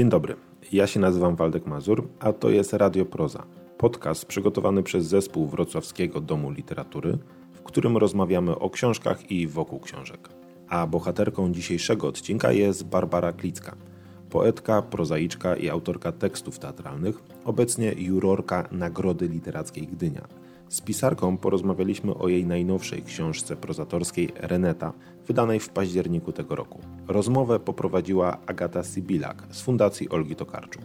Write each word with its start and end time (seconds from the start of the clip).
Dzień 0.00 0.08
dobry, 0.08 0.36
ja 0.72 0.86
się 0.86 1.00
nazywam 1.00 1.36
Waldek 1.36 1.66
Mazur, 1.66 2.08
a 2.20 2.32
to 2.32 2.50
jest 2.50 2.72
Radio 2.72 3.04
Proza, 3.04 3.46
podcast 3.78 4.24
przygotowany 4.24 4.82
przez 4.82 5.06
zespół 5.06 5.46
Wrocławskiego 5.46 6.20
Domu 6.20 6.50
Literatury, 6.50 7.18
w 7.52 7.62
którym 7.62 7.96
rozmawiamy 7.96 8.58
o 8.58 8.70
książkach 8.70 9.30
i 9.30 9.46
wokół 9.46 9.80
książek. 9.80 10.28
A 10.68 10.86
bohaterką 10.86 11.52
dzisiejszego 11.52 12.08
odcinka 12.08 12.52
jest 12.52 12.86
Barbara 12.86 13.32
Klicka, 13.32 13.76
poetka, 14.30 14.82
prozaiczka 14.82 15.56
i 15.56 15.68
autorka 15.68 16.12
tekstów 16.12 16.58
teatralnych, 16.58 17.22
obecnie 17.44 17.92
jurorka 17.92 18.68
Nagrody 18.72 19.28
Literackiej 19.28 19.86
Gdynia. 19.86 20.28
Z 20.70 20.80
pisarką 20.80 21.36
porozmawialiśmy 21.36 22.14
o 22.14 22.28
jej 22.28 22.46
najnowszej 22.46 23.02
książce 23.02 23.56
prozatorskiej 23.56 24.32
Reneta, 24.36 24.92
wydanej 25.26 25.60
w 25.60 25.68
październiku 25.68 26.32
tego 26.32 26.54
roku. 26.54 26.80
Rozmowę 27.08 27.60
poprowadziła 27.60 28.38
Agata 28.46 28.82
Sibilak 28.82 29.42
z 29.50 29.60
Fundacji 29.60 30.08
Olgi 30.08 30.36
Tokarczuk. 30.36 30.82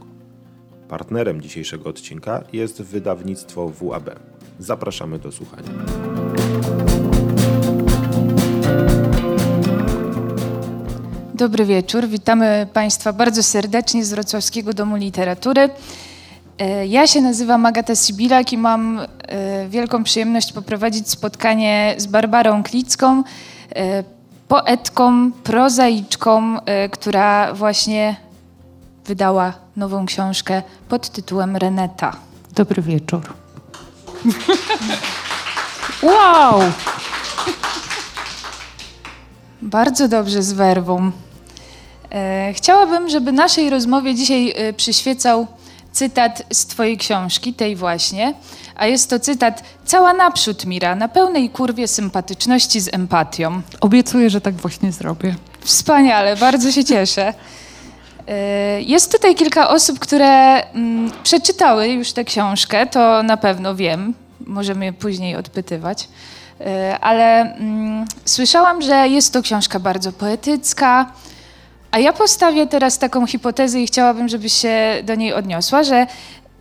Partnerem 0.87 1.41
dzisiejszego 1.41 1.89
odcinka 1.89 2.43
jest 2.53 2.81
wydawnictwo 2.81 3.69
WAB. 3.69 4.19
Zapraszamy 4.59 5.19
do 5.19 5.31
słuchania. 5.31 5.69
Dobry 11.33 11.65
wieczór. 11.65 12.07
Witamy 12.07 12.67
Państwa 12.73 13.13
bardzo 13.13 13.43
serdecznie 13.43 14.05
z 14.05 14.13
Wrocławskiego 14.13 14.73
Domu 14.73 14.95
Literatury. 14.95 15.69
E, 16.59 16.87
ja 16.87 17.07
się 17.07 17.21
nazywam 17.21 17.65
Agata 17.65 17.95
Sibilak 17.95 18.53
i 18.53 18.57
mam 18.57 18.99
e, 18.99 19.67
wielką 19.69 20.03
przyjemność 20.03 20.53
poprowadzić 20.53 21.09
spotkanie 21.09 21.95
z 21.97 22.05
Barbarą 22.05 22.63
Klicką, 22.63 23.23
e, 23.75 24.03
poetką, 24.47 25.31
prozaiczką, 25.31 26.57
która 26.91 27.53
właśnie 27.53 28.15
wydała 29.05 29.53
nową 29.75 30.05
książkę 30.05 30.61
pod 30.89 31.09
tytułem 31.09 31.55
Reneta. 31.55 32.15
Dobry 32.55 32.81
wieczór. 32.81 33.21
wow! 36.03 36.61
Bardzo 39.61 40.07
dobrze 40.07 40.43
z 40.43 40.53
werwą. 40.53 41.11
Chciałabym, 42.53 43.09
żeby 43.09 43.31
naszej 43.31 43.69
rozmowie 43.69 44.15
dzisiaj 44.15 44.53
przyświecał 44.77 45.47
cytat 45.95 46.43
z 46.53 46.65
twojej 46.65 46.97
książki, 46.97 47.53
tej 47.53 47.75
właśnie, 47.75 48.33
a 48.75 48.85
jest 48.85 49.09
to 49.09 49.19
cytat 49.19 49.63
Cała 49.85 50.13
naprzód, 50.13 50.65
Mira, 50.65 50.95
na 50.95 51.07
pełnej 51.07 51.49
kurwie 51.49 51.87
sympatyczności 51.87 52.81
z 52.81 52.93
empatią. 52.93 53.61
Obiecuję, 53.81 54.29
że 54.29 54.41
tak 54.41 54.55
właśnie 54.55 54.91
zrobię. 54.91 55.35
Wspaniale, 55.61 56.35
bardzo 56.35 56.71
się 56.71 56.83
cieszę. 56.83 57.33
E, 58.27 58.81
jest 58.93 59.11
tutaj 59.11 59.35
kilka 59.35 59.69
osób, 59.69 59.99
które 59.99 60.63
mm, 60.63 61.11
przeczytały 61.23 61.87
już 61.87 62.13
tę 62.13 62.23
książkę, 62.23 62.87
to 62.87 63.23
na 63.23 63.37
pewno 63.37 63.75
wiem, 63.75 64.13
możemy 64.39 64.85
je 64.85 64.93
później 64.93 65.35
odpytywać. 65.35 66.07
E, 66.61 66.99
ale 66.99 67.55
mm, 67.55 68.05
słyszałam, 68.25 68.81
że 68.81 69.07
jest 69.07 69.33
to 69.33 69.41
książka 69.41 69.79
bardzo 69.79 70.11
poetycka, 70.11 71.11
a 71.95 71.99
ja 71.99 72.13
postawię 72.13 72.67
teraz 72.67 72.99
taką 72.99 73.27
hipotezę 73.27 73.81
i 73.81 73.87
chciałabym, 73.87 74.27
żebyś 74.27 74.53
się 74.53 75.01
do 75.03 75.15
niej 75.15 75.33
odniosła, 75.33 75.83
że 75.83 76.07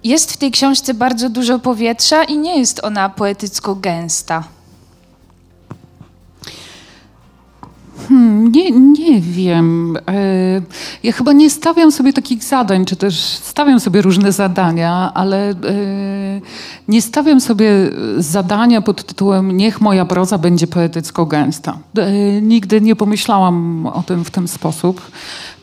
jest 0.04 0.32
w 0.32 0.36
tej 0.36 0.50
książce 0.50 0.94
bardzo 0.94 1.28
dużo 1.28 1.58
powietrza 1.58 2.24
i 2.24 2.38
nie 2.38 2.58
jest 2.58 2.84
ona 2.84 3.08
poetycko 3.08 3.74
gęsta. 3.74 4.44
Hmm, 8.08 8.52
nie, 8.52 8.70
nie 8.70 9.20
wiem. 9.20 9.97
E, 10.08 10.62
ja 11.02 11.12
chyba 11.12 11.33
nie 11.33 11.50
stawiam 11.50 11.92
sobie 11.92 12.12
takich 12.12 12.44
zadań, 12.44 12.84
czy 12.84 12.96
też 12.96 13.20
stawiam 13.20 13.80
sobie 13.80 14.02
różne 14.02 14.33
zadania, 14.33 15.11
ale 15.14 15.51
e, 15.51 15.55
nie 16.89 17.02
stawiam 17.02 17.40
sobie 17.40 17.68
zadania 18.18 18.83
pod 18.83 19.05
tytułem 19.05 19.56
Niech 19.56 19.80
moja 19.80 20.05
proza 20.05 20.39
będzie 20.39 20.67
poetycko 20.67 21.27
gęsta. 21.27 21.78
E, 21.98 22.42
nigdy 22.42 22.80
nie 22.80 22.96
pomyślałam 22.96 23.86
o 23.86 24.02
tym 24.02 24.24
w 24.24 24.30
ten 24.30 24.48
sposób. 24.48 25.11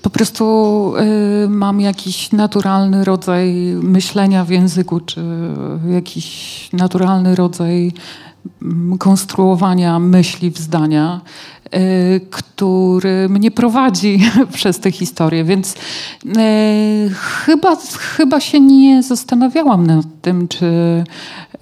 Po 0.02 0.10
prostu 0.10 0.94
mam 1.50 1.82
jakiś 1.82 2.32
naturalny 2.32 3.04
rodzaj 3.04 3.54
myślenia 3.82 4.46
w 4.46 4.50
języku, 4.50 5.00
czy 5.00 5.24
jakiś 5.90 6.70
naturalny 6.74 7.36
rodzaj 7.36 7.92
mm, 8.62 8.98
konstruowania 8.98 10.00
myśli 10.00 10.52
w 10.52 10.58
zdania. 10.58 11.22
Y, 11.76 12.22
który 12.30 13.30
mnie 13.30 13.52
prowadzi 13.52 14.20
przez 14.54 14.80
tę 14.80 14.92
historię, 14.92 15.44
więc 15.44 15.74
y, 15.74 17.10
chyba, 17.14 17.76
chyba 17.98 18.40
się 18.40 18.60
nie 18.60 19.04
zastanawiałam 19.04 19.88
nad 19.88 20.06
tym, 20.22 20.48
czy, 20.48 20.66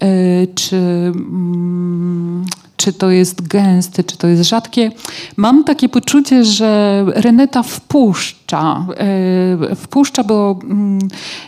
y, 0.02 0.48
czy, 0.54 0.76
mm, 0.76 2.44
czy 2.76 2.92
to 2.92 3.10
jest 3.10 3.48
gęste, 3.48 4.04
czy 4.04 4.16
to 4.16 4.26
jest 4.26 4.42
rzadkie. 4.42 4.92
Mam 5.36 5.64
takie 5.64 5.88
poczucie, 5.88 6.44
że 6.44 7.04
Reneta 7.08 7.62
wpuszcza, 7.62 8.86
wpuszcza, 9.76 10.24
bo 10.24 10.58
mm, 10.64 10.98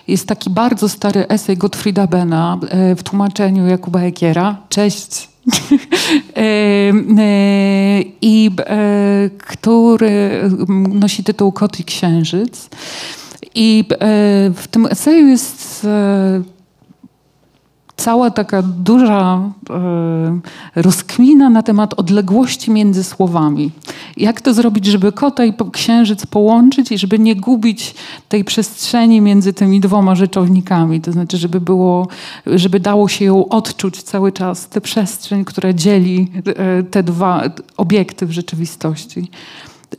jest 0.09 0.29
taki 0.29 0.51
bardzo 0.51 0.89
stary 0.89 1.29
esej 1.29 1.57
Gottfrieda 1.57 2.07
Bena 2.07 2.59
w 2.97 3.03
tłumaczeniu 3.03 3.67
Jakuba 3.67 4.01
Ekiera. 4.01 4.57
Cześć, 4.69 5.32
i 8.23 8.51
e, 8.59 9.31
który 9.39 10.51
nosi 10.89 11.25
tytuł 11.25 11.53
Kot 11.53 11.81
i 11.81 11.85
Księżyc. 11.85 12.69
I 13.55 13.85
w 14.55 14.65
tym 14.71 14.87
eseju 14.87 15.29
jest 15.29 15.87
cała 17.97 18.31
taka 18.31 18.63
duża 18.63 19.51
e, 19.71 20.83
rozkmina 20.83 21.51
na 21.51 21.63
temat 21.63 21.95
odległości 21.95 22.71
między 22.71 23.05
słowami. 23.05 23.71
Jak 24.17 24.41
to 24.41 24.55
zrobić, 24.55 24.87
żeby 24.87 25.13
kota 25.13 25.45
i 25.45 25.55
księżyc 25.73 26.27
połączyć 26.27 26.93
i 26.93 26.99
żeby 26.99 27.19
nie 27.19 27.37
gubić 27.37 27.95
tej 28.29 28.45
przestrzeni 28.45 29.21
między 29.21 29.53
tymi 29.53 29.81
dwoma 29.81 30.15
rzeczownikami. 30.15 31.01
To 31.01 31.13
znaczy, 31.13 31.37
żeby 31.37 31.61
było, 31.61 32.09
żeby 32.47 32.81
dało 32.81 33.09
się 33.09 33.25
ją 33.25 33.49
odczuć 33.49 34.03
cały 34.03 34.33
czas, 34.33 34.69
tę 34.69 34.81
przestrzeń, 34.81 35.45
która 35.45 35.73
dzieli 35.73 36.33
e, 36.47 36.83
te 36.83 37.03
dwa 37.03 37.43
obiekty 37.77 38.27
w 38.27 38.33
rzeczywistości. 38.33 39.31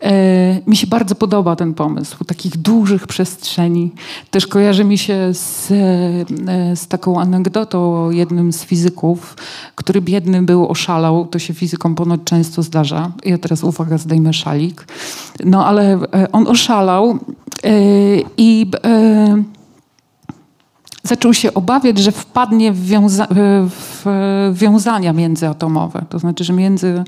E, 0.01 0.59
mi 0.67 0.75
się 0.75 0.87
bardzo 0.87 1.15
podoba 1.15 1.55
ten 1.55 1.73
pomysł 1.73 2.23
takich 2.23 2.57
dużych 2.57 3.07
przestrzeni. 3.07 3.91
Też 4.31 4.47
kojarzy 4.47 4.83
mi 4.83 4.97
się 4.97 5.33
z, 5.33 5.71
e, 5.71 6.75
z 6.75 6.87
taką 6.87 7.19
anegdotą 7.19 8.05
o 8.05 8.11
jednym 8.11 8.53
z 8.53 8.63
fizyków, 8.63 9.37
który 9.75 10.01
biedny 10.01 10.41
był, 10.41 10.67
oszalał. 10.67 11.25
To 11.25 11.39
się 11.39 11.53
fizykom 11.53 11.95
ponoć 11.95 12.21
często 12.25 12.63
zdarza. 12.63 13.11
Ja 13.25 13.37
teraz 13.37 13.63
uwaga, 13.63 13.97
zdejmę 13.97 14.33
szalik. 14.33 14.87
No 15.45 15.65
ale 15.65 15.93
e, 15.93 16.31
on 16.31 16.47
oszalał 16.47 17.19
i 18.37 18.71
zaczął 21.03 21.33
się 21.33 21.53
obawiać, 21.53 21.97
że 21.97 22.11
wpadnie 22.11 22.71
w, 22.71 22.85
wiąza 22.85 23.27
w 23.29 24.05
wiązania 24.53 25.13
międzyatomowe. 25.13 26.05
To 26.09 26.19
znaczy, 26.19 26.43
że 26.43 26.53
między 26.53 27.03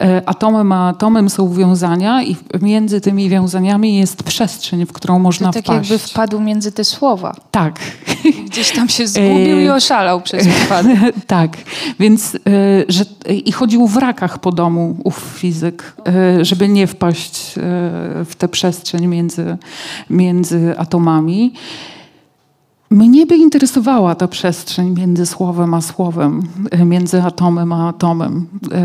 e, 0.00 0.22
atomem 0.26 0.72
a 0.72 0.88
atomem 0.88 1.30
są 1.30 1.52
wiązania 1.54 2.22
i 2.22 2.36
między 2.62 3.00
tymi 3.00 3.28
wiązaniami 3.28 3.96
jest 3.96 4.22
przestrzeń, 4.22 4.86
w 4.86 4.92
którą 4.92 5.18
można 5.18 5.46
to 5.46 5.52
tak 5.52 5.64
wpaść. 5.64 5.90
jakby 5.90 6.08
wpadł 6.08 6.40
między 6.40 6.72
te 6.72 6.84
słowa. 6.84 7.34
Tak. 7.50 7.80
Gdzieś 8.46 8.72
tam 8.72 8.88
się 8.88 9.06
zgubił 9.12 9.60
i 9.60 9.66
e, 9.66 9.74
oszalał 9.74 10.20
przez 10.20 10.46
wypadek. 10.58 10.98
tak. 11.26 11.56
Więc, 12.00 12.34
e, 12.34 12.38
że, 12.88 13.04
i 13.44 13.52
chodził 13.52 13.86
w 13.86 13.96
rakach 13.96 14.38
po 14.38 14.52
domu 14.52 14.96
ów 15.04 15.34
fizyk, 15.36 15.96
żeby 16.42 16.68
nie 16.68 16.86
wpaść 16.86 17.52
w 18.24 18.32
tę 18.38 18.48
przestrzeń 18.48 19.06
między, 19.06 19.56
między 20.10 20.74
atomami. 20.78 21.52
Mnie 22.92 23.26
by 23.26 23.36
interesowała 23.36 24.14
ta 24.14 24.28
przestrzeń 24.28 24.90
między 24.90 25.26
słowem 25.26 25.74
a 25.74 25.80
słowem, 25.80 26.42
e, 26.70 26.84
między 26.84 27.22
atomem 27.22 27.72
a 27.72 27.88
atomem. 27.88 28.46
E, 28.72 28.80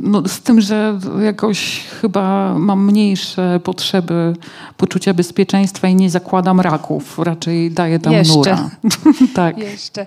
no, 0.00 0.28
z 0.28 0.40
tym, 0.40 0.60
że 0.60 0.98
jakoś 1.22 1.84
chyba 2.00 2.54
mam 2.58 2.84
mniejsze 2.86 3.60
potrzeby 3.64 4.36
poczucia 4.76 5.14
bezpieczeństwa 5.14 5.88
i 5.88 5.94
nie 5.94 6.10
zakładam 6.10 6.60
raków. 6.60 7.18
Raczej 7.18 7.70
daję 7.70 7.98
tam 7.98 8.12
Jeszcze. 8.12 8.34
nura. 8.34 8.70
tak. 9.34 9.58
Jeszcze. 9.58 10.06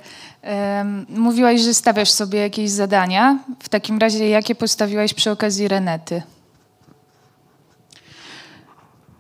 Mówiłaś, 1.10 1.62
że 1.62 1.74
stawiasz 1.74 2.12
sobie 2.12 2.40
jakieś 2.40 2.70
zadania. 2.70 3.40
W 3.60 3.70
takim 3.70 3.98
razie 3.98 4.30
jakie 4.30 4.56
postawiłaś 4.56 5.14
przy 5.14 5.32
okazji 5.32 5.68
Renety? 5.68 6.22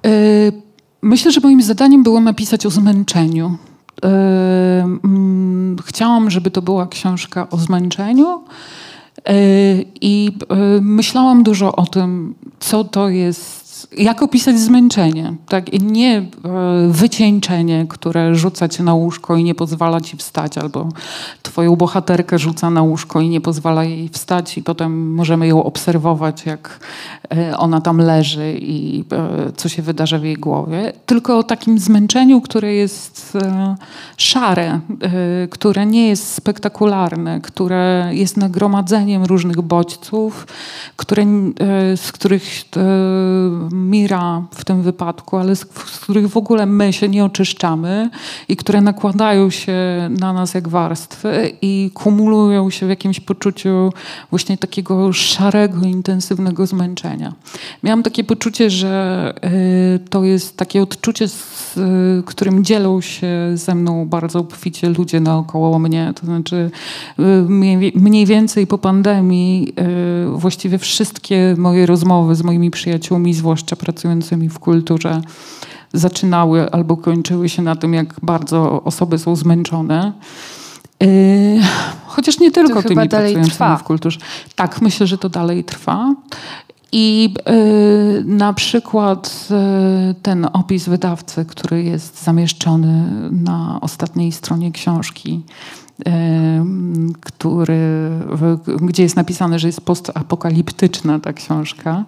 E, 0.05 0.11
myślę, 1.01 1.31
że 1.31 1.41
moim 1.41 1.61
zadaniem 1.61 2.03
było 2.03 2.19
napisać 2.19 2.65
o 2.65 2.69
zmęczeniu. 2.69 3.57
Mm, 4.03 5.77
chciałam, 5.85 6.29
żeby 6.29 6.51
to 6.51 6.61
była 6.61 6.87
książka 6.87 7.47
o 7.49 7.57
zmęczeniu. 7.57 8.43
I 10.01 10.31
myślałam 10.81 11.43
dużo 11.43 11.75
o 11.75 11.85
tym, 11.85 12.35
co 12.59 12.83
to 12.83 13.09
jest 13.09 13.62
jak 13.97 14.23
opisać 14.23 14.59
zmęczenie, 14.59 15.33
tak? 15.47 15.81
Nie 15.81 16.17
e, 16.17 16.23
wycieńczenie, 16.89 17.85
które 17.89 18.35
rzuca 18.35 18.69
cię 18.69 18.83
na 18.83 18.93
łóżko 18.93 19.35
i 19.35 19.43
nie 19.43 19.55
pozwala 19.55 20.01
ci 20.01 20.17
wstać, 20.17 20.57
albo 20.57 20.89
twoją 21.41 21.75
bohaterkę 21.75 22.39
rzuca 22.39 22.69
na 22.69 22.81
łóżko 22.81 23.21
i 23.21 23.29
nie 23.29 23.41
pozwala 23.41 23.83
jej 23.83 24.09
wstać 24.09 24.57
i 24.57 24.63
potem 24.63 25.13
możemy 25.13 25.47
ją 25.47 25.63
obserwować, 25.63 26.45
jak 26.45 26.79
e, 27.35 27.57
ona 27.57 27.81
tam 27.81 27.97
leży 27.97 28.57
i 28.59 29.03
e, 29.11 29.51
co 29.55 29.69
się 29.69 29.81
wydarza 29.81 30.19
w 30.19 30.23
jej 30.23 30.35
głowie. 30.35 30.93
Tylko 31.05 31.37
o 31.37 31.43
takim 31.43 31.79
zmęczeniu, 31.79 32.41
które 32.41 32.73
jest 32.73 33.37
szare, 34.17 34.79
które 35.49 35.85
nie 35.85 36.07
jest 36.07 36.33
spektakularne, 36.33 37.41
które 37.41 38.09
jest 38.11 38.37
nagromadzeniem 38.37 39.23
różnych 39.23 39.61
bodźców, 39.61 40.47
które, 40.95 41.25
z 41.95 42.11
których 42.11 42.43
Mira 43.73 44.43
w 44.51 44.65
tym 44.65 44.81
wypadku, 44.81 45.37
ale 45.37 45.55
z, 45.55 45.59
z 45.85 45.99
których 45.99 46.27
w 46.27 46.37
ogóle 46.37 46.65
my 46.65 46.93
się 46.93 47.09
nie 47.09 47.25
oczyszczamy 47.25 48.09
i 48.47 48.55
które 48.55 48.81
nakładają 48.81 49.49
się 49.49 49.73
na 50.19 50.33
nas 50.33 50.53
jak 50.53 50.67
warstwy 50.67 51.51
i 51.61 51.91
kumulują 51.93 52.69
się 52.69 52.85
w 52.85 52.89
jakimś 52.89 53.19
poczuciu 53.19 53.93
właśnie 54.29 54.57
takiego 54.57 55.13
szarego, 55.13 55.85
intensywnego 55.85 56.65
zmęczenia. 56.65 57.33
Miałam 57.83 58.03
takie 58.03 58.23
poczucie, 58.23 58.69
że 58.69 59.33
y, 59.95 60.09
to 60.09 60.23
jest 60.23 60.57
takie 60.57 60.81
odczucie, 60.81 61.27
z 61.27 61.77
y, 61.77 62.23
którym 62.25 62.63
dzielą 62.63 63.01
się 63.01 63.27
ze 63.53 63.75
mną 63.75 64.05
bardzo 64.05 64.39
obficie 64.39 64.89
ludzie 64.89 65.19
naokoło 65.19 65.79
mnie. 65.79 66.13
To 66.19 66.25
znaczy 66.25 66.71
y, 67.19 67.23
mniej, 67.95 68.25
więcej 68.25 68.67
po 68.67 68.77
pandemii 68.77 69.73
właściwie 70.35 70.77
wszystkie 70.77 71.55
moje 71.57 71.85
rozmowy 71.85 72.35
z 72.35 72.43
moimi 72.43 72.71
przyjaciółmi, 72.71 73.33
zwłaszcza 73.33 73.62
pracującymi 73.75 74.49
w 74.49 74.59
kulturze, 74.59 75.21
zaczynały 75.93 76.71
albo 76.71 76.97
kończyły 76.97 77.49
się 77.49 77.61
na 77.61 77.75
tym, 77.75 77.93
jak 77.93 78.15
bardzo 78.21 78.83
osoby 78.83 79.17
są 79.19 79.35
zmęczone. 79.35 80.13
Y, 81.03 81.59
Chociaż 82.05 82.39
nie 82.39 82.51
tylko 82.51 82.81
chyba 82.81 82.89
tymi 82.89 83.09
pracującymi 83.09 83.51
trwa. 83.51 83.77
w 83.77 83.83
kulturze. 83.83 84.19
Tak, 84.55 84.81
myślę, 84.81 85.07
że 85.07 85.17
to 85.17 85.29
dalej 85.29 85.63
trwa. 85.63 86.15
I 86.91 87.33
y, 87.49 88.23
na 88.25 88.53
przykład 88.53 89.47
y, 90.11 90.15
ten 90.21 90.47
opis 90.53 90.89
wydawcy, 90.89 91.45
który 91.45 91.83
jest 91.83 92.23
zamieszczony 92.23 93.09
na 93.31 93.77
ostatniej 93.81 94.31
stronie 94.31 94.71
książki, 94.71 95.41
który, 97.21 98.09
w, 98.29 98.57
gdzie 98.81 99.03
jest 99.03 99.15
napisane, 99.15 99.59
że 99.59 99.67
jest 99.67 99.81
postapokaliptyczna 99.81 101.19
ta 101.19 101.33
książka, 101.33 102.03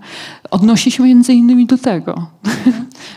odnosi 0.51 0.91
się 0.91 1.03
między 1.03 1.33
innymi 1.33 1.65
do 1.65 1.77
tego. 1.77 2.27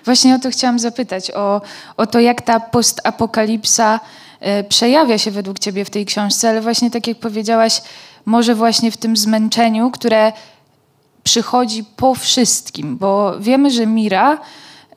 Właśnie 0.04 0.34
o 0.34 0.38
to 0.38 0.50
chciałam 0.50 0.78
zapytać, 0.78 1.30
o, 1.30 1.60
o 1.96 2.06
to, 2.06 2.20
jak 2.20 2.42
ta 2.42 2.60
postapokalipsa 2.60 4.00
e, 4.40 4.64
przejawia 4.64 5.18
się 5.18 5.30
według 5.30 5.58
ciebie 5.58 5.84
w 5.84 5.90
tej 5.90 6.06
książce, 6.06 6.48
ale 6.48 6.60
właśnie 6.60 6.90
tak 6.90 7.06
jak 7.06 7.18
powiedziałaś, 7.18 7.82
może 8.26 8.54
właśnie 8.54 8.90
w 8.90 8.96
tym 8.96 9.16
zmęczeniu, 9.16 9.90
które 9.90 10.32
przychodzi 11.22 11.84
po 11.96 12.14
wszystkim, 12.14 12.96
bo 12.96 13.40
wiemy, 13.40 13.70
że 13.70 13.86
Mira 13.86 14.38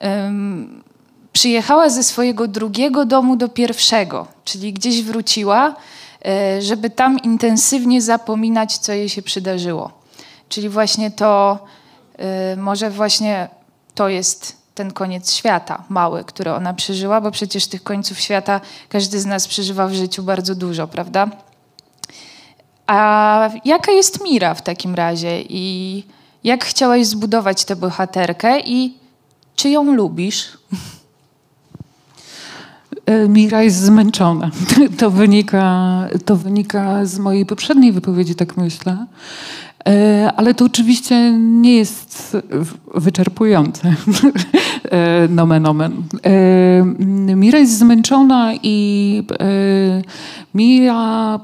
em, 0.00 0.82
przyjechała 1.32 1.90
ze 1.90 2.02
swojego 2.02 2.48
drugiego 2.48 3.04
domu 3.04 3.36
do 3.36 3.48
pierwszego, 3.48 4.26
czyli 4.44 4.72
gdzieś 4.72 5.02
wróciła, 5.02 5.74
e, 6.24 6.62
żeby 6.62 6.90
tam 6.90 7.18
intensywnie 7.18 8.02
zapominać, 8.02 8.78
co 8.78 8.92
jej 8.92 9.08
się 9.08 9.22
przydarzyło. 9.22 9.90
Czyli 10.48 10.68
właśnie 10.68 11.10
to, 11.10 11.58
e, 12.18 12.56
może 12.56 12.90
właśnie 12.90 13.48
to 13.94 14.08
jest 14.08 14.62
ten 14.74 14.92
koniec 14.92 15.34
świata 15.34 15.84
mały, 15.88 16.24
który 16.24 16.52
ona 16.52 16.74
przeżyła, 16.74 17.20
bo 17.20 17.30
przecież 17.30 17.66
tych 17.66 17.82
końców 17.82 18.20
świata 18.20 18.60
każdy 18.88 19.20
z 19.20 19.26
nas 19.26 19.48
przeżywa 19.48 19.86
w 19.86 19.92
życiu 19.92 20.22
bardzo 20.22 20.54
dużo, 20.54 20.88
prawda? 20.88 21.28
A 22.86 23.50
jaka 23.64 23.92
jest 23.92 24.24
Mira 24.24 24.54
w 24.54 24.62
takim 24.62 24.94
razie 24.94 25.42
i 25.42 26.04
jak 26.44 26.64
chciałaś 26.64 27.06
zbudować 27.06 27.64
tę 27.64 27.76
bohaterkę 27.76 28.60
i 28.60 28.94
czy 29.56 29.68
ją 29.68 29.84
lubisz? 29.84 30.58
E, 33.06 33.28
Mira 33.28 33.62
jest 33.62 33.80
zmęczona. 33.80 34.50
To 34.98 35.10
wynika, 35.10 36.08
to 36.24 36.36
wynika 36.36 37.06
z 37.06 37.18
mojej 37.18 37.46
poprzedniej 37.46 37.92
wypowiedzi, 37.92 38.34
tak 38.34 38.56
myślę. 38.56 39.06
E, 39.88 40.32
Ale 40.36 40.54
to 40.54 40.64
oczywiście 40.64 41.32
nie 41.38 41.76
jest 41.76 42.36
wyczerpujące. 42.94 43.94
E, 44.90 45.28
Nomen 45.28 45.66
omen. 45.66 45.92
E, 46.26 47.34
Mira 47.36 47.58
jest 47.58 47.78
zmęczona 47.78 48.52
i 48.62 49.22
Mira 50.54 51.40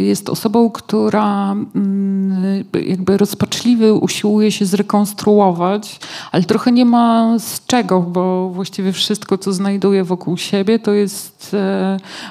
jest 0.00 0.28
osobą, 0.28 0.70
która 0.70 1.52
mm, 1.52 2.64
jakby 2.86 3.16
rozpaczliwie 3.16 3.94
usiłuje 3.94 4.52
się 4.52 4.66
zrekonstruować, 4.66 6.00
ale 6.32 6.42
trochę 6.42 6.72
nie 6.72 6.84
ma 6.84 7.38
z 7.38 7.66
czego, 7.66 8.00
bo 8.00 8.50
właściwie 8.50 8.92
wszystko, 8.92 9.38
co 9.38 9.52
znajduje 9.52 10.04
wokół 10.04 10.36
siebie, 10.36 10.78
to 10.78 10.92
jest 10.92 11.56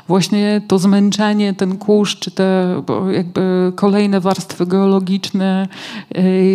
właśnie 0.07 0.61
to 0.67 0.79
zmęczenie, 0.79 1.53
ten 1.53 1.77
kurz, 1.77 2.19
czy 2.19 2.31
te 2.31 2.81
jakby 3.11 3.71
kolejne 3.75 4.19
warstwy 4.19 4.65
geologiczne 4.65 5.26
e, 5.35 5.68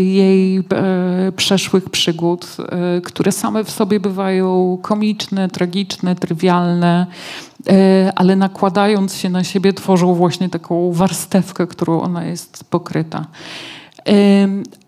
jej 0.02 0.58
e, 0.58 0.62
przeszłych 1.36 1.90
przygód, 1.90 2.46
e, 2.58 3.00
które 3.00 3.32
same 3.32 3.64
w 3.64 3.70
sobie 3.70 4.00
bywają 4.00 4.78
komiczne, 4.82 5.48
tragiczne, 5.48 6.16
trywialne, 6.16 7.06
e, 7.68 8.12
ale 8.16 8.36
nakładając 8.36 9.16
się 9.16 9.30
na 9.30 9.44
siebie 9.44 9.72
tworzą 9.72 10.14
właśnie 10.14 10.48
taką 10.48 10.92
warstewkę, 10.92 11.66
którą 11.66 12.00
ona 12.00 12.24
jest 12.24 12.64
pokryta. 12.64 13.26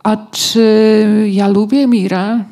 A 0.03 0.17
czy 0.31 1.29
ja 1.31 1.49
lubię 1.49 1.87
Mirę? 1.87 2.45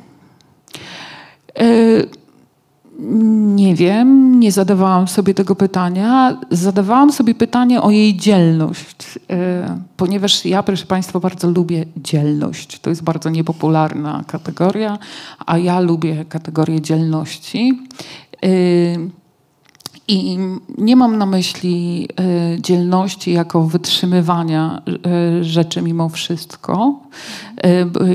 Nie 3.04 3.75
wiem, 3.75 4.40
nie 4.40 4.52
zadawałam 4.52 5.08
sobie 5.08 5.34
tego 5.34 5.56
pytania. 5.56 6.38
Zadawałam 6.50 7.12
sobie 7.12 7.34
pytanie 7.34 7.82
o 7.82 7.90
jej 7.90 8.16
dzielność, 8.16 9.16
y, 9.16 9.19
ponieważ 9.96 10.44
ja, 10.44 10.62
proszę 10.62 10.87
Państwa, 10.87 11.20
bardzo 11.20 11.50
lubię 11.50 11.84
dzielność. 11.96 12.81
To 12.81 12.90
jest 12.90 13.02
bardzo 13.02 13.31
niepopularna 13.31 14.25
kategoria, 14.26 14.99
a 15.46 15.59
ja 15.59 15.80
lubię 15.80 16.25
kategorię 16.25 16.80
dzielności. 16.80 17.82
Y, 18.44 19.11
I 20.09 20.38
nie 20.78 20.97
mam 20.97 21.18
na 21.18 21.26
myśli 21.26 22.09
y, 22.56 22.61
dzielności 22.61 23.32
jako 23.32 23.62
wytrzymywania 23.62 24.82
rzeczy 25.40 25.82
mimo 25.82 26.09
wszystko 26.09 27.00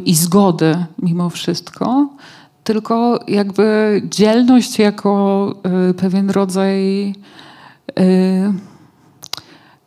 i 0.06 0.16
zgody 0.16 0.86
mimo 1.02 1.30
wszystko, 1.30 2.10
tylko 2.68 3.20
jakby 3.28 4.02
dzielność 4.06 4.80
jako 4.80 5.56
y, 5.90 5.94
pewien 5.94 6.30
rodzaj 6.30 7.10
y, 7.10 8.54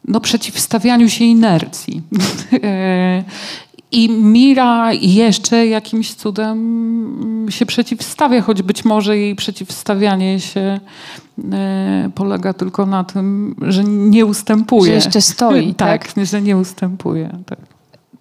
no, 0.09 0.21
przeciwstawianiu 0.21 1.09
się 1.09 1.25
inercji. 1.25 2.03
I 3.93 4.09
Mira 4.09 4.93
jeszcze 4.93 5.67
jakimś 5.67 6.15
cudem 6.15 7.47
się 7.51 7.67
przeciwstawia, 7.67 8.43
choć 8.43 8.63
być 8.63 8.85
może 8.85 9.19
jej 9.19 9.37
przeciwstawianie 9.37 10.41
się 10.41 10.81
e, 11.53 12.11
polega 12.15 12.53
tylko 12.53 12.87
na 12.87 13.05
tym, 13.05 13.55
że 13.63 13.85
nie 13.85 14.27
ustępuje. 14.27 14.91
Że 14.91 14.95
jeszcze 14.95 15.21
stoi, 15.21 15.75
tak? 15.85 16.09
że 16.23 16.43
nie 16.43 16.57
ustępuje. 16.57 17.39
Tak. 17.47 17.59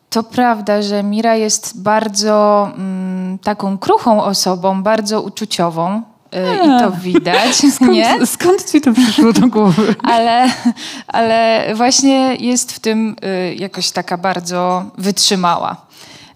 To 0.10 0.24
prawda, 0.24 0.82
że 0.82 1.04
Mira 1.04 1.36
jest 1.36 1.82
bardzo 1.82 2.70
mm, 2.78 3.40
taką 3.40 3.78
kruchą 3.78 4.24
osobą, 4.24 4.84
bardzo 4.84 5.22
uczuciową 5.22 6.02
y, 6.36 6.66
i 6.66 6.68
to 6.80 6.92
widać, 6.92 7.64
nie? 7.64 7.72
Skąd, 7.72 8.30
skąd 8.30 8.72
ci 8.72 8.82
to 8.82 8.94
przyszło 8.94 9.34
do 9.34 9.48
głowy? 9.48 9.96
Ale, 10.04 10.52
ale 11.08 11.66
właśnie 11.76 12.36
jest 12.36 12.72
w 12.72 12.80
tym 12.80 13.16
y, 13.24 13.56
jakoś 13.56 13.92
taka 13.92 14.18
bardzo 14.18 14.84
wytrzymała. 14.98 15.76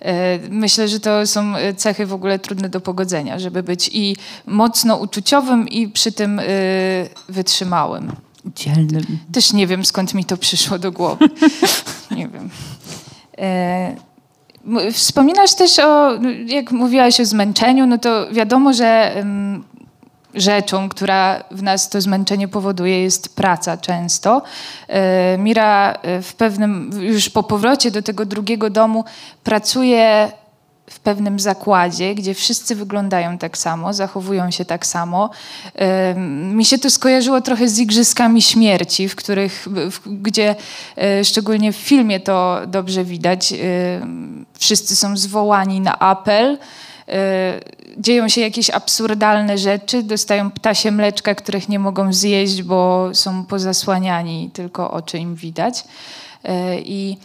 Y, 0.01 0.05
Myślę, 0.49 0.87
że 0.87 0.99
to 0.99 1.27
są 1.27 1.53
cechy 1.77 2.05
w 2.05 2.13
ogóle 2.13 2.39
trudne 2.39 2.69
do 2.69 2.81
pogodzenia, 2.81 3.39
żeby 3.39 3.63
być 3.63 3.89
i 3.93 4.15
mocno 4.45 4.97
uczuciowym 4.97 5.69
i 5.69 5.87
przy 5.87 6.11
tym 6.11 6.41
wytrzymałym. 7.29 8.11
Dzielnym. 8.45 9.19
Też 9.31 9.53
nie 9.53 9.67
wiem, 9.67 9.85
skąd 9.85 10.13
mi 10.13 10.25
to 10.25 10.37
przyszło 10.37 10.79
do 10.79 10.91
głowy. 10.91 11.29
nie 12.17 12.27
wiem. 12.27 12.49
E, 13.37 13.95
Wspominasz 14.91 15.53
też 15.53 15.79
o, 15.79 16.11
no, 16.21 16.29
jak 16.47 16.71
mówiłaś 16.71 17.19
o 17.19 17.25
zmęczeniu, 17.25 17.85
no 17.85 17.97
to 17.97 18.31
wiadomo, 18.31 18.73
że 18.73 19.11
rzeczą, 20.35 20.89
która 20.89 21.43
w 21.51 21.63
nas 21.63 21.89
to 21.89 22.01
zmęczenie 22.01 22.47
powoduje, 22.47 23.01
jest 23.01 23.35
praca 23.35 23.77
często. 23.77 24.41
E, 24.87 25.37
Mira 25.37 25.93
e, 25.93 26.21
w 26.21 26.33
pewnym, 26.33 26.89
już 27.01 27.29
po 27.29 27.43
powrocie 27.43 27.91
do 27.91 28.01
tego 28.01 28.25
drugiego 28.25 28.69
domu 28.69 29.03
pracuje 29.43 30.31
w 30.89 30.99
pewnym 30.99 31.39
zakładzie, 31.39 32.15
gdzie 32.15 32.33
wszyscy 32.33 32.75
wyglądają 32.75 33.37
tak 33.37 33.57
samo, 33.57 33.93
zachowują 33.93 34.51
się 34.51 34.65
tak 34.65 34.85
samo. 34.85 35.29
Mi 36.53 36.65
się 36.65 36.77
to 36.77 36.89
skojarzyło 36.89 37.41
trochę 37.41 37.67
z 37.67 37.79
Igrzyskami 37.79 38.41
Śmierci, 38.41 39.09
w 39.09 39.15
których, 39.15 39.67
w, 39.91 40.21
gdzie 40.21 40.55
e, 40.97 41.25
szczególnie 41.25 41.73
w 41.73 41.75
filmie 41.75 42.19
to 42.19 42.61
dobrze 42.67 43.03
widać, 43.03 43.53
wszyscy 44.59 44.95
są 44.95 45.17
zwołani 45.17 45.81
na 45.81 45.99
apel, 45.99 46.57
e, 47.07 47.59
dzieją 47.97 48.29
się 48.29 48.41
jakieś 48.41 48.69
absurdalne 48.69 49.57
rzeczy, 49.57 50.03
dostają 50.03 50.51
ptasie 50.51 50.91
mleczka, 50.91 51.35
których 51.35 51.69
nie 51.69 51.79
mogą 51.79 52.13
zjeść, 52.13 52.63
bo 52.63 53.09
są 53.13 53.45
pozasłaniani, 53.45 54.49
tylko 54.53 54.91
oczy 54.91 55.17
im 55.17 55.35
widać. 55.35 55.83
E, 56.43 56.79
I 56.79 57.17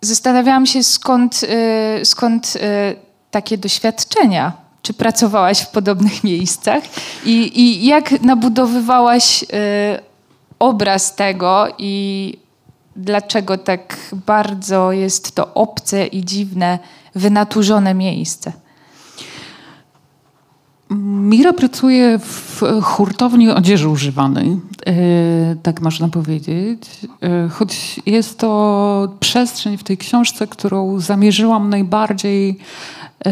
Zastanawiałam 0.00 0.66
się, 0.66 0.82
skąd, 0.82 1.40
y, 2.00 2.04
skąd 2.04 2.56
y, 2.56 2.60
takie 3.30 3.58
doświadczenia. 3.58 4.52
Czy 4.82 4.94
pracowałaś 4.94 5.60
w 5.60 5.68
podobnych 5.68 6.24
miejscach 6.30 6.82
i, 7.24 7.60
i 7.60 7.86
jak 7.86 8.22
nabudowywałaś 8.22 9.42
y, 9.42 9.46
obraz 10.58 11.14
tego 11.14 11.66
i 11.78 12.34
dlaczego 12.96 13.58
tak 13.58 13.96
bardzo 14.26 14.92
jest 14.92 15.34
to 15.34 15.54
obce 15.54 16.06
i 16.06 16.24
dziwne, 16.24 16.78
wynaturzone 17.14 17.94
miejsce? 17.94 18.52
Mira 20.90 21.52
pracuje 21.52 22.18
w 22.18 22.62
hurtowni 22.82 23.50
odzieży 23.50 23.88
używanej, 23.88 24.60
e, 24.86 25.56
tak 25.62 25.80
można 25.80 26.08
powiedzieć. 26.08 26.82
E, 27.22 27.48
choć 27.48 28.00
jest 28.06 28.38
to 28.38 29.12
przestrzeń 29.20 29.76
w 29.76 29.84
tej 29.84 29.98
książce, 29.98 30.46
którą 30.46 31.00
zamierzyłam 31.00 31.70
najbardziej 31.70 32.58
e, 33.26 33.30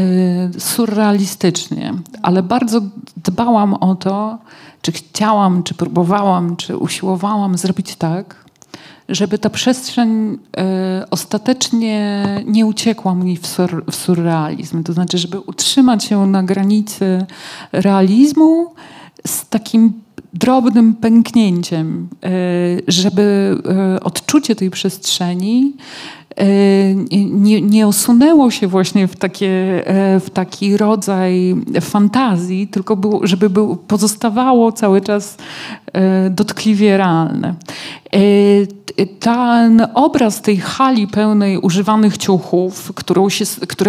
surrealistycznie, 0.59 1.95
ale 2.23 2.43
bardzo 2.43 2.81
dbałam 3.17 3.75
o 3.75 3.95
to, 3.95 4.39
czy 4.83 4.93
chciałam, 4.93 5.63
czy 5.63 5.75
próbowałam, 5.75 6.57
czy 6.57 6.77
usiłowałam 6.77 7.59
zrobić 7.59 7.97
tak, 7.97 8.46
żeby 9.09 9.39
ta 9.39 9.51
przestrzeń 9.51 10.33
y, 10.33 11.11
ostatecznie 11.11 12.27
nie 12.47 12.67
uciekła 12.67 13.15
mi 13.15 13.37
w, 13.37 13.47
sur, 13.47 13.85
w 13.91 13.95
surrealizm. 13.95 14.83
To 14.83 14.93
znaczy, 14.93 15.19
żeby 15.19 15.41
utrzymać 15.41 16.05
się 16.05 16.27
na 16.27 16.43
granicy 16.43 17.27
realizmu 17.73 18.75
z 19.27 19.49
takim 19.49 19.93
drobnym 20.35 20.95
pęknięciem, 20.95 22.09
y, 22.25 22.83
żeby 22.89 23.57
y, 23.97 24.03
odczucie 24.03 24.57
tej 24.57 24.71
przestrzeni 24.71 25.73
nie, 27.31 27.63
nie 27.63 27.87
osunęło 27.87 28.51
się 28.51 28.67
właśnie 28.67 29.09
w, 29.09 29.17
takie, 29.17 29.85
w 30.21 30.31
taki 30.33 30.77
rodzaj 30.77 31.55
fantazji, 31.81 32.69
tylko 32.69 32.97
było, 32.97 33.27
żeby 33.27 33.51
był, 33.51 33.77
pozostawało 33.77 34.73
cały 34.73 35.01
czas 35.01 35.37
dotkliwie 36.31 36.97
realne 36.97 37.55
ten 39.21 39.87
obraz 39.95 40.43
tej 40.43 40.57
hali 40.57 41.07
pełnej 41.07 41.59
używanych 41.59 42.19
ciuchów, 42.19 42.93
którą 42.95 43.29
się, 43.29 43.45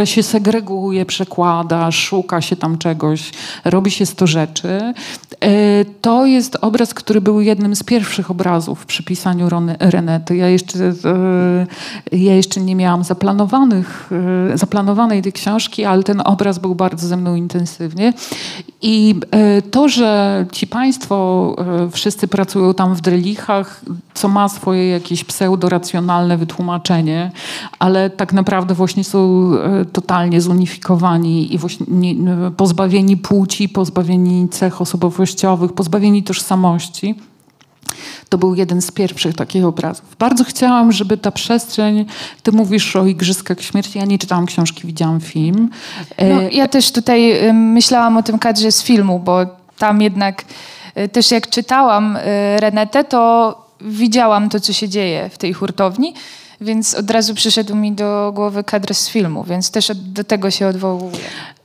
się 0.05 0.23
segreguje, 0.23 1.05
przekłada, 1.05 1.91
szuka 1.91 2.41
się 2.41 2.55
tam 2.55 2.77
czegoś, 2.77 3.31
robi 3.65 3.91
się 3.91 4.05
sto 4.05 4.27
rzeczy, 4.27 4.93
e, 5.41 5.85
to 6.01 6.25
jest 6.25 6.57
obraz, 6.61 6.93
który 6.93 7.21
był 7.21 7.41
jednym 7.41 7.75
z 7.75 7.83
pierwszych 7.83 8.31
obrazów 8.31 8.85
przy 8.85 9.03
pisaniu 9.03 9.49
Renety. 9.79 10.35
Ja 10.35 10.47
jeszcze, 10.47 10.93
e, 11.05 11.67
ja 12.11 12.35
jeszcze 12.37 12.61
nie 12.61 12.75
miałam 12.75 13.03
zaplanowanych, 13.03 14.09
e, 14.53 14.57
zaplanowanej 14.57 15.21
tej 15.21 15.33
książki, 15.33 15.85
ale 15.85 16.03
ten 16.03 16.21
obraz 16.25 16.59
był 16.59 16.75
bardzo 16.75 17.07
ze 17.07 17.17
mną 17.17 17.35
intensywnie. 17.35 18.13
I 18.81 19.15
to, 19.71 19.89
że 19.89 20.45
ci 20.51 20.67
państwo 20.67 21.55
wszyscy 21.91 22.27
pracują 22.27 22.73
tam 22.73 22.95
w 22.95 23.01
Drelichach, 23.01 23.81
co 24.13 24.27
ma 24.27 24.49
swoje 24.49 24.89
jakieś 24.89 25.23
pseudoracjonalne 25.23 26.37
wytłumaczenie, 26.37 27.31
ale 27.79 28.09
tak 28.09 28.33
naprawdę 28.33 28.73
właśnie 28.73 29.03
są 29.03 29.51
totalnie 29.93 30.41
zunifikowani 30.41 31.53
i 31.53 31.57
właśnie 31.57 32.15
pozbawieni 32.57 33.17
płci, 33.17 33.69
pozbawieni 33.69 34.49
cech 34.49 34.81
osobowościowych, 34.81 35.73
pozbawieni 35.73 36.23
tożsamości. 36.23 37.15
To 38.29 38.37
był 38.37 38.55
jeden 38.55 38.81
z 38.81 38.91
pierwszych 38.91 39.35
takich 39.35 39.65
obrazów. 39.65 40.15
Bardzo 40.19 40.43
chciałam, 40.43 40.91
żeby 40.91 41.17
ta 41.17 41.31
przestrzeń, 41.31 42.05
ty 42.43 42.51
mówisz 42.51 42.95
o 42.95 43.05
Igrzyskach 43.05 43.61
Śmierci, 43.61 43.99
ja 43.99 44.05
nie 44.05 44.17
czytałam 44.17 44.45
książki, 44.45 44.87
widziałam 44.87 45.21
film. 45.21 45.69
E, 46.17 46.33
no, 46.33 46.41
ja 46.51 46.67
też 46.67 46.91
tutaj 46.91 47.53
myślałam 47.53 48.17
o 48.17 48.23
tym 48.23 48.39
kadrze 48.39 48.71
z 48.71 48.83
filmu, 48.83 49.19
bo 49.19 49.39
tam 49.77 50.01
jednak 50.01 50.45
e, 50.95 51.07
też 51.07 51.31
jak 51.31 51.49
czytałam 51.49 52.17
Renetę, 52.59 53.03
to 53.03 53.55
widziałam 53.81 54.49
to, 54.49 54.59
co 54.59 54.73
się 54.73 54.89
dzieje 54.89 55.29
w 55.29 55.37
tej 55.37 55.53
hurtowni, 55.53 56.13
więc 56.61 56.95
od 56.95 57.11
razu 57.11 57.35
przyszedł 57.35 57.75
mi 57.75 57.91
do 57.91 58.31
głowy 58.35 58.63
kadr 58.63 58.93
z 58.93 59.09
filmu, 59.09 59.43
więc 59.43 59.71
też 59.71 59.91
do 59.95 60.23
tego 60.23 60.51
się 60.51 60.67
odwołuję. 60.67 61.17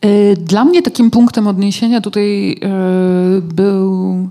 Y, 0.04 0.36
dla 0.40 0.64
mnie 0.64 0.82
takim 0.82 1.10
punktem 1.10 1.46
odniesienia 1.46 2.00
tutaj 2.00 2.52
y, 2.52 3.42
był 3.42 4.28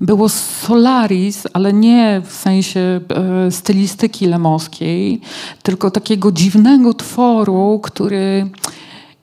było 0.00 0.28
Solaris, 0.28 1.46
ale 1.52 1.72
nie 1.72 2.22
w 2.24 2.32
sensie 2.32 2.80
e, 2.80 3.50
stylistyki 3.50 4.26
lemowskiej, 4.26 5.20
tylko 5.62 5.90
takiego 5.90 6.32
dziwnego 6.32 6.94
tworu, 6.94 7.80
który 7.82 8.50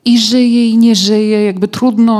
i 0.07 0.19
żyje, 0.19 0.69
i 0.69 0.77
nie 0.77 0.95
żyje. 0.95 1.43
Jakby 1.43 1.67
trudno 1.67 2.17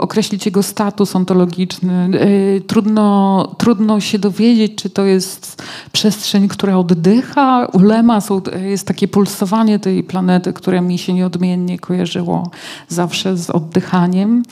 określić 0.00 0.46
jego 0.46 0.62
status 0.62 1.16
ontologiczny. 1.16 2.10
Yy, 2.12 2.60
trudno, 2.60 3.54
trudno 3.58 4.00
się 4.00 4.18
dowiedzieć, 4.18 4.74
czy 4.74 4.90
to 4.90 5.04
jest 5.04 5.62
przestrzeń, 5.92 6.48
która 6.48 6.76
oddycha. 6.76 7.66
U 7.66 7.78
Lema 7.78 8.20
są, 8.20 8.42
jest 8.62 8.86
takie 8.86 9.08
pulsowanie 9.08 9.78
tej 9.78 10.04
planety, 10.04 10.52
które 10.52 10.80
mi 10.80 10.98
się 10.98 11.12
nieodmiennie 11.12 11.78
kojarzyło 11.78 12.50
zawsze 12.88 13.36
z 13.36 13.50
oddychaniem. 13.50 14.42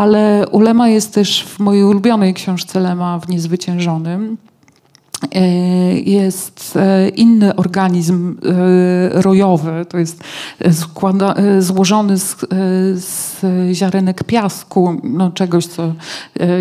Ale 0.00 0.46
u 0.50 0.60
Lema 0.60 0.88
jest 0.88 1.14
też 1.14 1.44
w 1.44 1.58
mojej 1.58 1.84
ulubionej 1.84 2.34
książce 2.34 2.80
Lema 2.80 3.18
w 3.18 3.28
Niezwyciężonym 3.28 4.36
jest 6.04 6.76
e, 6.76 7.08
inny 7.08 7.56
organizm 7.56 8.36
e, 8.44 9.22
rojowy, 9.22 9.86
to 9.88 9.98
jest 9.98 10.24
składa, 10.72 11.34
złożony 11.58 12.18
z, 12.18 12.36
z 12.94 13.40
ziarenek 13.72 14.24
piasku, 14.24 15.00
no 15.02 15.30
czegoś, 15.30 15.66
co 15.66 15.92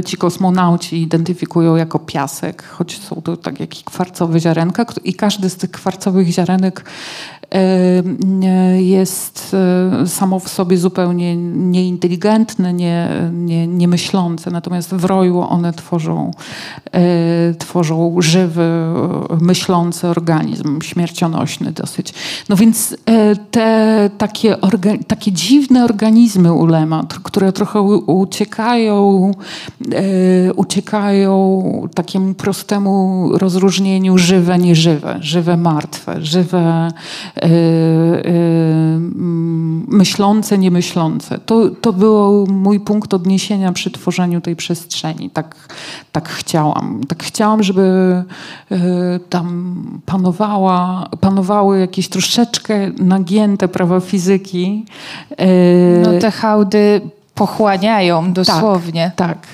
ci 0.05 0.17
kosmonauci 0.17 1.01
identyfikują 1.01 1.75
jako 1.75 1.99
piasek, 1.99 2.63
choć 2.63 2.99
są 2.99 3.21
to 3.21 3.37
tak 3.37 3.59
jak 3.59 3.69
kwarcowe 3.69 4.39
ziarenka 4.39 4.85
i 5.03 5.13
każdy 5.13 5.49
z 5.49 5.55
tych 5.55 5.71
kwarcowych 5.71 6.27
ziarenek 6.27 6.85
jest 8.77 9.55
samo 10.05 10.39
w 10.39 10.49
sobie 10.49 10.77
zupełnie 10.77 11.37
nieinteligentne, 11.37 12.73
nie, 12.73 13.09
nie, 13.33 13.87
natomiast 14.51 14.95
w 14.95 15.05
roju 15.05 15.39
one 15.39 15.73
tworzą, 15.73 16.31
tworzą 17.59 18.15
żywe 18.19 18.48
żywy, 18.49 18.69
myślący 19.41 20.07
organizm, 20.07 20.81
śmiercionośny 20.81 21.71
dosyć. 21.71 22.13
No 22.49 22.55
więc 22.55 22.97
e, 23.05 23.35
te 23.35 24.09
takie, 24.17 24.57
takie 25.07 25.31
dziwne 25.31 25.85
organizmy 25.85 26.53
ulema, 26.53 27.03
które 27.23 27.53
trochę 27.53 27.81
uciekają, 28.05 29.31
e, 29.91 30.53
uciekają 30.53 31.63
takiemu 31.95 32.33
prostemu 32.33 33.29
rozróżnieniu 33.33 34.17
żywe, 34.17 34.57
nieżywe, 34.57 35.17
żywe, 35.21 35.57
martwe, 35.57 36.21
żywe, 36.21 36.91
e, 37.35 37.49
myślące, 39.87 40.57
niemyślące. 40.57 41.39
To, 41.45 41.69
to 41.69 41.93
był 41.93 42.47
mój 42.47 42.79
punkt 42.79 43.13
odniesienia 43.13 43.71
przy 43.71 43.91
tworzeniu 43.91 44.41
tej 44.41 44.55
przestrzeni. 44.55 45.29
Tak, 45.29 45.55
tak 46.11 46.29
chciałam. 46.29 47.01
Tak 47.07 47.23
chciałam, 47.23 47.63
żeby 47.63 48.23
tam 49.29 49.75
panowała, 50.05 51.09
panowały 51.21 51.79
jakieś 51.79 52.09
troszeczkę 52.09 52.91
nagięte 52.97 53.67
prawa 53.67 53.99
fizyki. 53.99 54.85
Y, 55.31 56.03
no 56.05 56.19
te 56.19 56.31
hałdy 56.31 57.01
pochłaniają 57.35 58.33
dosłownie. 58.33 59.11
Tak. 59.15 59.37
tak. 59.37 59.47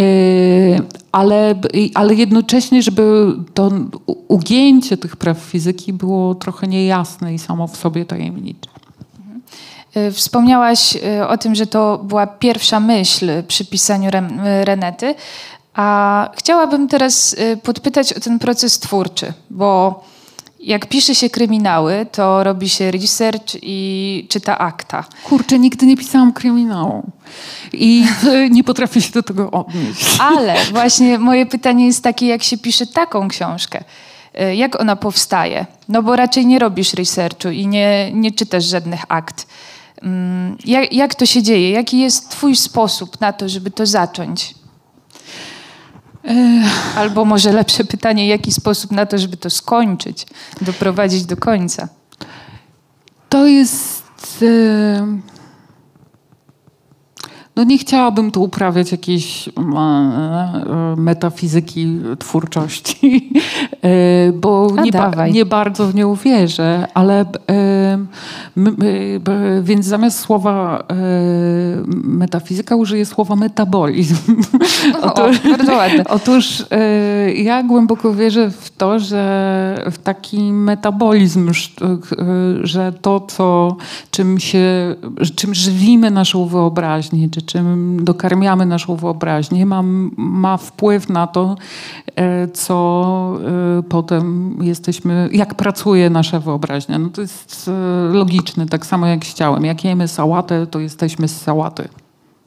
Y, 0.00 0.80
ale, 1.12 1.54
ale 1.94 2.14
jednocześnie, 2.14 2.82
żeby 2.82 3.26
to 3.54 3.70
ugięcie 4.28 4.96
tych 4.96 5.16
praw 5.16 5.38
fizyki 5.38 5.92
było 5.92 6.34
trochę 6.34 6.66
niejasne 6.66 7.34
i 7.34 7.38
samo 7.38 7.66
w 7.66 7.76
sobie 7.76 8.04
tajemnicze. 8.04 8.70
Wspomniałaś 10.12 10.98
o 11.28 11.38
tym, 11.38 11.54
że 11.54 11.66
to 11.66 11.98
była 12.04 12.26
pierwsza 12.26 12.80
myśl 12.80 13.42
przy 13.48 13.64
pisaniu 13.64 14.10
Renety. 14.64 15.14
A 15.74 16.30
chciałabym 16.36 16.88
teraz 16.88 17.32
y, 17.32 17.56
podpytać 17.62 18.12
o 18.12 18.20
ten 18.20 18.38
proces 18.38 18.78
twórczy, 18.78 19.32
bo 19.50 20.04
Jak 20.60 20.86
pisze 20.86 21.14
się 21.14 21.30
kryminały, 21.30 22.06
to 22.12 22.44
robi 22.44 22.68
się 22.68 22.90
research 22.90 23.54
i 23.62 24.26
czyta 24.30 24.58
akta. 24.58 25.04
Kurczę, 25.24 25.58
nigdy 25.58 25.86
nie 25.86 25.96
pisałam 25.96 26.32
kryminału 26.32 27.02
i 27.72 28.04
nie 28.56 28.64
potrafię 28.64 29.00
się 29.00 29.12
do 29.12 29.22
tego 29.22 29.50
odnieść. 29.50 30.16
Ale 30.20 30.54
właśnie 30.72 31.18
moje 31.18 31.46
pytanie 31.46 31.86
jest 31.86 32.02
takie, 32.04 32.26
jak 32.26 32.42
się 32.42 32.58
pisze 32.58 32.86
taką 32.86 33.28
książkę? 33.28 33.84
Y, 34.40 34.56
Jak 34.56 34.80
ona 34.80 34.96
powstaje? 34.96 35.66
No 35.88 36.02
bo 36.02 36.16
raczej 36.16 36.46
nie 36.46 36.58
robisz 36.58 36.94
researchu 36.94 37.48
i 37.48 37.66
nie, 37.66 38.10
nie 38.14 38.32
czytasz 38.32 38.64
żadnych 38.64 39.00
akt. 39.08 39.46
Mm, 40.02 40.56
Jak, 40.64 40.92
jak 40.92 41.14
to 41.14 41.26
się 41.26 41.42
dzieje? 41.42 41.70
Jaki 41.70 41.98
jest 42.00 42.28
twój 42.30 42.56
sposób 42.56 43.20
na 43.20 43.32
to, 43.32 43.48
żeby 43.48 43.70
to 43.70 43.86
zacząć? 43.86 44.54
Albo 46.96 47.24
może 47.24 47.52
lepsze 47.52 47.84
pytanie, 47.84 48.26
jaki 48.26 48.52
sposób 48.52 48.90
na 48.90 49.06
to, 49.06 49.18
żeby 49.18 49.36
to 49.36 49.50
skończyć, 49.50 50.26
doprowadzić 50.60 51.24
do 51.24 51.36
końca? 51.36 51.88
To 53.28 53.46
jest. 53.46 54.04
No 57.56 57.64
nie 57.64 57.78
chciałabym 57.78 58.30
tu 58.30 58.42
uprawiać 58.42 58.92
jakiejś 58.92 59.48
e, 59.48 59.52
e, 59.52 60.94
metafizyki 60.96 62.00
twórczości, 62.18 63.30
e, 63.82 64.32
bo 64.32 64.68
A 64.78 64.82
nie, 64.82 64.92
ba- 64.92 65.28
nie 65.28 65.46
bardzo 65.46 65.86
w 65.86 65.94
nią 65.94 66.14
wierzę, 66.14 66.88
ale 66.94 67.24
e, 67.50 67.98
więc 69.62 69.86
zamiast 69.86 70.18
słowa 70.18 70.84
metafizyka 72.04 72.76
użyję 72.76 73.06
słowa 73.06 73.36
metabolizm. 73.36 74.16
O. 75.02 75.14
Otóż 76.16 76.64
e, 76.70 77.32
ja 77.32 77.62
głęboko 77.62 78.14
wierzę 78.14 78.50
w 78.50 78.70
to, 78.70 78.98
że 78.98 79.84
w 79.90 79.98
taki 79.98 80.52
metabolizm, 80.52 81.50
że 82.62 82.92
to, 83.02 83.20
co, 83.20 83.76
czym, 84.10 84.40
się, 84.40 84.94
czym 85.36 85.54
żywimy 85.54 86.10
naszą 86.10 86.46
wyobraźnię, 86.46 87.28
czy 87.30 87.42
czym 87.46 87.98
dokarmiamy 88.04 88.66
naszą 88.66 88.96
wyobraźnię, 88.96 89.66
ma, 89.66 89.82
ma 90.16 90.56
wpływ 90.56 91.08
na 91.08 91.26
to, 91.26 91.56
e, 92.16 92.48
co 92.48 93.38
e, 93.78 93.82
potem 93.82 94.58
jesteśmy, 94.62 95.28
jak 95.32 95.54
pracuje 95.54 96.10
nasza 96.10 96.40
wyobraźnia. 96.40 96.98
No 96.98 97.08
to 97.08 97.20
jest 97.20 97.68
e, 97.68 98.12
logiczne, 98.12 98.66
tak 98.66 98.86
samo 98.86 99.06
jak 99.06 99.26
z 99.26 99.34
ciałem. 99.34 99.64
Jak 99.64 99.84
jemy 99.84 100.08
sałatę, 100.08 100.66
to 100.66 100.80
jesteśmy 100.80 101.28
z 101.28 101.40
sałaty. 101.40 101.88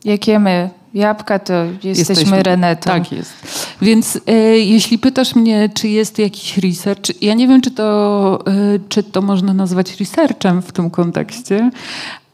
Jak 0.05 0.27
jemy 0.27 0.69
jabłka, 0.93 1.39
to 1.39 1.53
jesteśmy, 1.83 2.43
Renetą. 2.43 2.91
Tak 2.91 3.11
jest. 3.11 3.33
Więc 3.81 4.19
e, 4.27 4.33
jeśli 4.59 4.97
pytasz 4.97 5.35
mnie, 5.35 5.69
czy 5.73 5.87
jest 5.87 6.19
jakiś 6.19 6.57
research, 6.57 7.21
ja 7.21 7.33
nie 7.33 7.47
wiem, 7.47 7.61
czy 7.61 7.71
to, 7.71 8.39
e, 8.47 8.79
czy 8.89 9.03
to 9.03 9.21
można 9.21 9.53
nazwać 9.53 9.99
researchem 9.99 10.61
w 10.61 10.71
tym 10.71 10.89
kontekście, 10.89 11.71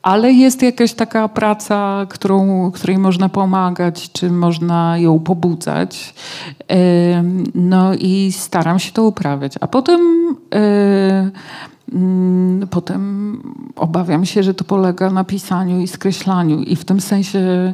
ale 0.03 0.31
jest 0.31 0.61
jakaś 0.61 0.93
taka 0.93 1.27
praca, 1.27 2.05
którą, 2.09 2.71
której 2.71 2.97
można 2.97 3.29
pomagać, 3.29 4.11
czy 4.11 4.31
można 4.31 4.97
ją 4.97 5.19
pobudzać. 5.19 6.13
No 7.55 7.93
i 7.93 8.31
staram 8.31 8.79
się 8.79 8.91
to 8.91 9.03
uprawiać. 9.03 9.53
A 9.61 9.67
potem... 9.67 10.01
Mm, 11.93 12.67
Potem 12.69 13.41
obawiam 13.75 14.25
się, 14.25 14.43
że 14.43 14.53
to 14.53 14.63
polega 14.63 15.09
na 15.09 15.23
pisaniu 15.23 15.81
i 15.81 15.87
skreślaniu. 15.87 16.59
I 16.59 16.75
w 16.75 16.85
tym 16.85 17.01
sensie, 17.01 17.73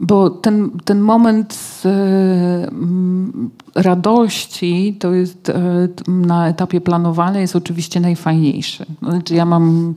bo 0.00 0.30
ten, 0.30 0.70
ten 0.84 1.00
moment 1.00 1.82
mm, 1.84 3.50
radości 3.74 4.96
to 5.00 5.12
jest 5.12 5.42
t- 5.42 5.54
na 6.08 6.48
etapie 6.48 6.80
planowania 6.80 7.40
jest 7.40 7.56
oczywiście 7.56 8.00
najfajniejszy. 8.00 8.86
Znaczy 9.02 9.34
ja 9.34 9.44
mam, 9.44 9.94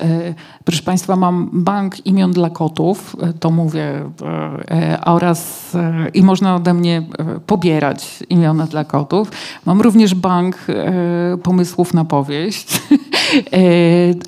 yy, 0.00 0.34
proszę 0.64 0.82
Państwa, 0.82 1.16
mam 1.16 1.50
bank 1.52 2.06
imion 2.06 2.32
dla 2.32 2.50
kotów, 2.50 3.16
to 3.40 3.50
mówię, 3.50 4.10
oraz 5.04 5.72
i 6.14 6.22
można 6.22 6.56
ode 6.56 6.74
mnie 6.74 7.02
pobierać 7.46 8.22
imiona 8.30 8.66
dla 8.66 8.84
kotów. 8.84 9.30
Mam 9.66 9.80
również 9.80 10.14
bank 10.14 10.56
e, 10.68 11.38
pomysłów 11.42 11.94
na 11.94 12.04
powieść, 12.04 12.68
e, 12.80 13.58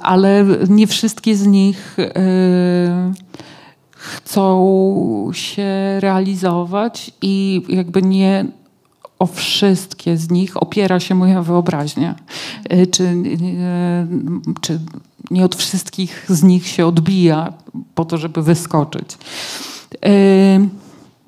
ale 0.00 0.44
nie 0.68 0.87
wszystkie 0.87 1.37
z 1.37 1.46
nich 1.46 1.96
e, 1.98 3.12
chcą 4.04 5.30
się 5.32 5.66
realizować 6.00 7.10
i 7.22 7.62
jakby 7.68 8.02
nie 8.02 8.44
o 9.18 9.26
wszystkie 9.26 10.16
z 10.16 10.30
nich 10.30 10.62
opiera 10.62 11.00
się 11.00 11.14
moja 11.14 11.42
wyobraźnia. 11.42 12.14
E, 12.70 12.86
Czy, 12.86 13.04
e, 13.04 14.06
czy 14.60 14.80
nie 15.30 15.44
od 15.44 15.56
wszystkich 15.56 16.26
z 16.28 16.42
nich 16.42 16.66
się 16.66 16.86
odbija 16.86 17.52
po 17.94 18.04
to, 18.04 18.18
żeby 18.18 18.42
wyskoczyć. 18.42 19.18
E, 20.06 20.68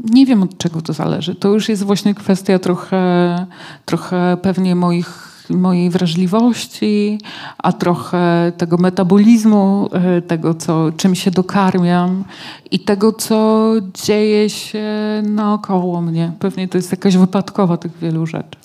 Nie 0.04 0.26
wiem 0.26 0.42
od 0.42 0.58
czego 0.58 0.82
to 0.82 0.92
zależy. 0.92 1.34
To 1.34 1.48
już 1.48 1.68
jest 1.68 1.82
właśnie 1.82 2.14
kwestia 2.14 2.58
trochę, 2.58 3.46
trochę 3.84 4.36
pewnie 4.42 4.74
moich, 4.74 5.25
mojej 5.50 5.90
wrażliwości, 5.90 7.18
a 7.58 7.72
trochę 7.72 8.52
tego 8.56 8.76
metabolizmu, 8.76 9.88
e, 9.92 10.22
tego, 10.22 10.54
co, 10.54 10.92
czym 10.96 11.14
się 11.14 11.30
dokarmiam 11.30 12.24
i 12.70 12.80
tego, 12.80 13.12
co 13.12 13.72
dzieje 14.04 14.50
się 14.50 14.84
naokoło 15.22 16.02
mnie. 16.02 16.32
Pewnie 16.38 16.68
to 16.68 16.78
jest 16.78 16.90
jakaś 16.90 17.16
wypadkowa 17.16 17.76
tych 17.76 17.98
wielu 17.98 18.26
rzeczy. 18.26 18.58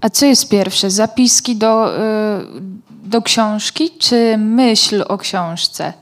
A 0.00 0.10
co 0.10 0.26
jest 0.26 0.48
pierwsze? 0.48 0.90
Zapiski 0.90 1.56
do, 1.56 1.98
y, 1.98 2.00
do 2.90 3.22
książki, 3.22 3.90
czy 3.98 4.36
myśl 4.38 5.04
o 5.08 5.18
książce? 5.18 5.92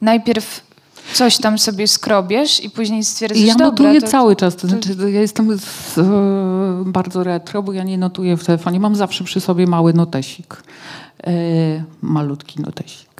Najpierw 0.00 0.71
coś 1.14 1.38
tam 1.38 1.58
sobie 1.58 1.86
skrobiesz 1.88 2.64
i 2.64 2.70
później 2.70 3.04
stwierdzasz, 3.04 3.44
Ja 3.44 3.54
notuję 3.54 4.00
to, 4.00 4.06
cały 4.06 4.36
czas, 4.36 4.56
to 4.56 4.68
znaczy 4.68 4.96
ja 5.12 5.20
jestem 5.20 5.58
z, 5.58 5.98
e, 5.98 6.02
bardzo 6.86 7.24
retro, 7.24 7.62
bo 7.62 7.72
ja 7.72 7.84
nie 7.84 7.98
notuję 7.98 8.36
w 8.36 8.44
telefonie. 8.44 8.80
Mam 8.80 8.96
zawsze 8.96 9.24
przy 9.24 9.40
sobie 9.40 9.66
mały 9.66 9.94
notesik, 9.94 10.62
e, 11.26 11.32
malutki 12.02 12.62
notesik. 12.62 13.12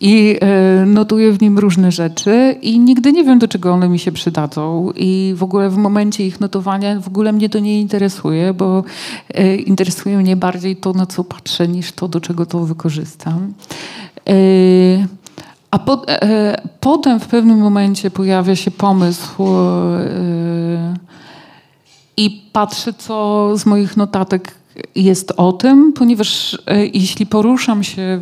I 0.00 0.36
e, 0.40 0.86
notuję 0.86 1.32
w 1.32 1.42
nim 1.42 1.58
różne 1.58 1.92
rzeczy 1.92 2.56
i 2.62 2.78
nigdy 2.78 3.12
nie 3.12 3.24
wiem, 3.24 3.38
do 3.38 3.48
czego 3.48 3.72
one 3.72 3.88
mi 3.88 3.98
się 3.98 4.12
przydadzą. 4.12 4.92
I 4.96 5.34
w 5.36 5.42
ogóle 5.42 5.70
w 5.70 5.76
momencie 5.76 6.26
ich 6.26 6.40
notowania 6.40 7.00
w 7.00 7.08
ogóle 7.08 7.32
mnie 7.32 7.48
to 7.48 7.58
nie 7.58 7.80
interesuje, 7.80 8.54
bo 8.54 8.84
e, 9.34 9.56
interesuje 9.56 10.18
mnie 10.18 10.36
bardziej 10.36 10.76
to, 10.76 10.92
na 10.92 11.06
co 11.06 11.24
patrzę, 11.24 11.68
niż 11.68 11.92
to, 11.92 12.08
do 12.08 12.20
czego 12.20 12.46
to 12.46 12.60
wykorzystam. 12.60 13.52
E, 14.28 14.32
a 15.70 15.78
po, 15.78 16.08
e, 16.08 16.62
potem 16.80 17.20
w 17.20 17.26
pewnym 17.26 17.58
momencie 17.58 18.10
pojawia 18.10 18.56
się 18.56 18.70
pomysł 18.70 19.44
e, 19.46 20.94
i 22.16 22.50
patrzę, 22.52 22.92
co 22.92 23.50
z 23.56 23.66
moich 23.66 23.96
notatek 23.96 24.54
jest 24.94 25.32
o 25.36 25.52
tym, 25.52 25.92
ponieważ 25.92 26.58
e, 26.66 26.86
jeśli 26.86 27.26
poruszam 27.26 27.84
się 27.84 28.20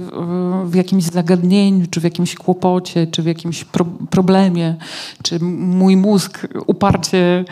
w, 0.64 0.75
jakimś 0.75 1.05
zagadnieniu, 1.05 1.87
czy 1.90 2.01
w 2.01 2.05
jakimś 2.05 2.35
kłopocie, 2.35 3.07
czy 3.07 3.23
w 3.23 3.27
jakimś 3.27 3.64
pro, 3.64 3.85
problemie, 4.11 4.75
czy 5.23 5.38
mój 5.40 5.97
mózg 5.97 6.47
uparcie 6.66 7.45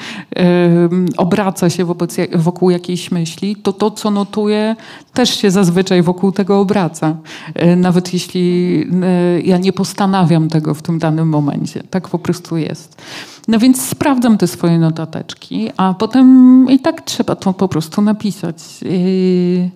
obraca 1.17 1.71
się 1.71 1.85
wobec, 1.85 2.17
wokół 2.35 2.71
jakiejś 2.71 3.11
myśli, 3.11 3.57
to 3.57 3.73
to, 3.73 3.91
co 3.91 4.11
notuję, 4.11 4.77
też 5.13 5.41
się 5.41 5.51
zazwyczaj 5.51 6.03
wokół 6.03 6.33
tego 6.33 6.61
obraca. 6.61 7.17
E, 7.55 7.77
nawet 7.77 8.13
jeśli 8.13 8.75
e, 9.03 9.41
ja 9.41 9.59
nie 9.59 9.73
postanawiam 9.73 10.49
tego 10.49 10.75
w 10.75 10.83
tym 10.83 10.99
danym 10.99 11.29
momencie. 11.29 11.83
Tak 11.91 12.09
po 12.09 12.19
prostu 12.19 12.57
jest. 12.57 13.03
No 13.49 13.59
więc 13.59 13.89
sprawdzam 13.89 14.39
te 14.39 14.47
swoje 14.47 14.79
notateczki, 14.79 15.71
a 15.77 15.95
potem 15.95 16.67
i 16.71 16.79
tak 16.79 17.03
trzeba 17.03 17.37
to 17.37 17.53
po 17.53 17.69
prostu 17.69 18.03
napisać. 18.03 18.83
Yy, 18.83 19.71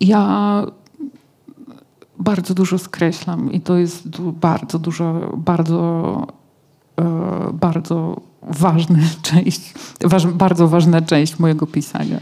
Ja 0.00 0.66
bardzo 2.18 2.54
dużo 2.54 2.78
skreślam 2.78 3.52
i 3.52 3.60
to 3.60 3.76
jest 3.76 4.08
bardzo 4.20 4.78
dużo, 4.78 5.32
bardzo, 5.36 6.26
e, 6.96 7.04
bardzo 7.52 8.20
ważna 8.42 8.98
część, 9.22 9.74
bardzo 10.34 10.68
ważna 10.68 11.02
część 11.02 11.38
mojego 11.38 11.66
pisania. 11.66 12.20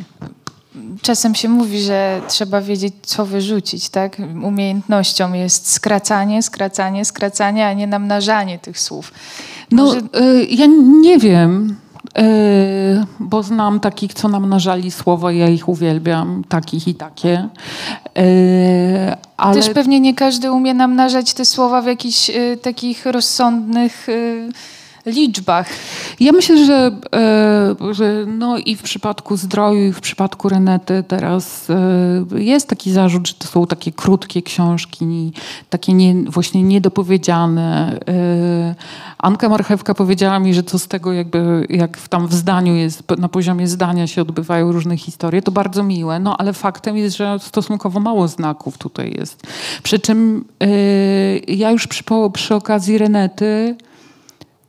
Czasem 1.03 1.35
się 1.35 1.49
mówi, 1.49 1.81
że 1.81 2.21
trzeba 2.29 2.61
wiedzieć, 2.61 2.95
co 3.03 3.27
wyrzucić, 3.27 3.89
tak? 3.89 4.17
Umiejętnością 4.45 5.33
jest 5.33 5.71
skracanie, 5.73 6.43
skracanie, 6.43 7.05
skracanie, 7.05 7.67
a 7.67 7.73
nie 7.73 7.87
namnażanie 7.87 8.59
tych 8.59 8.81
słów. 8.81 9.13
No, 9.71 9.85
Może- 9.85 10.01
y, 10.01 10.45
ja 10.51 10.67
nie 11.01 11.19
wiem, 11.19 11.77
y, 12.19 13.05
bo 13.21 13.43
znam 13.43 13.81
takich, 13.81 14.15
co 14.15 14.29
nam 14.29 14.49
nażali 14.49 14.91
słowa, 14.91 15.33
ja 15.33 15.49
ich 15.49 15.69
uwielbiam, 15.69 16.45
takich 16.49 16.89
i 16.89 16.95
takie. 16.95 17.49
Y, 18.19 19.17
ale 19.37 19.55
Też 19.55 19.71
pewnie 19.71 20.01
nie 20.01 20.15
każdy 20.15 20.53
umie 20.53 20.75
namnażać 20.75 21.35
te 21.35 21.45
słowa 21.45 21.83
w 21.83 21.87
jakichś 21.87 22.31
y, 22.31 22.59
takich 22.63 23.07
rozsądnych 23.07 24.09
y, 24.09 24.49
liczbach. 25.07 25.69
Ja 26.21 26.33
myślę, 26.33 26.67
że, 26.67 26.91
e, 27.15 27.95
że 27.95 28.25
no 28.27 28.59
i 28.59 28.77
w 28.77 28.83
przypadku 28.83 29.37
zdroju, 29.37 29.89
i 29.89 29.93
w 29.93 30.01
przypadku 30.01 30.49
Renety 30.49 31.05
teraz 31.09 31.71
e, 31.71 32.39
jest 32.39 32.69
taki 32.69 32.93
zarzut, 32.93 33.29
że 33.29 33.35
to 33.35 33.47
są 33.47 33.67
takie 33.67 33.93
krótkie 33.93 34.43
książki, 34.43 35.33
takie 35.71 35.93
nie, 35.93 36.15
właśnie 36.15 36.63
niedopowiedziane. 36.63 37.99
E, 38.09 38.75
Anka 39.19 39.49
Marchewka 39.49 39.95
powiedziała 39.95 40.39
mi, 40.39 40.55
że 40.55 40.63
co 40.63 40.79
z 40.79 40.89
tego 40.89 41.13
jakby, 41.13 41.67
jak 41.71 42.09
tam 42.09 42.27
w 42.27 42.35
zdaniu 42.35 42.75
jest, 42.75 43.03
na 43.19 43.29
poziomie 43.29 43.69
zdania 43.69 44.07
się 44.07 44.23
odbywają 44.23 44.73
różne 44.73 44.97
historie, 44.97 45.43
to 45.43 45.53
bardzo 45.53 45.83
miłe, 45.83 46.19
no 46.19 46.37
ale 46.37 46.53
faktem 46.53 46.97
jest, 46.97 47.17
że 47.17 47.39
stosunkowo 47.39 48.01
mało 48.01 48.29
znaków 48.29 48.79
tutaj 48.79 49.15
jest. 49.19 49.43
Przy 49.83 49.99
czym 49.99 50.45
ja 51.49 51.71
już 51.71 51.87
przy, 51.87 52.05
przy 52.33 52.55
okazji 52.55 52.99
Renety 52.99 53.77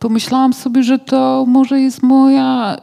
pomyślałam 0.02 0.54
sobie, 0.54 0.84
że 0.84 1.00
to 1.00 1.46
może 1.48 1.82
jest 1.82 2.04
moja. 2.04 2.78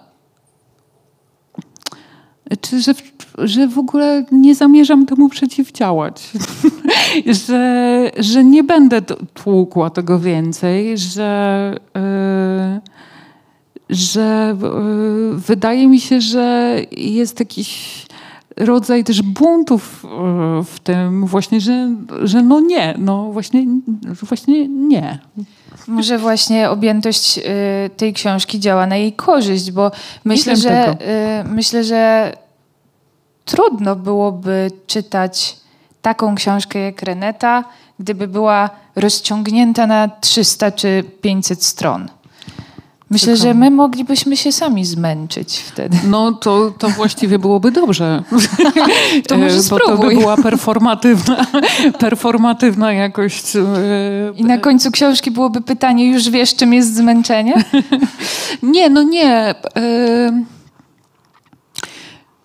Czy, 2.61 2.83
że, 2.83 2.95
że 3.39 3.69
w 3.69 3.79
ogóle 3.79 4.25
nie 4.33 4.55
zamierzam 4.55 5.07
temu 5.07 5.29
przeciwdziałać. 5.29 6.31
że, 7.47 8.11
że 8.19 8.45
nie 8.45 8.65
będę 8.65 9.03
tłukła 9.35 9.91
tego 9.91 10.19
więcej, 10.19 10.99
że. 10.99 11.75
Yy, 11.95 12.81
że 13.91 14.57
yy, 14.63 15.39
wydaje 15.39 15.89
mi 15.89 16.01
się, 16.01 16.21
że 16.21 16.77
jest 16.91 17.41
jakiś 17.41 18.07
rodzaj 18.57 19.05
też 19.05 19.23
buntów 19.23 20.05
yy, 20.05 20.65
w 20.65 20.81
tym 20.81 21.27
właśnie, 21.27 21.61
że, 21.61 21.95
że 22.23 22.43
no 22.43 22.61
nie, 22.61 22.95
no 22.99 23.33
właśnie, 23.33 23.67
właśnie 24.23 24.69
nie. 24.69 25.19
Może 25.89 26.19
właśnie 26.19 26.71
objętość 26.71 27.39
y, 27.39 27.43
tej 27.97 28.13
książki 28.13 28.61
działa 28.61 28.87
na 28.87 28.97
jej 28.97 29.13
korzyść, 29.13 29.71
bo 29.71 29.91
myślę, 30.25 30.57
że, 30.57 30.93
y, 30.93 31.45
myślę, 31.45 31.85
że 31.85 32.33
trudno 33.45 33.97
byłoby 33.97 34.71
czytać 34.87 35.57
taką 36.03 36.35
książkę 36.35 36.79
jak 36.79 37.03
Reneta, 37.03 37.65
gdyby 37.99 38.29
była 38.29 38.71
rozciągnięta 38.97 39.87
na 39.87 40.09
300 40.21 40.73
czy 40.73 41.05
500 41.21 41.65
stron. 41.65 42.09
Myślę, 43.11 43.37
że 43.37 43.55
my 43.55 43.71
moglibyśmy 43.71 44.37
się 44.37 44.53
sami 44.53 44.85
zmęczyć 44.85 45.59
wtedy. 45.59 45.97
No 46.07 46.33
to, 46.33 46.71
to 46.79 46.89
właściwie 46.89 47.39
byłoby 47.39 47.71
dobrze. 47.71 48.23
to 49.29 49.39
może 49.39 49.63
spróbuj. 49.63 49.97
Bo 49.97 50.03
to 50.03 50.09
by 50.09 50.15
była 50.15 50.37
performatywna, 50.37 51.47
performatywna 52.01 52.93
jakość. 52.93 53.57
E, 53.57 53.61
I 54.37 54.45
na 54.45 54.59
końcu 54.59 54.91
książki 54.91 55.31
byłoby 55.31 55.61
pytanie, 55.61 56.11
już 56.11 56.31
wiesz 56.31 56.57
czym 56.57 56.75
jest 56.75 56.97
zmęczenie? 56.97 57.65
nie, 58.63 58.91
no 58.91 59.03
nie. 59.03 59.35
E, 59.37 59.55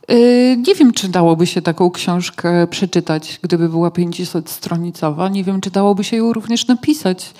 e, 0.07 0.57
nie 0.57 0.75
wiem, 0.75 0.93
czy 0.93 1.07
dałoby 1.07 1.47
się 1.47 1.61
taką 1.61 1.91
książkę 1.91 2.67
przeczytać, 2.67 3.39
gdyby 3.41 3.69
była 3.69 3.89
500-stronicowa. 3.89 5.31
Nie 5.31 5.43
wiem, 5.43 5.61
czy 5.61 5.71
dałoby 5.71 6.03
się 6.03 6.17
ją 6.17 6.33
również 6.33 6.67
napisać. 6.67 7.33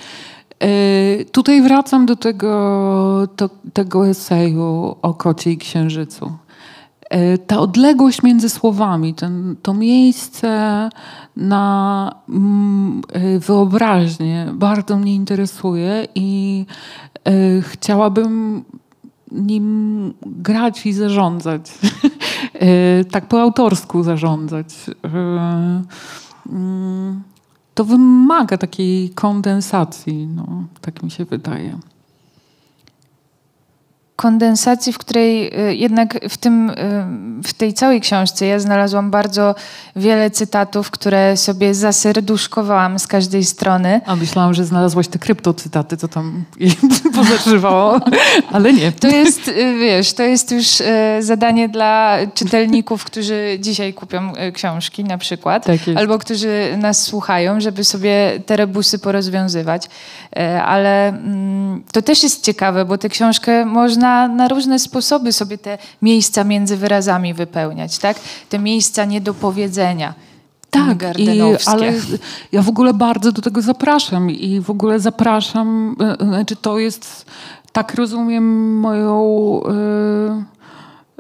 E, 0.60 1.26
tutaj 1.26 1.62
wracam 1.62 2.06
do 2.06 2.16
tego, 2.16 3.28
to, 3.36 3.50
tego 3.74 4.08
eseju 4.08 4.96
o 5.02 5.14
kocie 5.14 5.52
i 5.52 5.58
księżycu. 5.58 6.32
E, 7.10 7.38
ta 7.38 7.60
odległość 7.60 8.24
między 8.24 8.50
słowami, 8.50 9.14
ten, 9.14 9.56
to 9.62 9.74
miejsce 9.74 10.90
na 11.38 12.16
mm, 12.30 13.02
e, 13.14 13.40
wyobraźnię 13.40 14.48
bardzo 14.54 14.98
mnie 14.98 15.16
interesuje 15.16 16.08
i 16.16 16.66
chciałabym 17.62 18.64
nim 19.32 20.14
grać 20.26 20.86
i 20.86 20.94
zarządzać. 20.94 21.72
tak 23.12 23.28
po 23.28 23.42
autorsku 23.42 24.04
zarządzać. 24.04 24.68
To 27.74 27.86
wymaga 27.86 28.58
takiej 28.58 29.10
kondensacji, 29.10 30.28
no, 30.28 30.64
tak 30.82 31.04
mi 31.04 31.12
się 31.12 31.26
wydaje 31.26 31.78
kondensacji, 34.24 34.94
w 34.94 34.98
której 34.98 35.60
y, 35.70 35.76
jednak 35.76 36.20
w, 36.30 36.38
tym, 36.38 36.70
y, 36.70 36.74
w 37.44 37.54
tej 37.54 37.74
całej 37.74 38.02
książce 38.02 38.46
ja 38.46 38.60
znalazłam 38.60 39.12
bardzo 39.12 39.56
wiele 39.96 40.32
cytatów, 40.32 40.92
które 40.92 41.38
sobie 41.38 41.74
zaserduszkowałam 41.74 43.00
z 43.00 43.08
każdej 43.08 43.44
strony. 43.46 44.02
A 44.06 44.16
myślałam, 44.16 44.54
że 44.54 44.66
znalazłaś 44.66 45.08
te 45.08 45.20
kryptocytaty, 45.20 45.98
co 45.98 46.08
tam 46.08 46.44
pozażywało, 47.16 48.00
ale 48.52 48.74
nie. 48.74 48.92
To 48.92 49.08
jest, 49.08 49.48
y, 49.48 49.78
wiesz, 49.80 50.14
to 50.14 50.24
jest 50.24 50.52
już 50.52 50.68
zadanie 51.20 51.70
dla 51.70 52.18
czytelników, 52.34 53.04
którzy 53.04 53.58
dzisiaj 53.60 53.94
kupią 53.94 54.34
książki 54.54 55.04
na 55.04 55.18
przykład, 55.18 55.66
tak 55.66 55.80
albo 55.96 56.20
którzy 56.20 56.78
nas 56.78 57.02
słuchają, 57.02 57.62
żeby 57.62 57.84
sobie 57.84 58.40
te 58.46 58.56
rebusy 58.56 59.00
porozwiązywać. 59.00 59.90
Ale 60.66 61.08
mm, 61.08 61.84
to 61.92 62.02
też 62.02 62.24
jest 62.24 62.46
ciekawe, 62.46 62.86
bo 62.86 62.98
tę 62.98 63.10
książkę 63.10 63.66
można 63.66 64.13
na, 64.28 64.48
różne 64.48 64.80
sposoby 64.80 65.34
sobie 65.34 65.58
te 65.58 65.78
miejsca 66.02 66.44
między 66.44 66.78
wyrazami 66.78 67.34
wypełniać, 67.34 67.98
tak? 67.98 68.20
Te 68.50 68.60
miejsca 68.60 69.06
niedopowiedzenia. 69.06 70.14
Tak, 70.74 71.20
i, 71.20 71.42
ale 71.66 71.94
ja 72.52 72.62
w 72.62 72.70
ogóle 72.70 72.94
bardzo 72.94 73.32
do 73.32 73.42
tego 73.42 73.62
zapraszam 73.62 74.30
i 74.30 74.62
w 74.62 74.70
ogóle 74.70 75.00
zapraszam, 75.00 75.96
e, 76.00 76.20
e, 76.20 76.26
znaczy 76.26 76.56
to 76.56 76.80
jest, 76.80 77.26
tak 77.72 77.96
rozumiem 77.96 78.80
moją... 78.80 79.62
Yy, 79.68 80.44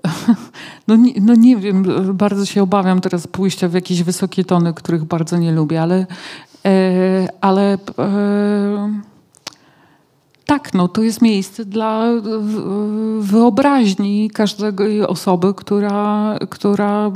no, 0.88 0.96
nie, 0.96 1.14
no 1.22 1.36
nie 1.36 1.58
wiem, 1.58 1.84
bardzo 2.14 2.46
się 2.46 2.64
obawiam 2.64 3.02
teraz 3.02 3.28
pójścia 3.28 3.68
w 3.68 3.74
jakieś 3.74 4.04
wysokie 4.04 4.46
tony, 4.46 4.74
których 4.74 5.04
bardzo 5.04 5.38
nie 5.38 5.52
lubię, 5.52 5.82
ale, 5.82 6.06
ale 7.42 7.78
tak, 10.54 10.74
no 10.74 10.88
to 10.88 11.04
jest 11.04 11.22
miejsce 11.22 11.66
dla 11.66 12.08
wyobraźni 13.20 14.30
każdej 14.30 15.02
osoby, 15.02 15.54
która, 15.54 16.36
która, 16.50 17.12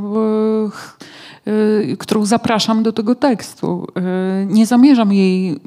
e, 1.45 1.51
e, 1.91 1.97
którą 1.97 2.25
zapraszam 2.25 2.83
do 2.83 2.91
tego 2.91 3.15
tekstu. 3.15 3.87
E, 3.95 4.45
nie 4.45 4.65
zamierzam 4.65 5.13
jej 5.13 5.59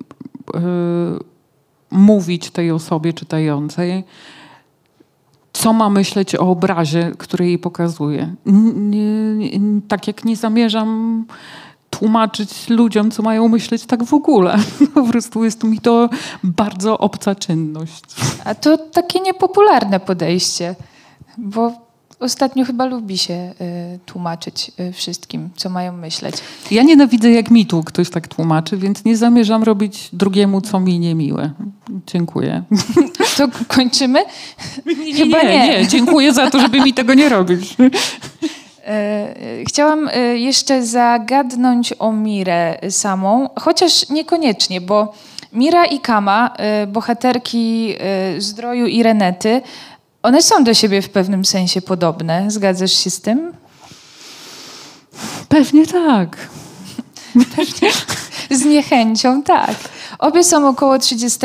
mówić 1.91 2.51
tej 2.51 2.71
osobie 2.71 3.13
czytającej, 3.13 4.05
co 5.53 5.73
ma 5.73 5.91
myśleć 5.91 6.35
o 6.35 6.51
obrazie, 6.51 7.13
który 7.19 7.47
jej 7.47 7.59
pokazuje. 7.59 8.35
Tak 9.89 10.07
jak 10.07 10.25
nie 10.25 10.37
zamierzam 10.37 11.25
tłumaczyć 11.91 12.69
ludziom, 12.69 13.11
co 13.11 13.23
mają 13.23 13.49
myśleć 13.49 13.87
tak 13.87 14.05
w 14.05 14.15
ogóle. 14.15 14.59
Po 14.95 15.03
prostu 15.05 15.45
jest 15.45 15.65
mi 15.65 15.79
to 15.79 16.09
bardzo 16.45 16.99
obca 16.99 17.35
czynność. 17.35 18.05
A 18.45 18.55
to 18.55 18.79
takie 18.79 19.21
niepopularne 19.21 20.01
podejście, 20.01 20.75
bo 21.39 21.73
ostatnio 22.21 22.65
chyba 22.65 22.87
lubi 22.87 23.19
się 23.19 23.35
y, 23.35 23.99
tłumaczyć 24.07 24.73
y, 24.81 24.93
wszystkim, 24.93 25.51
co 25.57 25.71
mają 25.71 25.93
myśleć. 25.93 26.35
Ja 26.71 26.83
nienawidzę, 26.83 27.31
jak 27.31 27.51
mi 27.51 27.67
tu 27.67 27.83
ktoś 27.83 28.11
tak 28.11 28.29
tłumaczy, 28.29 28.77
więc 28.77 29.05
nie 29.05 29.17
zamierzam 29.17 29.63
robić 29.63 30.09
drugiemu, 30.13 30.61
co 30.61 30.81
mi 30.81 30.99
niemiłe. 30.99 31.51
Dziękuję. 32.07 32.63
To 33.37 33.49
kończymy? 33.69 34.25
Nie, 34.87 35.15
chyba 35.15 35.43
nie, 35.43 35.49
nie. 35.49 35.81
nie. 35.81 35.89
Dziękuję 35.89 36.33
za 36.33 36.51
to, 36.51 36.61
żeby 36.61 36.81
mi 36.81 36.95
tego 36.95 37.15
nie 37.15 37.29
robić. 37.29 37.77
E, 38.91 39.35
chciałam 39.69 40.09
e, 40.09 40.19
jeszcze 40.37 40.87
zagadnąć 40.87 41.95
o 41.99 42.13
Mirę 42.13 42.79
samą, 42.91 43.49
chociaż 43.61 44.09
niekoniecznie, 44.09 44.81
bo 44.81 45.15
Mira 45.53 45.85
i 45.85 46.01
Kama, 46.01 46.55
e, 46.57 46.87
bohaterki 46.87 47.95
Zdroju 48.39 48.87
i 48.87 49.03
Renety, 49.03 49.63
one 50.23 50.43
są 50.43 50.65
do 50.65 50.75
siebie 50.75 51.03
w 51.03 51.09
pewnym 51.09 51.45
sensie 51.45 51.83
podobne. 51.83 52.51
Zgadzasz 52.51 52.93
się 52.93 53.11
z 53.11 53.21
tym? 53.21 53.53
Pewnie 55.49 55.87
tak. 55.87 56.37
Pewnie. 57.57 57.93
Z 58.61 58.65
niechęcią, 58.65 59.43
tak. 59.43 59.75
Obie 60.19 60.45
są 60.45 60.69
około 60.69 60.99
30 60.99 61.39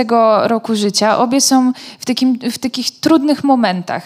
roku 0.43 0.75
życia, 0.75 1.17
obie 1.17 1.41
są 1.41 1.73
w, 1.99 2.05
takim, 2.05 2.39
w 2.51 2.57
takich 2.57 2.99
trudnych 2.99 3.43
momentach 3.43 4.03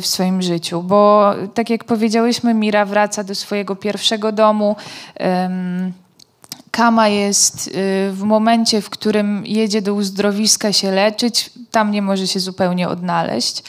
w 0.00 0.06
swoim 0.06 0.42
życiu, 0.42 0.82
bo 0.82 1.34
tak 1.54 1.70
jak 1.70 1.84
powiedziałyśmy, 1.84 2.54
Mira 2.54 2.84
wraca 2.84 3.24
do 3.24 3.34
swojego 3.34 3.76
pierwszego 3.76 4.32
domu. 4.32 4.76
Kama 6.70 7.08
jest 7.08 7.68
y, 7.68 7.70
w 8.12 8.22
momencie, 8.22 8.82
w 8.82 8.90
którym 8.90 9.46
jedzie 9.46 9.82
do 9.82 9.94
uzdrowiska 9.94 10.72
się 10.72 10.90
leczyć, 10.90 11.50
tam 11.70 11.90
nie 11.90 12.02
może 12.02 12.26
się 12.26 12.40
zupełnie 12.40 12.88
odnaleźć. 12.88 13.62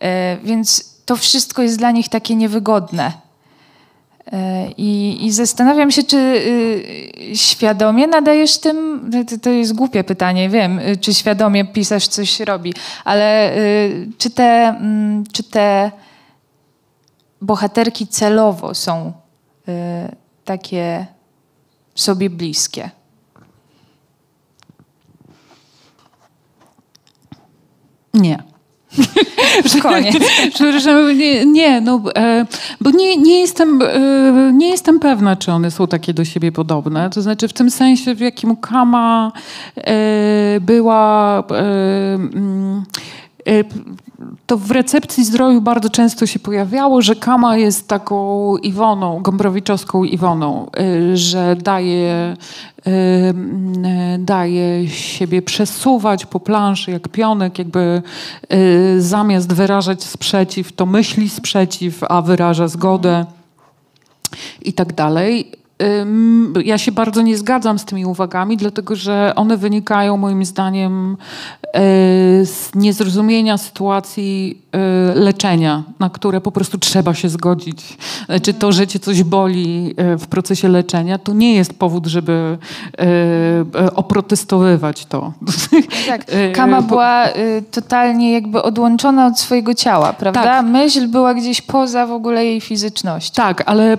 E, 0.00 0.36
więc 0.44 0.94
to 1.06 1.16
wszystko 1.16 1.62
jest 1.62 1.78
dla 1.78 1.90
nich 1.90 2.08
takie 2.08 2.34
niewygodne. 2.34 3.12
I, 4.76 5.18
I, 5.26 5.32
zastanawiam 5.32 5.90
się, 5.90 6.02
czy 6.02 6.16
y, 6.16 7.36
świadomie 7.36 8.06
nadajesz 8.06 8.58
tym, 8.58 9.10
to, 9.42 9.50
jest 9.50 9.74
głupie 9.74 10.04
pytanie, 10.04 10.48
wiem, 10.48 10.78
y, 10.78 10.96
czy 10.96 11.14
świadomie 11.14 11.64
pisarz 11.64 12.08
coś 12.08 12.40
robi, 12.40 12.74
ale 13.04 13.56
y, 13.56 14.08
czy, 14.18 14.30
te, 14.30 14.68
mm, 14.68 15.24
czy 15.32 15.42
te 15.42 15.90
bohaterki 17.40 18.06
celowo 18.06 18.74
są 18.74 19.12
takie 20.44 21.06
sobie 21.94 22.30
bliskie? 22.30 22.90
Nie. 28.14 28.51
Koniec. 29.82 30.16
Przepraszam, 30.54 31.18
nie, 31.18 31.46
nie, 31.46 31.80
no, 31.80 32.02
e, 32.16 32.46
bo 32.80 32.90
nie, 32.90 33.16
nie, 33.16 33.40
jestem, 33.40 33.82
e, 33.82 34.52
nie 34.54 34.68
jestem 34.68 35.00
pewna, 35.00 35.36
czy 35.36 35.52
one 35.52 35.70
są 35.70 35.86
takie 35.86 36.14
do 36.14 36.24
siebie 36.24 36.52
podobne. 36.52 37.10
To 37.10 37.22
znaczy 37.22 37.48
w 37.48 37.52
tym 37.52 37.70
sensie, 37.70 38.14
w 38.14 38.20
jakim 38.20 38.56
Kama 38.56 39.32
e, 39.76 40.60
była... 40.60 41.44
Mm, 43.44 43.96
to 44.46 44.56
w 44.56 44.70
recepcji 44.70 45.24
zdrowiu 45.24 45.60
bardzo 45.60 45.90
często 45.90 46.26
się 46.26 46.38
pojawiało, 46.38 47.02
że 47.02 47.16
Kama 47.16 47.56
jest 47.56 47.88
taką 47.88 48.56
Iwoną, 48.56 49.22
Gombrowiczowską 49.22 50.04
Iwoną, 50.04 50.70
że 51.14 51.56
daje 51.56 52.36
daje 54.18 54.88
siebie 54.88 55.42
przesuwać 55.42 56.26
po 56.26 56.40
planszy 56.40 56.90
jak 56.90 57.08
pionek, 57.08 57.58
jakby 57.58 58.02
y, 58.52 59.02
zamiast 59.02 59.52
wyrażać 59.52 60.04
sprzeciw, 60.04 60.72
to 60.72 60.86
myśli 60.86 61.28
sprzeciw, 61.28 62.04
a 62.08 62.22
wyraża 62.22 62.68
zgodę 62.68 63.26
i 64.62 64.72
tak 64.72 64.92
dalej. 64.92 65.52
Ja 66.64 66.78
się 66.78 66.92
bardzo 66.92 67.22
nie 67.22 67.38
zgadzam 67.38 67.78
z 67.78 67.84
tymi 67.84 68.06
uwagami, 68.06 68.56
dlatego 68.56 68.96
że 68.96 69.32
one 69.36 69.56
wynikają 69.56 70.16
moim 70.16 70.44
zdaniem 70.44 71.16
e, 71.62 71.80
z 72.44 72.70
niezrozumienia 72.74 73.58
sytuacji 73.58 74.62
e, 74.72 74.78
leczenia, 75.14 75.82
na 75.98 76.10
które 76.10 76.40
po 76.40 76.52
prostu 76.52 76.78
trzeba 76.78 77.14
się 77.14 77.28
zgodzić. 77.28 77.98
Czy 78.42 78.54
to, 78.54 78.72
że 78.72 78.86
cię 78.86 78.98
coś 78.98 79.22
boli 79.22 79.94
e, 79.96 80.16
w 80.16 80.26
procesie 80.26 80.68
leczenia, 80.68 81.18
to 81.18 81.32
nie 81.32 81.54
jest 81.54 81.78
powód, 81.78 82.06
żeby 82.06 82.58
oprotestowywać 83.94 85.06
to. 85.06 85.32
Tak, 86.06 86.26
Kama 86.54 86.82
była 86.82 87.24
totalnie 87.70 88.32
jakby 88.32 88.62
odłączona 88.62 89.26
od 89.26 89.38
swojego 89.38 89.74
ciała, 89.74 90.12
prawda? 90.12 90.42
Tak. 90.42 90.66
Myśl 90.66 91.08
była 91.08 91.34
gdzieś 91.34 91.62
poza 91.62 92.06
w 92.06 92.12
ogóle 92.12 92.44
jej 92.44 92.60
fizycznością. 92.60 93.34
Tak, 93.34 93.62
ale 93.66 93.98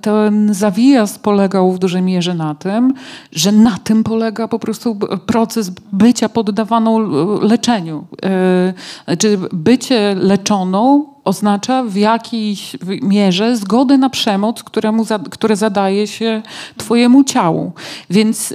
ten 0.00 0.54
zawijas 0.54 1.18
polegał 1.18 1.72
w 1.72 1.78
dużej 1.78 2.02
mierze 2.02 2.34
na 2.34 2.54
tym, 2.54 2.94
że 3.32 3.52
na 3.52 3.78
tym 3.84 4.04
polega 4.04 4.48
po 4.48 4.58
prostu 4.58 4.98
proces 5.26 5.70
bycia 5.92 6.28
poddawaną 6.28 6.98
leczeniu. 7.40 8.06
E, 8.24 8.74
znaczy 9.04 9.38
bycie 9.52 10.14
leczoną 10.14 11.06
oznacza 11.24 11.84
w 11.84 11.96
jakiejś 11.96 12.76
mierze 13.02 13.56
zgodę 13.56 13.98
na 13.98 14.10
przemoc, 14.10 14.62
któremu, 14.62 15.04
które 15.30 15.56
zadaje 15.56 16.06
się 16.06 16.42
twojemu 16.76 17.24
ciału. 17.24 17.72
Więc 18.10 18.50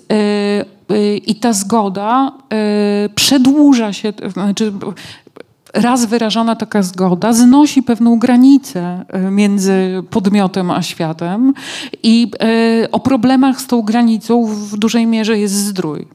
yy, 0.90 1.18
i 1.18 1.36
ta 1.36 1.54
zgoda 1.54 2.32
przedłuża 3.16 3.94
się, 3.94 4.14
znaczy 4.34 4.74
raz 5.74 6.06
wyrażona 6.06 6.56
taka 6.56 6.84
zgoda 6.84 7.34
znosi 7.34 7.84
pewną 7.84 8.20
granicę 8.20 9.06
e, 9.08 9.32
między 9.32 10.04
podmiotem 10.10 10.72
a 10.72 10.82
światem 10.82 11.54
i 12.04 12.32
e, 12.84 12.92
o 12.92 13.00
problemach 13.00 13.62
z 13.62 13.68
tą 13.68 13.82
granicą 13.82 14.46
w 14.46 14.78
dużej 14.78 15.06
mierze 15.06 15.40
jest 15.40 15.54
zdrój. 15.54 16.08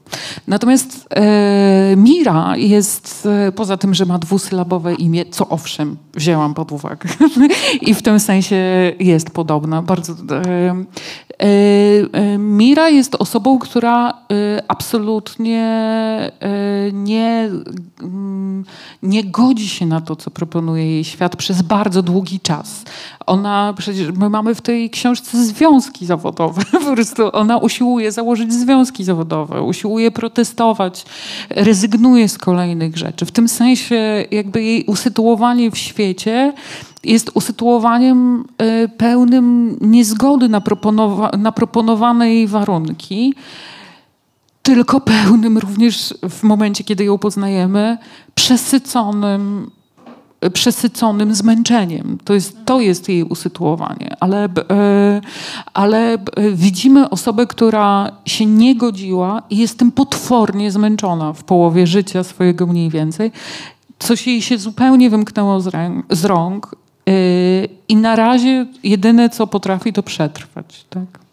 Natomiast 0.47 1.07
e, 1.09 1.95
Mira 1.97 2.57
jest, 2.57 3.27
poza 3.55 3.77
tym, 3.77 3.93
że 3.93 4.05
ma 4.05 4.19
dwusylabowe 4.19 4.93
imię, 4.93 5.25
co 5.25 5.49
owszem, 5.49 5.97
wzięłam 6.13 6.53
pod 6.53 6.71
uwagę 6.71 7.09
i 7.81 7.93
w 7.93 8.01
tym 8.01 8.19
sensie 8.19 8.55
jest 8.99 9.29
podobna. 9.31 9.81
Bardzo, 9.81 10.13
Mira 12.37 12.89
jest 12.89 13.15
osobą, 13.15 13.59
która 13.59 14.13
absolutnie 14.67 15.65
nie, 16.93 17.49
mm, 18.01 18.65
nie 19.03 19.23
godzi 19.47 19.69
się 19.69 19.85
na 19.85 20.01
to, 20.01 20.15
co 20.15 20.31
proponuje 20.31 20.91
jej 20.91 21.03
świat 21.03 21.35
przez 21.35 21.61
bardzo 21.61 22.01
długi 22.01 22.39
czas. 22.39 22.83
Ona, 23.25 23.73
przecież 23.77 24.11
my 24.11 24.29
mamy 24.29 24.55
w 24.55 24.61
tej 24.61 24.89
książce 24.89 25.45
związki 25.45 26.05
zawodowe. 26.05 26.61
Po 26.85 26.93
prostu 26.93 27.23
ona 27.33 27.57
usiłuje 27.57 28.11
założyć 28.11 28.53
związki 28.53 29.03
zawodowe, 29.03 29.61
usiłuje 29.61 30.11
protestować, 30.11 31.05
rezygnuje 31.49 32.29
z 32.29 32.37
kolejnych 32.37 32.97
rzeczy. 32.97 33.25
W 33.25 33.31
tym 33.31 33.47
sensie 33.47 34.25
jakby 34.31 34.63
jej 34.63 34.83
usytuowanie 34.83 35.71
w 35.71 35.77
świecie 35.77 36.53
jest 37.03 37.31
usytuowaniem 37.33 38.45
y, 38.61 38.89
pełnym 38.97 39.77
niezgody 39.81 40.49
na, 40.49 40.61
proponowa 40.61 41.31
na 41.37 41.51
proponowane 41.51 42.33
jej 42.33 42.47
warunki 42.47 43.33
tylko 44.65 45.01
pełnym 45.01 45.57
również 45.57 46.13
w 46.29 46.43
momencie, 46.43 46.83
kiedy 46.83 47.03
ją 47.03 47.17
poznajemy, 47.17 47.97
przesyconym, 48.35 49.71
przesyconym 50.53 51.35
zmęczeniem. 51.35 52.17
To 52.23 52.33
jest, 52.33 52.57
to 52.65 52.79
jest 52.79 53.09
jej 53.09 53.23
usytuowanie. 53.23 54.15
Ale, 54.19 54.43
e, 54.45 55.21
ale 55.73 56.17
widzimy 56.53 57.09
osobę, 57.09 57.47
która 57.47 58.11
się 58.25 58.45
nie 58.45 58.75
godziła 58.75 59.43
i 59.49 59.57
jest 59.57 59.79
tym 59.79 59.91
potwornie 59.91 60.71
zmęczona 60.71 61.33
w 61.33 61.43
połowie 61.43 61.87
życia 61.87 62.23
swojego 62.23 62.67
mniej 62.67 62.89
więcej. 62.89 63.31
Coś 63.99 64.27
jej 64.27 64.41
się 64.41 64.57
zupełnie 64.57 65.09
wymknęło 65.09 65.61
z, 65.61 65.67
ręk, 65.67 66.05
z 66.09 66.25
rąk 66.25 66.75
e, 67.09 67.11
i 67.87 67.95
na 67.95 68.15
razie 68.15 68.65
jedyne, 68.83 69.29
co 69.29 69.47
potrafi, 69.47 69.93
to 69.93 70.03
przetrwać. 70.03 70.85
Tak? 70.89 71.24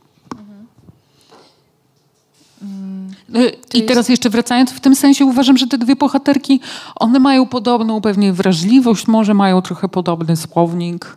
I 3.74 3.82
teraz 3.82 4.08
jeszcze 4.08 4.30
wracając, 4.30 4.70
w 4.70 4.80
tym 4.80 4.94
sensie 4.94 5.24
uważam, 5.24 5.56
że 5.56 5.66
te 5.66 5.78
dwie 5.78 5.96
bohaterki, 5.96 6.61
one 6.94 7.18
mają 7.18 7.46
podobną 7.46 8.00
pewnie 8.00 8.32
wrażliwość, 8.32 9.06
może 9.06 9.35
mają 9.35 9.62
trochę 9.62 9.88
podobny 9.88 10.37
słownik, 10.37 11.16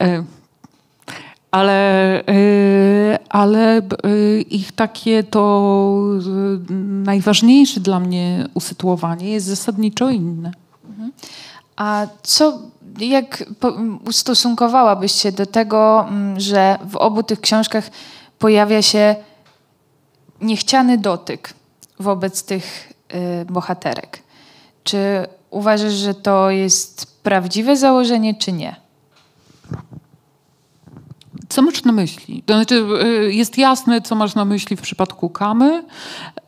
e, 0.00 0.24
ale, 1.50 2.20
e, 2.26 3.18
ale 3.28 3.82
ich 4.50 4.72
takie 4.72 5.22
to 5.22 6.02
najważniejsze 7.04 7.80
dla 7.80 8.00
mnie 8.00 8.48
usytuowanie 8.54 9.30
jest 9.30 9.46
zasadniczo 9.46 10.10
inne. 10.10 10.52
Mhm. 10.90 11.12
A 11.76 12.06
co, 12.22 12.58
jak 12.98 13.44
ustosunkowałabyś 14.06 15.12
się 15.12 15.32
do 15.32 15.46
tego, 15.46 16.06
mm, 16.08 16.40
że 16.40 16.78
w 16.90 16.96
obu 16.96 17.22
tych 17.22 17.40
książkach 17.40 17.90
pojawia 18.38 18.82
się 18.82 19.16
niechciany 20.42 20.98
dotyk 20.98 21.54
wobec 21.98 22.44
tych 22.44 22.92
y, 23.42 23.44
bohaterek. 23.44 24.22
Czy 24.84 25.26
uważasz, 25.50 25.92
że 25.92 26.14
to 26.14 26.50
jest 26.50 27.22
prawdziwe 27.22 27.76
założenie, 27.76 28.34
czy 28.34 28.52
nie? 28.52 28.81
Co 31.52 31.62
masz 31.62 31.84
na 31.84 31.92
myśli? 31.92 32.42
To 32.46 32.54
znaczy, 32.54 32.86
y, 33.04 33.32
jest 33.32 33.58
jasne, 33.58 34.00
co 34.00 34.14
masz 34.14 34.34
na 34.34 34.44
myśli 34.44 34.76
w 34.76 34.80
przypadku 34.80 35.30
Kamy, 35.30 35.84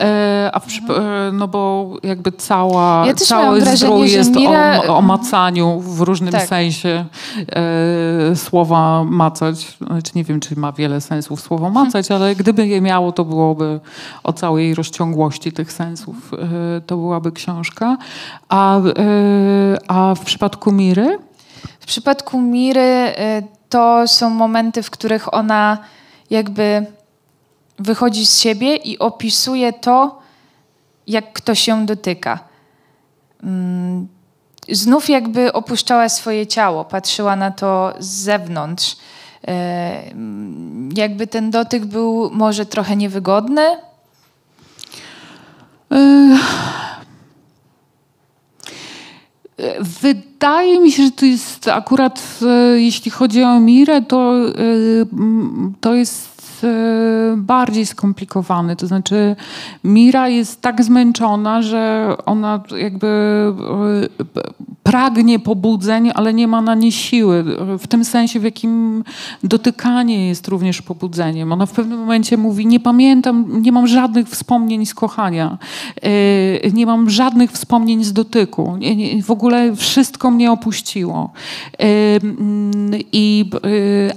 e, 0.02 0.50
a 0.52 0.60
w 0.60 0.66
mhm. 0.66 1.36
no 1.36 1.48
bo 1.48 1.92
jakby 2.02 2.32
cała, 2.32 3.06
ja 3.06 3.14
cały 3.14 3.60
zdrój 3.60 4.10
jest 4.10 4.34
Mira... 4.34 4.80
o, 4.80 4.96
o, 4.96 5.02
macaniu 5.02 5.80
w 5.80 6.00
różnym 6.00 6.32
tak. 6.32 6.46
sensie 6.46 7.04
e, 7.52 8.36
słowa 8.36 9.04
macać. 9.04 9.76
Znaczy, 9.86 10.12
nie 10.14 10.24
wiem, 10.24 10.40
czy 10.40 10.56
ma 10.56 10.72
wiele 10.72 11.00
sensów 11.00 11.40
słowo 11.40 11.66
mhm. 11.66 11.86
macać, 11.86 12.10
ale 12.10 12.34
gdyby 12.36 12.66
je 12.66 12.80
miało, 12.80 13.12
to 13.12 13.24
byłoby 13.24 13.80
o 14.22 14.32
całej 14.32 14.74
rozciągłości 14.74 15.52
tych 15.52 15.72
sensów. 15.72 16.16
E, 16.32 16.80
to 16.80 16.96
byłaby 16.96 17.32
książka. 17.32 17.96
A, 18.48 18.80
a 19.88 20.14
w 20.14 20.20
przypadku 20.24 20.72
Miry? 20.72 21.18
W 21.80 21.86
przypadku 21.86 22.40
Miry 22.40 23.12
to 23.74 24.08
są 24.08 24.30
momenty, 24.30 24.82
w 24.82 24.90
których 24.90 25.34
ona 25.34 25.78
jakby 26.30 26.86
wychodzi 27.78 28.26
z 28.26 28.40
siebie 28.40 28.76
i 28.76 28.98
opisuje 28.98 29.72
to, 29.72 30.22
jak 31.06 31.32
ktoś 31.32 31.68
ją 31.68 31.86
dotyka. 31.86 32.38
Mm, 33.42 34.08
znów 34.68 35.08
jakby 35.08 35.52
opuszczała 35.52 36.08
swoje 36.08 36.46
ciało, 36.46 36.84
patrzyła 36.84 37.36
na 37.36 37.50
to 37.50 37.94
z 37.98 38.06
zewnątrz. 38.06 38.96
E, 39.48 40.02
jakby 40.96 41.26
ten 41.26 41.50
dotyk 41.50 41.84
był 41.84 42.30
może 42.30 42.66
trochę 42.66 42.96
niewygodny. 42.96 43.62
E, 45.92 46.38
Wydaje 50.02 50.80
mi 50.80 50.92
się, 50.92 51.02
że 51.04 51.10
to 51.10 51.26
jest 51.26 51.68
akurat, 51.68 52.40
e, 52.42 52.80
jeśli 52.80 53.10
chodzi 53.10 53.42
o 53.42 53.60
Mirę, 53.60 54.02
to, 54.02 54.48
e, 54.48 54.52
to 55.80 55.94
jest 55.94 56.34
E, 56.64 57.34
bardziej 57.36 57.86
skomplikowany. 57.86 58.76
To 58.76 58.86
znaczy, 58.86 59.36
Mira 59.84 60.28
jest 60.28 60.60
tak 60.60 60.84
zmęczona, 60.84 61.62
że 61.62 62.14
ona 62.26 62.62
jakby 62.76 63.06
pragnie 64.84 65.38
pobudzeń, 65.38 66.10
ale 66.14 66.34
nie 66.34 66.48
ma 66.48 66.62
na 66.62 66.74
nie 66.74 66.92
siły. 66.92 67.44
W 67.78 67.86
tym 67.86 68.04
sensie, 68.04 68.40
w 68.40 68.44
jakim 68.44 69.04
dotykanie 69.44 70.28
jest 70.28 70.48
również 70.48 70.82
pobudzeniem. 70.82 71.52
Ona 71.52 71.66
w 71.66 71.72
pewnym 71.72 71.98
momencie 71.98 72.36
mówi: 72.36 72.66
Nie 72.66 72.80
pamiętam, 72.80 73.62
nie 73.62 73.72
mam 73.72 73.86
żadnych 73.86 74.28
wspomnień 74.28 74.86
z 74.86 74.94
kochania, 74.94 75.58
e, 76.02 76.70
nie 76.70 76.86
mam 76.86 77.10
żadnych 77.10 77.52
wspomnień 77.52 78.04
z 78.04 78.12
dotyku. 78.12 78.78
W 79.24 79.30
ogóle 79.30 79.76
wszystko 79.76 80.30
mnie 80.30 80.52
opuściło. 80.52 81.32
I, 83.12 83.50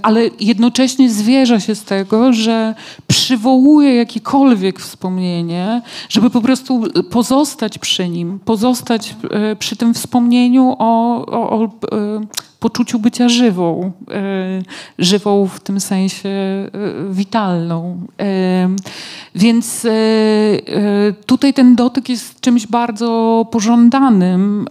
ale 0.02 0.22
jednocześnie 0.40 1.10
zwierza 1.10 1.60
się 1.60 1.76
z 1.76 1.84
tego, 1.84 2.34
że 2.34 2.76
przywołuje 3.08 3.96
jakiekolwiek 3.96 4.80
wspomnienie, 4.80 5.82
żeby 6.10 6.30
po 6.30 6.42
prostu 6.42 6.84
pozostać 7.10 7.78
przy 7.78 8.10
nim, 8.10 8.40
pozostać 8.40 9.16
przy 9.60 9.76
tym 9.76 9.94
wspomnieniu 9.94 10.57
o, 10.60 11.26
o, 11.28 11.50
o 11.50 11.66
e, 11.66 11.70
poczuciu 12.60 13.00
bycia 13.00 13.30
żywą, 13.30 13.92
e, 14.12 14.22
żywą 15.00 15.48
w 15.48 15.60
tym 15.60 15.80
sensie 15.80 16.30
witalną. 17.10 18.02
Więc 19.36 19.88
tutaj 21.26 21.54
ten 21.54 21.76
dotyk 21.76 22.10
jest 22.10 22.40
czymś 22.42 22.68
bardzo 22.68 23.46
pożądanym. 23.52 24.68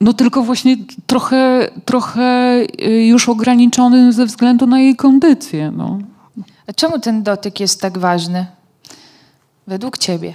No 0.00 0.12
tylko 0.12 0.42
właśnie 0.42 0.76
trochę, 1.06 1.70
trochę 1.84 2.58
już 3.06 3.28
ograniczony 3.28 4.12
ze 4.12 4.26
względu 4.26 4.66
na 4.66 4.80
jej 4.80 4.96
kondycję. 4.96 5.72
No. 5.76 5.98
A 6.66 6.72
czemu 6.72 6.98
ten 6.98 7.22
dotyk 7.22 7.60
jest 7.60 7.80
tak 7.80 7.98
ważny? 7.98 8.46
Według 9.66 9.98
ciebie. 9.98 10.34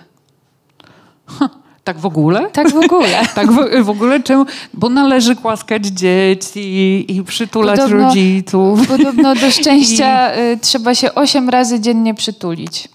Ha, 1.25 1.49
tak 1.83 1.99
w 1.99 2.05
ogóle? 2.05 2.49
Tak 2.49 2.69
w 2.71 2.75
ogóle. 2.75 3.25
tak 3.35 3.51
w, 3.51 3.83
w, 3.83 3.89
ogóle 3.89 4.23
czemu? 4.23 4.45
Bo 4.73 4.89
należy 4.89 5.35
głaskać 5.35 5.85
dzieci 5.85 6.59
i, 6.59 7.15
i 7.15 7.23
przytulać 7.23 7.79
podobno, 7.79 8.05
rodziców. 8.05 8.87
Podobno 8.87 9.35
do 9.35 9.51
szczęścia 9.61 10.35
I... 10.35 10.39
Y, 10.39 10.57
trzeba 10.61 10.95
się 10.95 11.15
osiem 11.15 11.49
razy 11.49 11.79
dziennie 11.79 12.13
przytulić. 12.13 12.89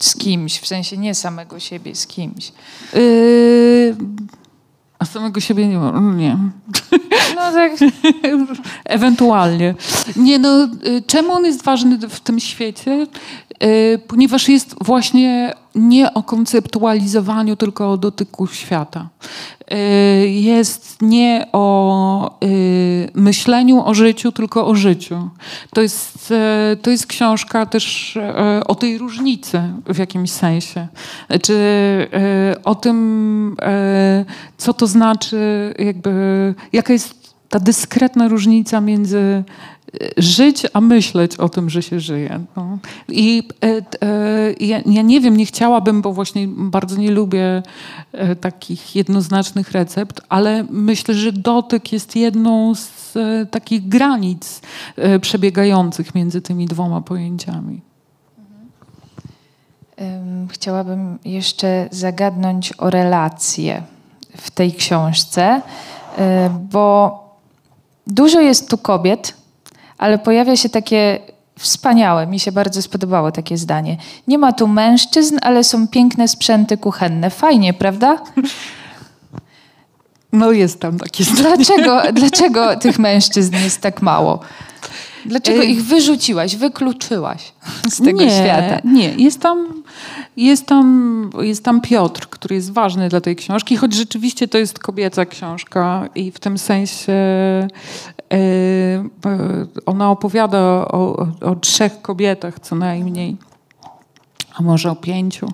Z 0.00 0.16
kimś, 0.16 0.58
w 0.58 0.66
sensie 0.66 0.96
nie 0.96 1.14
samego 1.14 1.60
siebie, 1.60 1.94
z 1.94 2.06
kimś. 2.06 2.52
Yy 2.94 3.96
a 5.02 5.04
samego 5.04 5.40
siebie 5.40 5.68
nie 5.68 5.78
ma. 5.78 6.00
Nie. 6.16 6.38
No 7.34 7.52
tak. 7.52 7.72
Ewentualnie. 8.84 9.74
Nie 10.16 10.38
no, 10.38 10.68
y, 10.86 11.02
czemu 11.06 11.32
on 11.32 11.44
jest 11.44 11.62
ważny 11.62 11.98
w 12.08 12.20
tym 12.20 12.40
świecie? 12.40 13.06
Y, 13.64 13.98
ponieważ 14.08 14.48
jest 14.48 14.74
właśnie 14.84 15.54
nie 15.74 16.14
o 16.14 16.22
konceptualizowaniu, 16.22 17.56
tylko 17.56 17.92
o 17.92 17.96
dotyku 17.96 18.46
świata. 18.46 19.08
Y, 19.72 20.28
jest 20.28 21.02
nie 21.02 21.46
o 21.52 22.38
y, 22.44 23.10
myśleniu 23.14 23.82
o 23.84 23.94
życiu, 23.94 24.32
tylko 24.32 24.66
o 24.66 24.74
życiu. 24.74 25.28
To 25.74 25.82
jest, 25.82 26.32
to 26.82 26.90
jest 26.90 27.06
książka 27.06 27.66
też 27.66 28.18
o 28.66 28.74
tej 28.74 28.98
różnicy 28.98 29.62
w 29.86 29.98
jakimś 29.98 30.30
sensie. 30.30 30.88
Czy 31.42 31.56
o 32.64 32.74
tym, 32.74 33.56
co 34.56 34.74
to 34.74 34.86
znaczy, 34.86 35.74
jakby, 35.78 36.54
jaka 36.72 36.92
jest 36.92 37.34
ta 37.48 37.60
dyskretna 37.60 38.28
różnica 38.28 38.80
między 38.80 39.44
żyć, 40.16 40.66
a 40.72 40.80
myśleć 40.80 41.36
o 41.36 41.48
tym, 41.48 41.70
że 41.70 41.82
się 41.82 42.00
żyje. 42.00 42.40
No. 42.56 42.78
I 43.08 43.48
e, 43.64 43.66
e, 43.66 44.52
ja, 44.60 44.80
ja, 44.86 45.02
nie 45.02 45.20
wiem, 45.20 45.36
nie 45.36 45.46
chciałabym, 45.46 46.02
bo 46.02 46.12
właśnie 46.12 46.48
bardzo 46.48 46.96
nie 46.96 47.10
lubię 47.10 47.62
e, 48.12 48.36
takich 48.36 48.96
jednoznacznych 48.96 49.70
recept, 49.70 50.20
ale 50.28 50.64
myślę, 50.70 51.14
że 51.14 51.32
dotyk 51.32 51.92
jest 51.92 52.16
jedną 52.16 52.74
z 52.74 53.16
e, 53.16 53.46
takich 53.46 53.88
granic 53.88 54.60
e, 54.96 55.18
przebiegających 55.18 56.14
między 56.14 56.42
tymi 56.42 56.66
dwoma 56.66 57.00
pojęciami. 57.00 57.80
Chciałabym 60.48 61.18
jeszcze 61.24 61.88
zagadnąć 61.90 62.72
o 62.78 62.90
relacje 62.90 63.82
w 64.36 64.50
tej 64.50 64.72
książce, 64.72 65.62
e, 66.18 66.50
bo 66.70 67.18
dużo 68.06 68.40
jest 68.40 68.70
tu 68.70 68.78
kobiet, 68.78 69.41
ale 70.02 70.18
pojawia 70.18 70.56
się 70.56 70.68
takie 70.68 71.18
wspaniałe, 71.58 72.26
mi 72.26 72.40
się 72.40 72.52
bardzo 72.52 72.82
spodobało 72.82 73.32
takie 73.32 73.56
zdanie. 73.56 73.96
Nie 74.28 74.38
ma 74.38 74.52
tu 74.52 74.68
mężczyzn, 74.68 75.38
ale 75.42 75.64
są 75.64 75.88
piękne 75.88 76.28
sprzęty 76.28 76.76
kuchenne. 76.76 77.30
Fajnie, 77.30 77.72
prawda? 77.72 78.22
No 80.32 80.52
jest 80.52 80.80
tam 80.80 80.98
takie 80.98 81.24
zdanie. 81.24 81.56
Dlaczego, 81.56 82.02
dlaczego 82.20 82.76
tych 82.76 82.98
mężczyzn 82.98 83.56
jest 83.56 83.80
tak 83.80 84.02
mało? 84.02 84.40
Dlaczego 85.26 85.62
ich 85.62 85.84
wyrzuciłaś, 85.84 86.56
wykluczyłaś 86.56 87.52
z 87.88 88.04
tego 88.04 88.22
nie, 88.22 88.30
świata? 88.30 88.78
Nie, 88.84 89.14
jest 89.14 89.40
tam, 89.40 89.82
jest, 90.36 90.66
tam, 90.66 91.30
jest 91.40 91.64
tam 91.64 91.80
Piotr, 91.80 92.28
który 92.28 92.54
jest 92.54 92.72
ważny 92.72 93.08
dla 93.08 93.20
tej 93.20 93.36
książki, 93.36 93.76
choć 93.76 93.94
rzeczywiście 93.94 94.48
to 94.48 94.58
jest 94.58 94.78
kobieca 94.78 95.26
książka 95.26 96.08
i 96.14 96.30
w 96.30 96.40
tym 96.40 96.58
sensie 96.58 97.12
yy, 98.30 98.38
ona 99.86 100.10
opowiada 100.10 100.58
o, 100.58 101.16
o, 101.16 101.26
o, 101.40 101.54
trzech 101.54 102.02
kobietach 102.02 102.60
co 102.60 102.76
najmniej, 102.76 103.36
a 104.54 104.62
może 104.62 104.90
o 104.90 104.96
pięciu. 104.96 105.48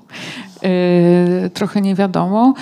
Yy, 0.62 1.50
trochę 1.50 1.81
nie 1.81 1.94
wiadomo. 1.94 2.54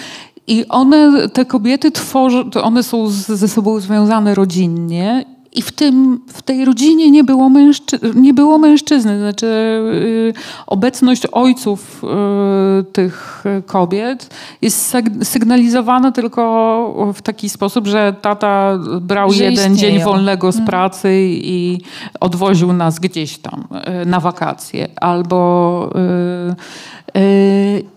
I 0.46 0.68
one, 0.68 1.28
te 1.28 1.44
kobiety 1.44 1.90
tworzą, 1.90 2.50
one 2.62 2.82
są 2.82 3.08
ze 3.10 3.48
sobą 3.48 3.80
związane 3.80 4.34
rodzinnie 4.34 5.35
i 5.56 5.62
w, 5.62 5.72
tym, 5.72 6.20
w 6.28 6.42
tej 6.42 6.64
rodzinie 6.64 7.10
nie 7.10 7.24
było, 7.24 7.48
mężczy 7.48 7.98
nie 8.14 8.34
było 8.34 8.58
mężczyzny. 8.58 9.18
Znaczy, 9.18 9.46
yy, 9.46 10.32
obecność 10.66 11.22
ojców 11.32 12.02
yy, 12.02 12.84
tych 12.92 13.44
kobiet 13.66 14.34
jest 14.62 14.96
sygnalizowana 15.22 16.12
tylko 16.12 17.12
w 17.14 17.22
taki 17.22 17.48
sposób, 17.48 17.86
że 17.86 18.14
tata 18.22 18.78
brał 19.00 19.32
że 19.32 19.44
jeden 19.44 19.72
istnieją. 19.72 19.94
dzień 19.94 20.04
wolnego 20.04 20.52
z 20.52 20.56
mhm. 20.56 20.66
pracy 20.66 21.10
i 21.30 21.80
odwoził 22.20 22.72
nas 22.72 22.98
gdzieś 22.98 23.38
tam 23.38 23.64
yy, 23.70 24.06
na 24.06 24.20
wakacje. 24.20 24.88
Albo. 25.00 25.90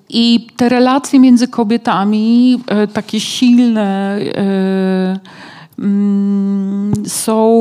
I 0.09 0.47
te 0.55 0.69
relacje 0.69 1.19
między 1.19 1.47
kobietami, 1.47 2.59
takie 2.93 3.19
silne, 3.19 4.19
są 7.07 7.59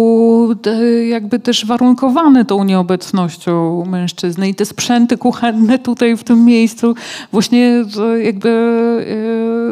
jakby 1.08 1.38
też 1.38 1.66
warunkowane 1.66 2.44
tą 2.44 2.64
nieobecnością 2.64 3.84
mężczyzny 3.84 4.48
i 4.48 4.54
te 4.54 4.64
sprzęty 4.64 5.16
kuchenne 5.16 5.78
tutaj 5.78 6.16
w 6.16 6.24
tym 6.24 6.44
miejscu 6.44 6.94
właśnie 7.32 7.84
jakby 8.24 8.48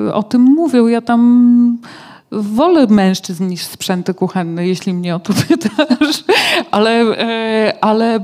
e, 0.08 0.14
o 0.14 0.22
tym 0.22 0.42
mówią. 0.42 0.86
Ja 0.86 1.00
tam 1.00 1.78
wolę 2.32 2.86
mężczyzn 2.86 3.46
niż 3.46 3.62
sprzęty 3.62 4.14
kuchenne, 4.14 4.66
jeśli 4.66 4.94
mnie 4.94 5.14
o 5.14 5.18
to 5.18 5.32
pytasz, 5.48 6.24
ale, 6.70 7.00
e, 7.00 7.84
ale 7.84 8.14
e, 8.14 8.20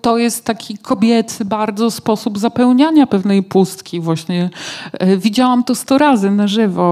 to 0.00 0.18
jest 0.18 0.44
taki 0.44 0.78
kobiecy 0.78 1.44
bardzo 1.44 1.90
sposób 1.90 2.38
zapełniania 2.38 3.06
pewnej 3.06 3.42
pustki 3.42 4.00
właśnie. 4.00 4.50
E, 4.92 5.16
widziałam 5.16 5.64
to 5.64 5.74
sto 5.74 5.98
razy 5.98 6.30
na 6.30 6.46
żywo. 6.46 6.88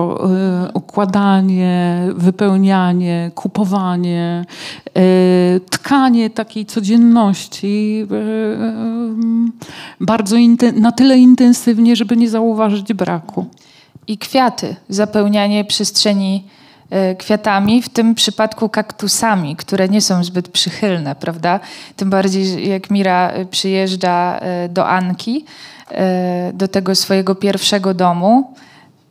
Układanie, 0.74 2.08
wypełnianie, 2.14 3.30
kupowanie, 3.34 4.44
tkanie 5.70 6.30
takiej 6.30 6.66
codzienności 6.66 8.06
bardzo 10.00 10.36
na 10.76 10.92
tyle 10.92 11.18
intensywnie, 11.18 11.96
żeby 11.96 12.16
nie 12.16 12.28
zauważyć 12.28 12.92
braku 12.92 13.46
i 14.06 14.18
kwiaty, 14.18 14.76
zapełnianie 14.88 15.64
przestrzeni 15.64 16.44
e, 16.90 17.14
kwiatami, 17.14 17.82
w 17.82 17.88
tym 17.88 18.14
przypadku 18.14 18.68
kaktusami, 18.68 19.56
które 19.56 19.88
nie 19.88 20.00
są 20.00 20.24
zbyt 20.24 20.48
przychylne, 20.48 21.14
prawda? 21.14 21.60
Tym 21.96 22.10
bardziej 22.10 22.68
jak 22.68 22.90
Mira 22.90 23.30
e, 23.30 23.44
przyjeżdża 23.44 24.38
e, 24.38 24.68
do 24.68 24.88
Anki, 24.88 25.44
do 26.52 26.68
tego 26.68 26.94
swojego 26.94 27.34
pierwszego 27.34 27.94
domu, 27.94 28.54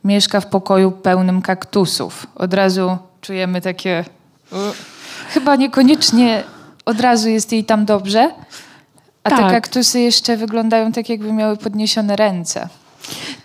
mieszka 0.04 0.40
w 0.40 0.46
pokoju 0.46 0.90
pełnym 0.92 1.42
kaktusów. 1.42 2.26
Od 2.34 2.54
razu 2.54 2.98
czujemy 3.20 3.60
takie. 3.60 4.04
Chyba 5.28 5.56
niekoniecznie 5.56 6.42
od 6.84 7.00
razu 7.00 7.28
jest 7.28 7.52
jej 7.52 7.64
tam 7.64 7.84
dobrze, 7.84 8.30
a 9.24 9.30
tak. 9.30 9.38
te 9.38 9.50
kaktusy 9.50 10.00
jeszcze 10.00 10.36
wyglądają 10.36 10.92
tak, 10.92 11.08
jakby 11.08 11.32
miały 11.32 11.56
podniesione 11.56 12.16
ręce. 12.16 12.68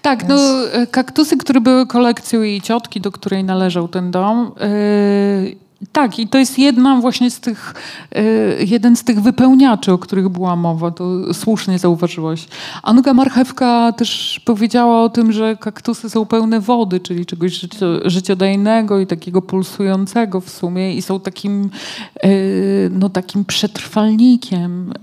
Tak, 0.02 0.28
no 0.28 0.36
e, 0.74 0.88
kaktusy, 0.88 1.38
które 1.38 1.62
były 1.62 1.88
kolekcją 1.88 2.42
jej 2.42 2.62
ciotki, 2.62 3.02
do 3.02 3.12
której 3.12 3.44
należał 3.44 3.88
ten 3.88 4.12
dom. 4.12 4.52
Yy, 4.60 5.71
tak, 5.92 6.20
i 6.20 6.28
to 6.28 6.38
jest 6.38 6.60
jedna 6.60 6.96
właśnie 7.02 7.32
z 7.32 7.40
tych, 7.40 7.74
yy, 8.16 8.22
jeden 8.66 8.96
z 8.96 9.04
tych 9.04 9.22
wypełniaczy, 9.22 9.92
o 9.92 9.98
których 9.98 10.30
była 10.30 10.56
mowa, 10.56 10.92
to 10.92 11.34
słusznie 11.34 11.80
zauważyłaś. 11.80 12.48
Anka 12.84 13.14
Marchewka 13.14 13.92
też 13.92 14.42
powiedziała 14.46 15.04
o 15.04 15.10
tym, 15.10 15.32
że 15.32 15.58
kaktusy 15.60 16.10
są 16.10 16.26
pełne 16.26 16.60
wody, 16.60 17.00
czyli 17.00 17.26
czegoś 17.26 17.52
życio, 17.54 18.10
życiodajnego 18.10 19.00
i 19.00 19.08
takiego 19.08 19.42
pulsującego 19.42 20.42
w 20.42 20.50
sumie 20.50 20.94
i 20.94 21.02
są 21.02 21.20
takim, 21.20 21.70
yy, 22.24 22.30
no, 22.92 23.10
takim 23.10 23.46
przetrwalnikiem. 23.46 24.94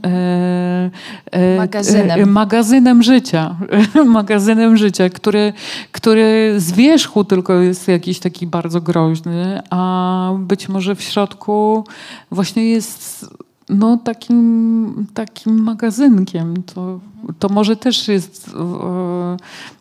magazynem. 1.59 2.31
magazynem 2.31 3.03
życia. 3.03 3.57
magazynem 4.07 4.77
życia, 4.77 5.11
który, 5.11 5.53
który 5.93 6.55
z 6.57 6.73
wierzchu 6.73 7.25
tylko 7.25 7.55
jest 7.55 7.89
jakiś 7.89 8.19
taki 8.19 8.47
bardzo 8.47 8.81
groźny, 8.81 9.61
a 9.71 10.33
być 10.39 10.68
może 10.69 10.95
w 10.95 11.03
środku 11.03 11.85
właśnie 12.31 12.71
jest 12.71 13.27
no, 13.69 13.99
takim, 14.05 15.07
takim 15.15 15.63
magazynkiem. 15.63 16.63
To, 16.63 17.01
to 17.39 17.49
może 17.49 17.77
też 17.77 18.09
jest 18.09 18.51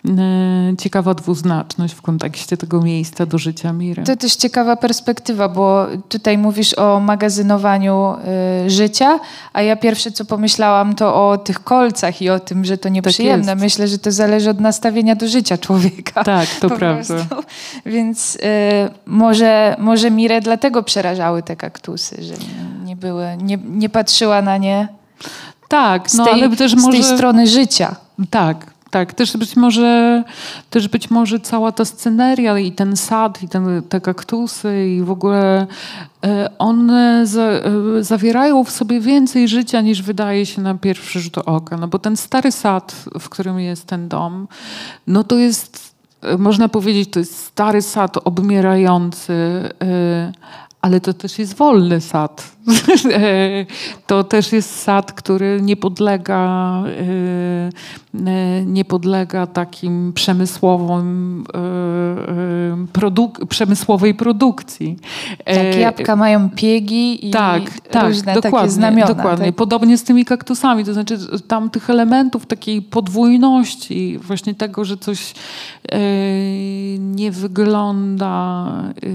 e, 0.07 0.11
e, 0.11 0.75
ciekawa 0.77 1.13
dwuznaczność 1.13 1.93
w 1.93 2.01
kontekście 2.01 2.57
tego 2.57 2.81
miejsca 2.81 3.25
do 3.25 3.37
życia 3.37 3.73
Miry. 3.73 4.03
To 4.03 4.15
też 4.15 4.35
ciekawa 4.35 4.75
perspektywa, 4.75 5.49
bo 5.49 5.87
tutaj 6.09 6.37
mówisz 6.37 6.73
o 6.73 6.99
magazynowaniu 6.99 8.15
y, 8.65 8.69
życia, 8.69 9.19
a 9.53 9.61
ja 9.61 9.75
pierwsze 9.75 10.11
co 10.11 10.25
pomyślałam 10.25 10.95
to 10.95 11.29
o 11.29 11.37
tych 11.37 11.63
kolcach 11.63 12.21
i 12.21 12.29
o 12.29 12.39
tym, 12.39 12.65
że 12.65 12.77
to 12.77 12.89
nieprzyjemne. 12.89 13.51
jest. 13.51 13.61
Myślę, 13.61 13.87
że 13.87 13.99
to 13.99 14.11
zależy 14.11 14.49
od 14.49 14.59
nastawienia 14.59 15.15
do 15.15 15.27
życia 15.27 15.57
człowieka. 15.57 16.23
Tak, 16.23 16.49
to 16.59 16.69
prawda. 16.69 17.15
prostu. 17.15 17.35
Więc 17.85 18.35
y, 18.35 18.39
może, 19.05 19.75
może 19.79 20.11
Mirę 20.11 20.41
dlatego 20.41 20.83
przerażały 20.83 21.43
te 21.43 21.55
kaktusy, 21.55 22.23
że 22.23 22.33
nie 22.85 22.86
były, 22.97 23.37
nie, 23.41 23.57
nie 23.57 23.89
patrzyła 23.89 24.41
na 24.41 24.57
nie 24.57 24.87
Tak, 25.67 26.11
z, 26.11 26.13
no 26.13 26.25
tej, 26.25 26.33
ale 26.33 26.55
też 26.55 26.71
z 26.71 26.75
może... 26.75 26.91
tej 26.91 27.03
strony 27.03 27.47
życia. 27.47 27.95
Tak, 28.29 28.77
tak. 28.91 29.13
Też 29.13 29.37
być 29.37 29.55
może, 29.55 30.23
też 30.69 30.87
być 30.87 31.09
może 31.09 31.39
cała 31.39 31.71
ta 31.71 31.85
sceneria 31.85 32.59
i 32.59 32.71
ten 32.71 32.97
sad, 32.97 33.43
i 33.43 33.49
ten, 33.49 33.81
te 33.89 34.01
kaktusy 34.01 34.87
i 34.97 35.01
w 35.01 35.11
ogóle 35.11 35.67
e, 36.25 36.49
one 36.57 37.27
za, 37.27 37.41
e, 37.41 37.63
zawierają 37.99 38.63
w 38.63 38.71
sobie 38.71 38.99
więcej 38.99 39.47
życia 39.47 39.81
niż 39.81 40.01
wydaje 40.01 40.45
się 40.45 40.61
na 40.61 40.75
pierwszy 40.75 41.19
rzut 41.19 41.37
oka. 41.37 41.77
No 41.77 41.87
bo 41.87 41.99
ten 41.99 42.17
stary 42.17 42.51
sad, 42.51 42.95
w 43.19 43.29
którym 43.29 43.59
jest 43.59 43.85
ten 43.85 44.07
dom, 44.07 44.47
no 45.07 45.23
to 45.23 45.35
jest, 45.35 45.93
e, 46.21 46.37
można 46.37 46.69
powiedzieć, 46.69 47.11
to 47.11 47.19
jest 47.19 47.45
stary 47.45 47.81
sad 47.81 48.17
obmierający, 48.23 49.33
ale 50.81 51.01
to 51.01 51.13
też 51.13 51.39
jest 51.39 51.55
wolny 51.55 52.01
sad. 52.01 52.43
E, 53.11 53.65
to 54.07 54.23
też 54.23 54.51
jest 54.51 54.79
sad, 54.79 55.13
który 55.13 55.59
nie 55.61 55.75
podlega, 55.75 56.83
e, 56.87 57.69
nie 58.65 58.85
podlega 58.85 59.47
takim 59.47 60.13
przemysłowym, 60.13 61.43
e, 61.53 61.57
e, 61.57 61.61
produk- 62.93 63.45
przemysłowej 63.45 64.13
produkcji. 64.15 64.97
Tak, 65.37 65.55
E, 65.57 65.79
jabłka 65.79 66.15
mają 66.15 66.49
piegi 66.49 67.27
i 67.27 67.31
tak, 67.31 67.61
tak, 67.91 68.07
różne 68.07 68.33
dokładnie, 68.33 68.59
takie 68.59 68.69
znamiona. 68.71 69.13
dokładnie. 69.13 69.45
Tak? 69.45 69.55
Podobnie 69.55 69.97
z 69.97 70.03
tymi 70.03 70.25
kaktusami, 70.25 70.85
to 70.85 70.93
znaczy 70.93 71.17
tam 71.47 71.69
tych 71.69 71.89
elementów 71.89 72.45
takiej 72.45 72.81
podwójności, 72.81 74.17
właśnie 74.21 74.55
tego, 74.55 74.85
że 74.85 74.97
coś 74.97 75.33
e, 75.91 75.97
nie 76.99 77.31
wygląda 77.31 78.67
e, 79.03 79.09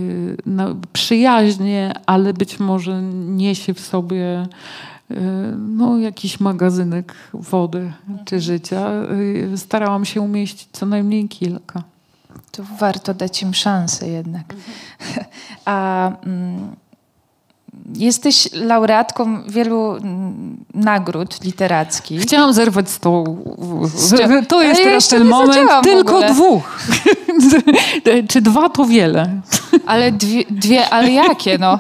na, 0.50 0.74
przyjaźnie, 0.92 1.92
ale 2.07 2.34
być 2.34 2.61
może 2.61 3.03
niesie 3.26 3.74
w 3.74 3.80
sobie 3.80 4.24
e, 4.26 4.46
no, 5.58 5.98
jakiś 5.98 6.40
magazynek 6.40 7.14
wody 7.34 7.92
czy 8.24 8.40
życia. 8.40 8.88
E, 9.52 9.56
Starałam 9.56 10.04
się 10.04 10.20
umieścić 10.20 10.68
co 10.72 10.86
najmniej 10.86 11.28
kilka. 11.28 11.82
To 12.52 12.62
warto 12.78 13.14
dać 13.14 13.42
im 13.42 13.54
szansę 13.54 14.08
jednak. 14.08 14.54
A 15.64 16.06
mm, 16.26 16.76
jesteś 17.94 18.48
laureatką 18.52 19.42
wielu 19.48 19.96
mm, 19.96 20.64
nagród 20.74 21.44
literackich. 21.44 22.20
Chciałam 22.22 22.52
zerwać 22.52 22.90
z 22.90 22.98
tą. 22.98 23.24
Chcia- 23.84 24.46
To 24.46 24.62
jest 24.62 24.80
ja 24.80 24.86
teraz 24.86 25.08
ten 25.08 25.24
moment. 25.24 25.70
Tylko 25.82 26.22
dwóch. 26.32 26.78
Czy 28.28 28.40
dwa 28.40 28.68
to 28.68 28.84
wiele? 28.84 29.40
Ale 29.87 30.12
dwie, 30.12 30.45
dwie 30.51 30.91
ale 30.91 31.11
jakie 31.12 31.59
no? 31.59 31.78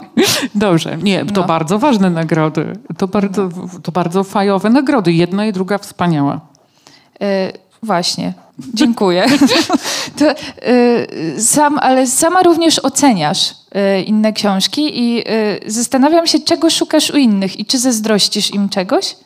Dobrze, 0.54 0.96
nie, 0.96 1.24
to 1.26 1.40
No. 1.40 1.46
bardzo 1.46 1.78
ważne 1.78 2.10
nagrody. 2.10 2.72
To 2.98 3.08
bardzo, 3.08 3.48
to 3.82 3.92
bardzo 3.92 4.24
fajowe 4.24 4.70
nagrody. 4.70 5.12
Jedna 5.12 5.46
i 5.46 5.52
druga 5.52 5.78
wspaniała. 5.78 6.40
E, 7.20 7.52
właśnie, 7.82 8.32
dziękuję. 8.74 9.26
to, 10.18 10.24
e, 10.30 11.40
sam, 11.40 11.78
ale 11.78 12.06
sama 12.06 12.42
również 12.42 12.78
oceniasz 12.78 13.54
e, 13.72 14.02
inne 14.02 14.32
książki 14.32 14.90
i 15.02 15.24
zastanawiam 15.66 16.26
się, 16.26 16.40
czego 16.40 16.70
szukasz 16.70 17.10
u 17.10 17.16
innych 17.16 17.60
i 17.60 17.64
czy 17.66 17.78
zazdrościsz 17.78 18.54
im 18.54 18.68
czegoś? 18.68 19.16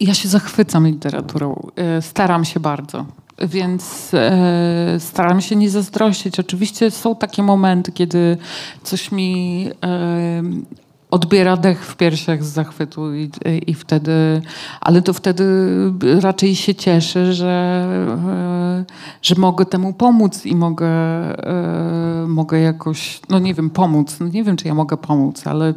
Ja 0.00 0.14
się 0.14 0.28
zachwycam 0.28 0.86
literaturą. 0.86 1.70
Staram 2.00 2.44
się 2.44 2.60
bardzo. 2.60 3.06
Więc 3.38 4.14
e, 4.14 4.96
staram 4.98 5.40
się 5.40 5.56
nie 5.56 5.70
zazdrościć. 5.70 6.40
Oczywiście 6.40 6.90
są 6.90 7.16
takie 7.16 7.42
momenty, 7.42 7.92
kiedy 7.92 8.36
coś 8.82 9.12
mi 9.12 9.70
e, 9.84 10.42
odbiera 11.10 11.56
dech 11.56 11.86
w 11.86 11.96
piersiach 11.96 12.44
z 12.44 12.52
zachwytu 12.52 13.14
i, 13.14 13.30
i 13.66 13.74
wtedy, 13.74 14.42
ale 14.80 15.02
to 15.02 15.12
wtedy 15.12 15.44
raczej 16.20 16.56
się 16.56 16.74
cieszę, 16.74 17.32
że, 17.32 17.86
e, 18.26 18.84
że 19.22 19.34
mogę 19.38 19.64
temu 19.64 19.92
pomóc 19.92 20.46
i 20.46 20.56
mogę, 20.56 20.88
e, 20.88 22.26
mogę 22.28 22.60
jakoś, 22.60 23.20
no 23.28 23.38
nie 23.38 23.54
wiem, 23.54 23.70
pomóc. 23.70 24.16
No 24.20 24.28
nie 24.28 24.44
wiem, 24.44 24.56
czy 24.56 24.68
ja 24.68 24.74
mogę 24.74 24.96
pomóc, 24.96 25.46
ale 25.46 25.68
e, 25.68 25.74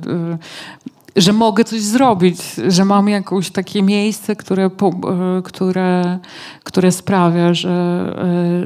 że 1.15 1.33
mogę 1.33 1.63
coś 1.63 1.81
zrobić, 1.81 2.41
że 2.67 2.85
mam 2.85 3.09
jakieś 3.09 3.51
takie 3.51 3.83
miejsce, 3.83 4.35
które, 4.35 4.65
e, 4.65 4.69
które, 5.43 6.19
które 6.63 6.91
sprawia, 6.91 7.53
że, 7.53 7.69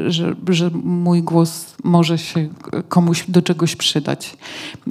e, 0.07 0.11
że, 0.11 0.35
że 0.49 0.69
mój 0.83 1.23
głos 1.23 1.75
może 1.83 2.17
się 2.17 2.49
komuś 2.89 3.25
do 3.27 3.41
czegoś 3.41 3.75
przydać. 3.75 4.37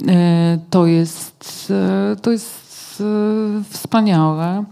E, 0.07 0.59
To 0.69 0.85
jest, 0.85 1.73
to 2.21 2.31
jest 2.31 2.63
wspaniałe. 3.69 4.63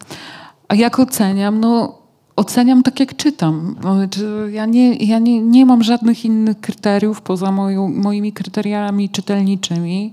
A 0.68 0.76
jak 0.76 1.00
oceniam? 1.00 1.60
No, 1.60 1.98
oceniam 2.36 2.84
tak, 2.84 3.00
jak 3.00 3.16
czytam. 3.16 3.76
Znaczy, 3.82 4.50
Ja 4.52 4.66
nie, 4.66 4.96
ja 4.96 5.20
nie, 5.20 5.42
nie 5.42 5.66
mam 5.66 5.84
żadnych 5.84 6.26
innych 6.26 6.60
kryteriów 6.60 7.22
poza 7.22 7.52
moją, 7.52 7.88
moimi 7.88 8.34
kryteriami 8.34 9.10
czytelniczymi. 9.10 10.12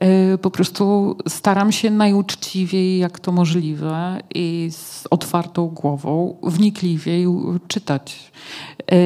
E, 0.00 0.38
Po 0.38 0.50
prostu 0.50 1.16
staram 1.28 1.72
się 1.72 1.90
najuczciwiej, 1.90 2.98
jak 2.98 3.20
to 3.20 3.32
możliwe, 3.32 4.20
i 4.34 4.68
z 4.72 5.06
otwartą 5.10 5.66
głową, 5.66 6.36
wnikliwiej 6.42 7.26
czytać. 7.68 8.32
E, 8.92 8.96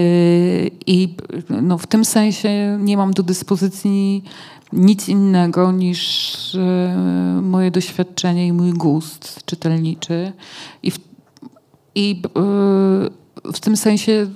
I 0.86 1.16
no, 1.62 1.78
w 1.78 1.86
tym 1.86 2.04
sensie 2.04 2.78
nie 2.80 2.96
mam 2.96 3.12
do 3.12 3.22
dyspozycji 3.22 4.24
nic 4.72 5.08
innego 5.08 5.72
niż 5.72 6.54
e, 6.54 7.40
moje 7.42 7.70
doświadczenie 7.70 8.46
i 8.46 8.52
mój 8.52 8.72
gust 8.72 9.44
czytelniczy. 9.44 10.32
I 10.82 10.90
w, 10.90 10.98
i 11.94 12.22
w 13.52 13.60
tym 13.60 13.76
sensie 13.76 14.26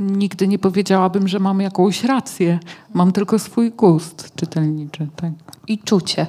nigdy 0.00 0.48
nie 0.48 0.58
powiedziałabym, 0.58 1.28
że 1.28 1.38
mam 1.38 1.60
jakąś 1.60 2.04
rację. 2.04 2.58
Mam 2.94 3.12
tylko 3.12 3.38
swój 3.38 3.70
gust 3.70 4.32
czytelniczy. 4.36 5.08
Tak. 5.16 5.32
I 5.68 5.78
czucie 5.78 6.26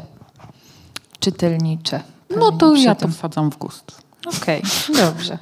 czytelnicze. 1.20 2.00
No 2.38 2.52
to 2.52 2.76
ja 2.76 2.96
to 2.96 3.08
wsadzam 3.08 3.52
w 3.52 3.58
gust. 3.58 4.02
Okej, 4.38 4.62
dobrze. 4.96 5.38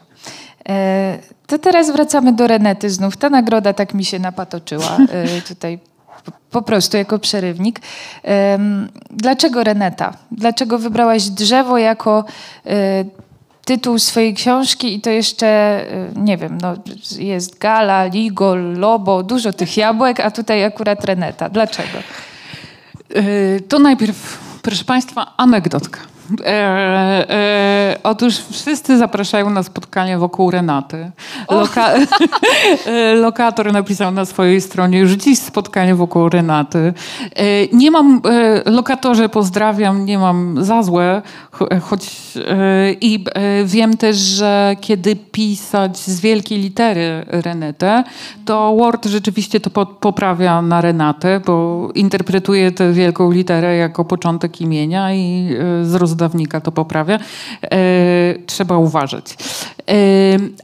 E, 0.70 1.20
to 1.48 1.60
teraz 1.60 1.92
wracamy 1.92 2.34
do 2.34 2.48
Renety 2.48 2.90
znów. 2.90 3.18
Ta 3.18 3.30
nagroda 3.30 3.74
tak 3.74 3.94
mi 3.94 4.06
się 4.06 4.20
napatoczyła 4.20 4.98
e, 5.10 5.42
tutaj 5.52 5.80
po, 6.52 6.62
prostu 6.62 6.98
jako 6.98 7.20
przerywnik. 7.20 7.80
Em, 8.24 8.90
dlaczego 9.12 9.64
Reneta? 9.64 10.14
Dlaczego 10.32 10.80
wybrałaś 10.80 11.24
drzewo 11.24 11.78
jako 11.78 12.26
e, 12.66 13.06
tytuł 13.66 14.00
swojej 14.00 14.34
książki 14.34 14.96
i 14.96 15.02
to 15.02 15.10
jeszcze, 15.10 15.48
e, 15.48 16.12
nie 16.16 16.38
wiem, 16.38 16.58
no, 16.62 16.74
jest 17.20 17.58
Gala, 17.58 18.06
Ligol, 18.06 18.74
Lobo, 18.74 19.24
dużo 19.24 19.54
tych 19.54 19.78
jabłek, 19.78 20.20
a 20.20 20.32
tutaj 20.32 20.64
akurat 20.64 21.06
Reneta. 21.06 21.50
Dlaczego? 21.50 21.98
Yy, 23.16 23.62
To 23.62 23.80
najpierw, 23.80 24.40
proszę 24.62 24.86
Państwa, 24.86 25.34
anegdotka. 25.38 26.00
E, 26.46 26.52
e, 27.30 27.98
otóż 28.04 28.38
wszyscy 28.52 28.98
zapraszają 28.98 29.50
na 29.50 29.64
spotkanie 29.64 30.18
wokół 30.18 30.52
Renaty. 30.52 31.12
Loka 31.50 31.90
e, 32.86 33.16
lokator 33.16 33.74
napisał 33.74 34.12
na 34.12 34.26
swojej 34.26 34.62
stronie 34.62 35.00
już 35.00 35.12
dziś 35.12 35.40
spotkanie 35.40 35.96
wokół 35.96 36.30
Renaty. 36.30 36.94
E, 37.36 37.68
nie 37.68 37.92
mam, 37.92 38.22
e, 38.66 38.72
lokatorze 38.72 39.30
pozdrawiam, 39.30 40.06
nie 40.06 40.18
mam 40.18 40.66
za 40.66 40.84
złe, 40.84 41.22
cho- 41.52 41.80
choć 41.82 42.10
e, 42.48 42.94
i 42.94 43.26
e, 43.34 43.66
wiem 43.66 43.98
też, 43.98 44.18
że 44.18 44.76
kiedy 44.82 45.16
pisać 45.16 45.98
z 45.98 46.22
wielkiej 46.22 46.60
litery 46.60 47.26
Renetę, 47.28 48.04
to 48.46 48.76
Word 48.76 49.06
rzeczywiście 49.06 49.60
to 49.60 49.70
po, 49.70 49.86
poprawia 49.86 50.62
na 50.62 50.82
Renatę, 50.82 51.40
bo 51.46 51.90
interpretuje 51.96 52.72
tę 52.72 52.94
wielką 52.94 53.32
literę 53.32 53.76
jako 53.78 54.06
początek 54.06 54.62
imienia 54.62 55.14
i 55.14 55.50
e, 55.82 55.86
z 55.86 55.96
rozdawnika 56.22 56.62
to 56.62 56.72
poprawia. 56.72 57.20
E, 57.64 57.70
trzeba 58.46 58.78
uważać. 58.78 59.26
E, 59.90 59.96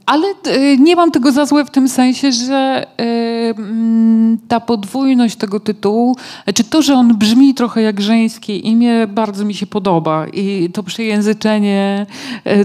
ale 0.05 0.27
e, 0.27 0.77
nie 0.77 0.95
mam 0.95 1.11
tego 1.11 1.31
za 1.31 1.45
złe 1.45 1.65
w 1.65 1.71
tym 1.71 1.89
sensie, 1.89 2.31
że 2.31 2.85
mm, 2.97 4.37
ta 4.47 4.59
podwójność 4.59 5.35
tego 5.35 5.59
tytułu, 5.59 6.15
czy 6.55 6.63
to, 6.63 6.81
że 6.81 6.93
on 6.93 7.17
brzmi 7.17 7.53
trochę 7.53 7.81
jak 7.81 8.01
żeńskie 8.01 8.57
imię, 8.57 9.07
bardzo 9.07 9.45
mi 9.45 9.53
się 9.53 9.65
podoba 9.65 10.27
i 10.27 10.69
to 10.73 10.83
przejęzyczenie, 10.83 12.05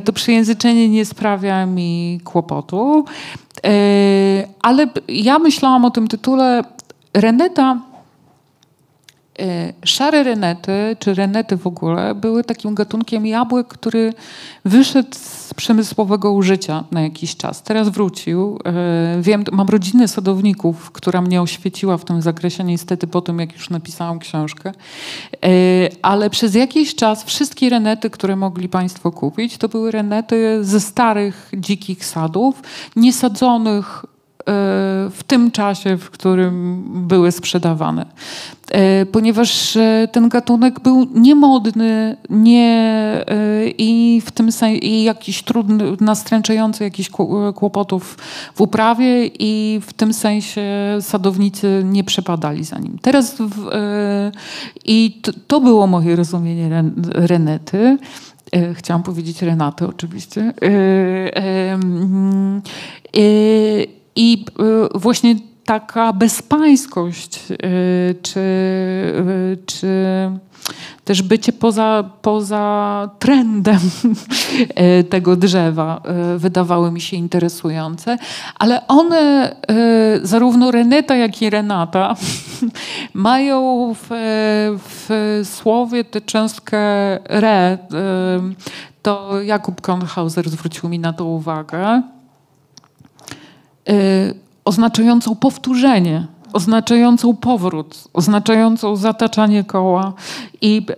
to 0.05 0.13
przejęzyczenie 0.13 0.89
nie 0.89 1.05
sprawia 1.05 1.67
mi 1.67 2.21
kłopotu. 2.25 3.05
Ale 4.63 4.87
ja 5.09 5.39
myślałam 5.39 5.85
o 5.85 5.91
tym 5.91 6.09
tytule 6.09 6.65
Reneta 7.15 7.92
Szare 9.85 10.23
renety, 10.23 10.97
czy 10.99 11.15
renety 11.15 11.57
w 11.57 11.67
ogóle, 11.67 12.15
były 12.15 12.45
takim 12.45 12.75
gatunkiem 12.75 13.27
jabłek, 13.27 13.69
który 13.69 14.15
wyszedł 14.65 15.09
z 15.13 15.55
przemysłowego 15.55 16.33
użycia 16.33 16.85
na 16.91 17.01
jakiś 17.01 17.37
czas. 17.37 17.63
Teraz 17.63 17.89
wrócił. 17.89 18.59
E, 18.65 19.23
Wiem, 19.23 19.45
mam 19.53 19.69
rodzinę 19.69 20.09
sadowników, 20.09 20.91
która 20.91 21.21
mnie 21.21 21.43
oświeciła 21.43 21.97
w 21.97 22.05
tym 22.05 22.23
zakresie, 22.23 22.65
niestety 22.65 23.07
po 23.07 23.21
tym, 23.21 23.39
jak 23.39 23.53
już 23.53 23.71
napisałam 23.71 24.19
książkę. 24.19 24.73
E, 25.45 25.49
Ale 26.03 26.31
przez 26.31 26.55
jakiś 26.55 26.95
czas 26.95 27.25
wszystkie 27.25 27.71
renety, 27.71 28.11
które 28.11 28.37
mogli 28.37 28.69
Państwo 28.69 29.13
kupić, 29.13 29.59
to 29.59 29.69
były 29.69 29.91
renety 29.91 30.65
ze 30.65 30.81
starych, 30.81 31.51
dzikich 31.57 32.05
sadów, 32.05 32.63
niesadzonych 32.97 34.05
w 35.11 35.19
tym 35.27 35.51
czasie, 35.51 35.97
w 35.97 36.11
którym 36.11 36.83
były 37.09 37.33
sprzedawane. 37.33 38.07
E, 38.71 39.07
Ponieważ 39.07 39.77
e, 39.77 40.09
ten 40.13 40.29
gatunek 40.29 40.81
był 40.81 41.07
niemodny 41.15 42.17
nie, 42.31 42.71
e, 43.27 43.69
i 43.79 44.21
w 44.25 44.31
tym 44.31 44.53
sensie 44.53 44.79
i 44.79 45.03
jakiś 45.03 45.43
trudny, 45.43 45.85
nastręczający 46.01 46.85
jakichś 46.85 47.11
kło- 47.11 47.53
kłopotów 47.53 48.19
w 48.55 48.61
uprawie 48.61 49.27
i 49.27 49.81
w 49.83 49.93
tym 49.93 50.13
sensie 50.13 50.63
sadownicy 51.01 51.83
nie 51.85 52.05
przepadali 52.05 52.65
za 52.65 52.79
nim. 52.79 52.99
Teraz 53.03 53.35
w, 53.39 53.71
i 54.85 55.21
to 55.47 55.61
było 55.61 55.87
moje 55.87 56.17
rozumienie 56.17 56.69
ren, 56.69 56.93
Renety. 57.15 57.99
Chciałam 58.75 59.03
powiedzieć 59.03 59.43
Renaty 59.43 59.89
oczywiście. 59.89 60.53
E, 60.63 61.73
mm, 61.73 62.63
e, 63.17 63.21
I 64.17 64.45
e, 64.95 64.99
właśnie 64.99 65.37
taka 65.65 66.13
bezpańskość, 66.13 67.41
e, 67.53 67.57
czy, 68.23 68.41
e, 68.41 69.57
czy 69.67 69.87
też 71.05 71.23
bycie 71.23 71.53
poza, 71.53 72.11
poza 72.23 73.11
trendem 73.19 73.81
tego 75.11 75.37
drzewa 75.37 76.03
wydawały 76.37 76.93
mi 76.93 77.01
się 77.01 77.17
interesujące, 77.17 78.19
ale 78.59 78.87
one, 78.89 79.57
zarówno 80.23 80.71
Reneta, 80.71 81.17
jak 81.17 81.43
i 81.43 81.51
Renata, 81.51 82.15
mają 83.15 83.95
w, 83.95 84.07
w 84.89 85.41
słowie 85.45 86.05
tę 86.05 86.21
cząstkę 86.21 86.79
re. 87.31 87.79
To 89.03 89.43
Jakub 89.43 89.81
Kornhauser 89.81 90.51
zwrócił 90.51 90.89
mi 90.89 90.99
na 90.99 91.13
to 91.13 91.25
uwagę 91.25 91.99
y, 91.99 92.22
oznaczającą 94.65 95.37
powtórzenie, 95.37 96.27
oznaczającą 96.53 97.37
powrót, 97.37 98.09
oznaczającą 98.13 98.97
zataczanie 98.97 99.65
koła. 99.65 100.13
I, 100.61 100.87
y, 100.91 100.95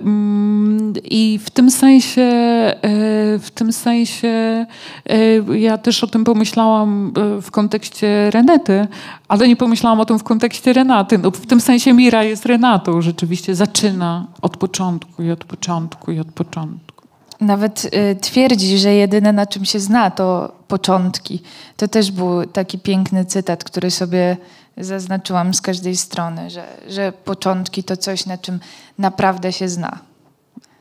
mm, 0.00 0.92
i 1.04 1.38
w 1.44 1.50
tym 1.50 1.70
sensie, 1.70 2.22
y, 2.24 3.38
w 3.38 3.50
tym 3.54 3.72
sensie 3.72 4.66
y, 5.12 5.58
ja 5.58 5.78
też 5.78 6.04
o 6.04 6.06
tym 6.06 6.24
pomyślałam 6.24 7.12
y, 7.38 7.42
w 7.42 7.50
kontekście 7.50 8.30
Renety, 8.30 8.86
ale 9.28 9.48
nie 9.48 9.56
pomyślałam 9.56 10.00
o 10.00 10.04
tym 10.04 10.18
w 10.18 10.24
kontekście 10.24 10.72
Renaty. 10.72 11.18
No, 11.18 11.30
w 11.30 11.46
tym 11.46 11.60
sensie 11.60 11.92
Mira 11.92 12.24
jest 12.24 12.46
Renatą, 12.46 13.02
rzeczywiście 13.02 13.54
zaczyna 13.54 14.26
od 14.42 14.56
początku 14.56 15.22
i 15.22 15.30
od 15.30 15.44
początku 15.44 16.12
i 16.12 16.20
od 16.20 16.32
początku. 16.32 16.99
Nawet 17.40 17.84
y, 17.84 18.16
twierdzi, 18.20 18.78
że 18.78 18.94
jedyne 18.94 19.32
na 19.32 19.46
czym 19.46 19.64
się 19.64 19.80
zna 19.80 20.10
to 20.10 20.52
początki. 20.68 21.42
To 21.76 21.88
też 21.88 22.10
był 22.10 22.46
taki 22.46 22.78
piękny 22.78 23.24
cytat, 23.24 23.64
który 23.64 23.90
sobie 23.90 24.36
zaznaczyłam 24.76 25.54
z 25.54 25.60
każdej 25.60 25.96
strony, 25.96 26.50
że, 26.50 26.66
że 26.88 27.12
początki 27.12 27.84
to 27.84 27.96
coś, 27.96 28.26
na 28.26 28.38
czym 28.38 28.60
naprawdę 28.98 29.52
się 29.52 29.68
zna. 29.68 29.98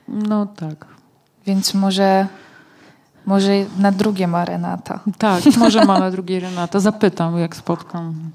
No 0.08 0.46
tak. 0.46 0.86
Więc 1.46 1.74
może, 1.74 2.28
może 3.26 3.52
na 3.78 3.92
drugie 3.92 4.28
ma 4.28 4.46
Renata. 4.46 5.00
Tak, 5.18 5.44
może 5.58 5.86
ma 5.86 6.00
na 6.00 6.12
drugiej 6.12 6.40
Renata. 6.40 6.80
Zapytam, 6.80 7.38
jak 7.38 7.56
spotkam. 7.56 8.32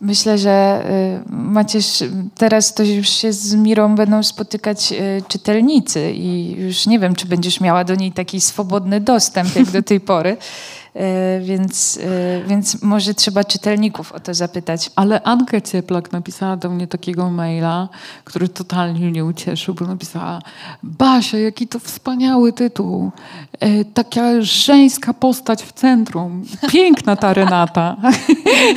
Myślę, 0.00 0.38
że 0.38 0.84
y, 1.26 1.32
Macież, 1.32 2.04
teraz 2.34 2.74
to 2.74 2.82
już 2.82 3.08
się 3.08 3.32
z 3.32 3.54
Mirą 3.54 3.94
będą 3.94 4.22
spotykać 4.22 4.92
y, 4.92 5.22
czytelnicy 5.28 6.12
i 6.12 6.56
już 6.60 6.86
nie 6.86 6.98
wiem, 6.98 7.14
czy 7.14 7.26
będziesz 7.26 7.60
miała 7.60 7.84
do 7.84 7.94
niej 7.94 8.12
taki 8.12 8.40
swobodny 8.40 9.00
dostęp 9.00 9.56
jak 9.56 9.70
do 9.70 9.82
tej 9.82 10.00
pory, 10.00 10.36
więc, 11.40 11.96
y, 11.96 12.44
więc 12.46 12.82
może 12.82 13.14
trzeba 13.14 13.44
czytelników 13.44 14.12
o 14.12 14.20
to 14.20 14.34
zapytać. 14.34 14.90
Ale 14.96 15.22
Anka 15.22 15.60
Cieplak 15.60 16.12
napisała 16.12 16.56
do 16.56 16.70
mnie 16.70 16.86
takiego 16.86 17.30
maila, 17.30 17.88
który 18.24 18.48
totalnie 18.48 19.10
mnie 19.10 19.24
ucieszył, 19.24 19.74
bo 19.74 19.86
napisała 19.86 20.42
Basia, 20.82 21.38
jaki 21.38 21.68
to 21.68 21.78
wspaniały 21.78 22.52
tytuł. 22.52 23.10
E, 23.60 23.84
taka 23.84 24.22
żeńska 24.40 25.14
postać 25.14 25.62
w 25.62 25.72
centrum. 25.72 26.44
Piękna 26.70 27.16
ta 27.16 27.34
Renata. 27.34 27.96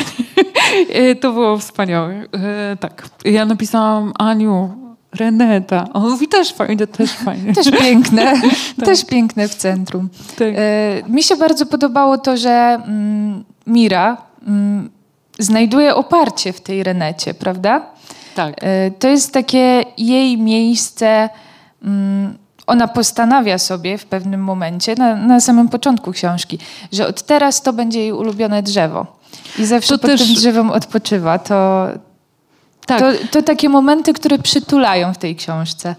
e, 0.89 1.15
to 1.15 1.33
było 1.33 1.57
wspaniałe. 1.57 2.13
E, 2.13 2.77
tak. 2.79 3.09
Ja 3.25 3.45
napisałam 3.45 4.13
Aniu, 4.19 4.82
Reneta. 5.13 5.87
On 5.93 6.09
mówi 6.09 6.27
też 6.27 6.53
fajnie, 6.53 6.87
też 6.87 7.11
fajnie. 7.25 7.53
Też 7.53 7.71
piękne, 7.71 8.33
też 8.85 9.05
piękne 9.05 9.47
w 9.47 9.55
centrum. 9.55 10.09
Tak. 10.37 10.47
E, 10.55 11.01
Mi 11.09 11.23
się 11.23 11.35
bardzo 11.35 11.65
podobało 11.65 12.17
to, 12.17 12.37
że 12.37 12.49
mm, 12.87 13.43
Mira 13.67 14.17
mm, 14.47 14.89
znajduje 15.39 15.95
oparcie 15.95 16.53
w 16.53 16.61
tej 16.61 16.83
Renecie, 16.83 17.33
prawda? 17.33 17.81
tak. 18.35 18.53
E, 18.61 18.91
To 18.91 19.07
jest 19.07 19.33
takie 19.33 19.83
jej 19.97 20.37
miejsce. 20.37 21.29
mm, 21.83 22.37
Ona 22.67 22.87
postanawia 22.87 23.57
sobie 23.57 23.97
w 23.97 24.05
pewnym 24.05 24.43
momencie, 24.43 24.95
na, 24.95 25.15
na 25.15 25.39
samym 25.39 25.69
początku 25.69 26.11
książki, 26.11 26.59
że 26.91 27.07
od 27.07 27.21
teraz 27.23 27.61
to 27.61 27.73
będzie 27.73 27.99
jej 27.99 28.11
ulubione 28.11 28.63
drzewo. 28.63 29.05
I 29.59 29.65
zawsze 29.65 29.89
To 29.93 29.99
pod 29.99 30.11
też- 30.11 30.25
tym 30.25 30.35
drzewem 30.35 30.71
odpoczywa. 30.71 31.39
To, 31.39 31.87
tak. 32.85 32.99
to, 32.99 33.27
to 33.31 33.41
takie 33.41 33.69
momenty, 33.69 34.13
które 34.13 34.39
przytulają 34.39 35.13
w 35.13 35.17
tej 35.17 35.35
książce. 35.35 35.95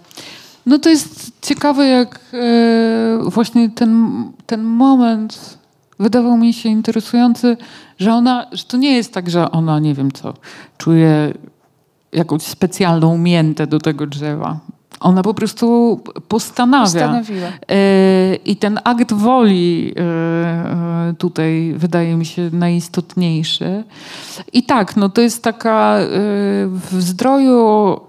No 0.67 0.79
to 0.79 0.89
jest 0.89 1.33
ciekawe, 1.43 1.87
jak 1.87 2.21
e, 2.33 3.31
właśnie 3.31 3.71
ten, 3.71 4.13
ten 4.47 4.63
moment 4.63 5.59
wydawał 5.99 6.37
mi 6.37 6.53
się 6.53 6.69
interesujący, 6.69 7.57
że 7.99 8.15
ona, 8.15 8.47
że 8.53 8.65
to 8.65 8.77
nie 8.77 8.97
jest 8.97 9.13
tak, 9.15 9.31
że 9.31 9.51
ona, 9.51 9.79
nie 9.79 9.95
wiem 9.95 10.13
co, 10.13 10.35
czuje 10.79 11.35
jakąś 12.13 12.43
specjalną 12.43 13.19
miętę 13.19 13.67
do 13.67 13.79
tego 13.79 14.07
drzewa. 14.07 14.59
Ona 15.05 15.23
po 15.23 15.35
prostu 15.35 16.01
postanawia. 16.29 16.85
Postanowiła. 16.85 17.49
E, 17.71 18.35
I 18.35 18.57
ten 18.57 18.81
akt 18.85 19.13
woli 19.13 19.95
e, 19.97 20.01
e, 20.01 21.15
tutaj 21.19 21.75
wydaje 21.77 22.17
mi 22.17 22.27
się 22.27 22.51
najistotniejszy. 22.53 23.85
I 24.53 24.63
tak, 24.63 24.97
no 24.97 25.09
to 25.09 25.21
jest 25.21 25.43
taka 25.43 25.97
w 26.71 27.03
zdroju 27.03 28.01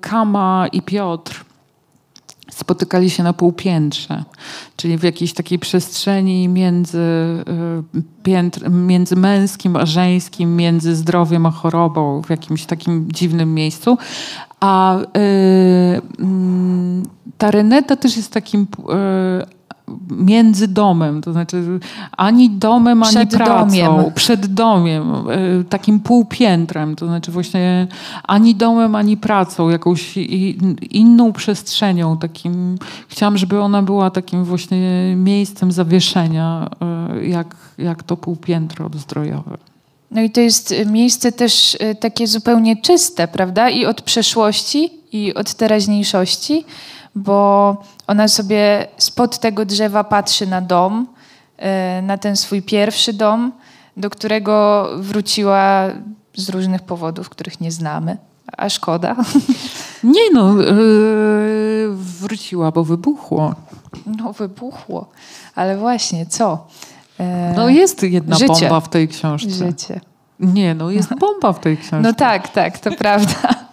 Kama 0.00 0.66
i 0.72 0.82
Piotr 0.82 1.44
spotykali 2.52 3.10
się 3.10 3.22
na 3.22 3.32
półpiętrze, 3.32 4.24
czyli 4.76 4.98
w 4.98 5.02
jakiejś 5.02 5.32
takiej 5.32 5.58
przestrzeni 5.58 6.48
między, 6.48 6.98
piętr, 8.22 8.70
między 8.70 9.16
męskim 9.16 9.76
a 9.76 9.86
żeńskim, 9.86 10.56
między 10.56 10.96
zdrowiem 10.96 11.46
a 11.46 11.50
chorobą, 11.50 12.22
w 12.22 12.30
jakimś 12.30 12.66
takim 12.66 13.08
dziwnym 13.12 13.54
miejscu. 13.54 13.98
A 14.64 14.96
y, 14.98 16.00
mm, 16.18 17.02
ta 17.38 17.50
Reneta 17.50 17.96
też 17.96 18.16
jest 18.16 18.32
takim 18.32 18.62
y, 18.62 19.64
między 20.10 20.68
domem, 20.68 21.22
to 21.22 21.32
znaczy 21.32 21.80
ani 22.16 22.50
domem, 22.50 23.02
ani 23.02 23.12
Przed 23.12 23.30
pracą. 23.30 23.66
domiem. 23.66 24.12
Przed 24.14 24.46
domiem, 24.46 25.12
y, 25.60 25.64
takim 25.68 26.00
półpiętrem, 26.00 26.96
to 26.96 27.06
znaczy 27.06 27.32
właśnie 27.32 27.86
ani 28.22 28.54
domem, 28.54 28.94
ani 28.94 29.16
pracą, 29.16 29.68
jakąś 29.68 30.16
inną 30.90 31.32
przestrzenią, 31.32 32.18
takim, 32.18 32.78
chciałam, 33.08 33.38
żeby 33.38 33.60
ona 33.60 33.82
była 33.82 34.10
takim 34.10 34.44
właśnie 34.44 35.14
miejscem 35.16 35.72
zawieszenia, 35.72 36.68
jak, 37.22 37.56
jak 37.78 38.02
to 38.02 38.16
półpiętro 38.16 38.90
zdrojowe. 38.94 39.73
No 40.14 40.22
i 40.22 40.30
to 40.30 40.40
jest 40.40 40.72
y, 40.72 40.86
miejsce 40.86 41.32
też 41.32 41.74
y, 41.74 41.94
takie 41.94 42.26
zupełnie 42.26 42.76
czyste, 42.76 43.28
prawda? 43.28 43.70
I 43.70 43.86
od 43.86 44.02
przeszłości, 44.02 44.92
i 45.12 45.34
od 45.34 45.54
teraźniejszości, 45.54 46.64
bo 47.14 47.76
ona 48.06 48.28
sobie 48.28 48.86
spod 48.98 49.38
tego 49.38 49.64
drzewa 49.64 50.04
patrzy 50.04 50.46
na 50.46 50.60
dom, 50.60 51.06
y, 51.98 52.02
na 52.02 52.18
ten 52.18 52.36
swój 52.36 52.62
pierwszy 52.62 53.12
dom, 53.12 53.52
do 53.96 54.10
którego 54.10 54.88
wróciła 54.96 55.86
z 56.34 56.48
różnych 56.48 56.82
powodów, 56.82 57.28
których 57.28 57.60
nie 57.60 57.72
znamy. 57.72 58.16
A 58.56 58.68
szkoda. 58.68 59.16
Nie 60.04 60.30
no, 60.32 60.54
wróciła, 61.94 62.70
bo 62.70 62.84
wybuchło. 62.84 63.54
No, 64.06 64.32
wybuchło. 64.32 65.08
Ale 65.54 65.76
właśnie, 65.76 66.26
co? 66.26 66.66
E, 67.20 67.52
No 67.56 67.68
jest 67.68 68.02
jedna 68.02 68.36
życie. 68.36 68.52
bomba 68.60 68.80
w 68.80 68.88
tej 68.88 69.08
książce. 69.08 69.50
Życie. 69.50 70.00
Nie, 70.40 70.74
no 70.74 70.90
jest 70.90 71.14
bomba 71.24 71.52
w 71.52 71.60
tej 71.60 71.76
książce. 71.76 72.00
No 72.00 72.12
tak, 72.12 72.48
tak, 72.48 72.78
to 72.78 72.90
prawda. 72.92 73.34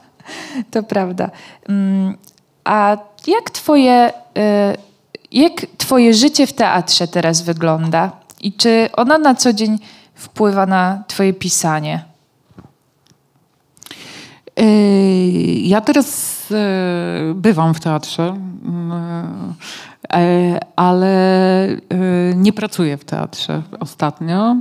To 0.72 0.84
prawda. 0.84 1.30
Mm, 1.70 2.18
A 2.64 2.98
jak 3.28 3.50
twoje, 3.50 4.10
y, 4.38 4.78
jak 5.32 5.52
twoje 5.78 6.14
życie 6.14 6.48
w 6.48 6.54
teatrze 6.54 7.08
teraz 7.08 7.42
wygląda? 7.42 8.12
I 8.42 8.54
czy 8.54 8.90
ono 8.98 9.18
na 9.18 9.36
co 9.36 9.54
dzień 9.54 9.80
wpływa 10.16 10.66
na 10.66 11.04
twoje 11.08 11.34
pisanie? 11.34 12.04
E, 14.58 14.64
Ja 15.68 15.82
teraz 15.82 16.40
e, 16.52 17.34
bywam 17.36 17.74
w 17.74 17.80
teatrze, 17.80 18.24
mm, 18.30 18.92
e, 18.92 19.54
ale 20.76 21.08
e, 21.68 21.78
nie 22.36 22.54
pracuję 22.54 22.98
w 22.98 23.06
teatrze 23.06 23.62
ostatnio. 23.80 24.56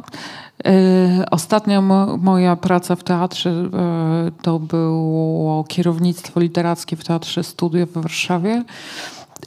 E, 0.67 1.31
Ostatnia 1.31 1.81
mo- 1.81 2.17
moja 2.17 2.57
praca 2.57 2.97
w 2.97 3.05
teatrze 3.05 3.51
e, 3.51 4.31
to 4.43 4.59
było 4.59 5.65
kierownictwo 5.65 6.41
literackie 6.41 6.97
w 6.97 7.05
Teatrze 7.05 7.45
Studia 7.45 7.87
w 7.87 7.91
Warszawie. 7.93 8.65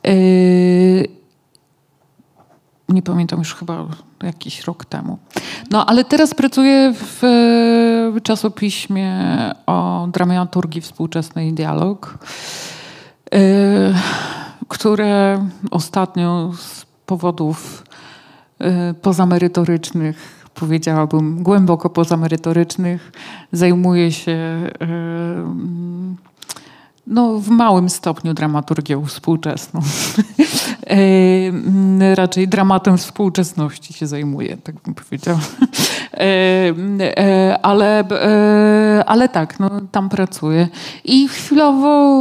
E, 0.08 0.14
nie 2.90 3.02
pamiętam 3.04 3.40
już 3.40 3.56
chyba 3.56 3.86
jakiś 4.24 4.62
rok 4.64 4.86
temu. 4.86 5.18
No 5.72 5.86
ale 5.86 6.04
teraz 6.04 6.34
pracuję 6.34 6.94
w 6.96 7.24
e, 8.18 8.22
czasopiśmie 8.22 9.14
o 9.66 10.08
dramaturgii 10.12 10.82
współczesnej 10.82 11.54
dialog, 11.54 12.18
e, 13.34 13.40
które 14.74 15.46
ostatnio 15.72 16.52
z 16.58 16.86
powodów 17.06 17.84
e, 18.60 18.94
pozamerytorycznych, 18.94 20.46
powiedziałabym 20.54 21.44
głęboko 21.44 21.90
pozamerytorycznych, 21.90 23.12
zajmuje 23.52 24.12
się 24.12 24.38
mm, 24.80 26.18
no, 27.08 27.40
w 27.40 27.50
małym 27.50 27.90
stopniu 27.90 28.34
dramaturgią 28.34 29.06
współczesną. 29.06 29.82
E, 30.88 32.16
Raczej 32.16 32.48
dramatem 32.48 32.98
współczesności 32.98 33.94
się 33.94 34.08
zajmuję, 34.08 34.58
tak 34.58 34.76
bym 34.82 34.94
powiedziała. 34.96 35.40
E, 36.14 36.74
e, 37.18 37.58
Ale, 37.62 38.00
e, 38.00 39.04
ale 39.06 39.30
tak, 39.30 39.60
no, 39.60 39.70
tam 39.92 40.10
pracuję. 40.10 40.68
I 41.04 41.28
chwilowo 41.28 42.14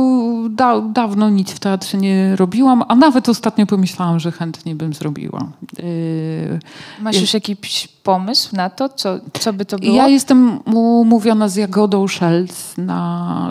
da, 0.50 0.80
dawno 0.80 1.30
nic 1.30 1.50
w 1.50 1.58
teatrze 1.60 1.98
nie 1.98 2.36
robiłam, 2.36 2.84
a 2.88 2.94
nawet 2.94 3.28
ostatnio 3.28 3.66
pomyślałam, 3.66 4.20
że 4.20 4.32
chętnie 4.32 4.74
bym 4.74 4.92
zrobiła. 4.92 5.40
E, 5.78 7.02
Masz 7.02 7.20
już 7.20 7.34
jakiś 7.34 7.88
pomysł 8.02 8.56
na 8.56 8.70
to, 8.70 8.88
co, 8.88 9.18
co 9.40 9.52
by 9.52 9.64
to 9.64 9.78
było? 9.78 9.96
ja 9.96 10.08
jestem 10.08 10.58
umówiona 10.74 11.48
z 11.48 11.56
Jagodą 11.56 12.08
Szelc 12.08 12.76
na 12.78 13.50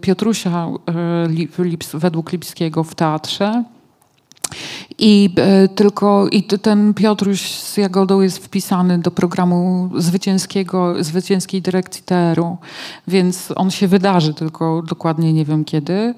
Piotrusia 0.00 0.63
Lip, 1.28 1.58
Lips, 1.58 1.90
według 1.94 2.32
Lipskiego 2.32 2.84
w 2.84 2.94
teatrze. 2.94 3.64
I 4.98 5.30
y, 5.64 5.68
tylko 5.68 6.28
i 6.28 6.42
ten 6.42 6.94
Piotruś 6.94 7.40
z 7.50 7.76
Jagodą 7.76 8.20
jest 8.20 8.38
wpisany 8.38 8.98
do 8.98 9.10
programu 9.10 9.90
zwycięskiego, 9.96 11.04
zwycięskiej 11.04 11.62
dyrekcji 11.62 12.02
TR-u, 12.02 12.56
więc 13.08 13.52
on 13.56 13.70
się 13.70 13.88
wydarzy, 13.88 14.34
tylko 14.34 14.82
dokładnie 14.82 15.32
nie 15.32 15.44
wiem 15.44 15.64
kiedy. 15.64 16.14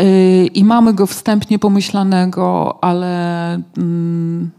Y, 0.00 0.46
I 0.54 0.64
mamy 0.64 0.94
go 0.94 1.06
wstępnie 1.06 1.58
pomyślanego, 1.58 2.78
ale 2.80 3.54
mm, 3.78 4.50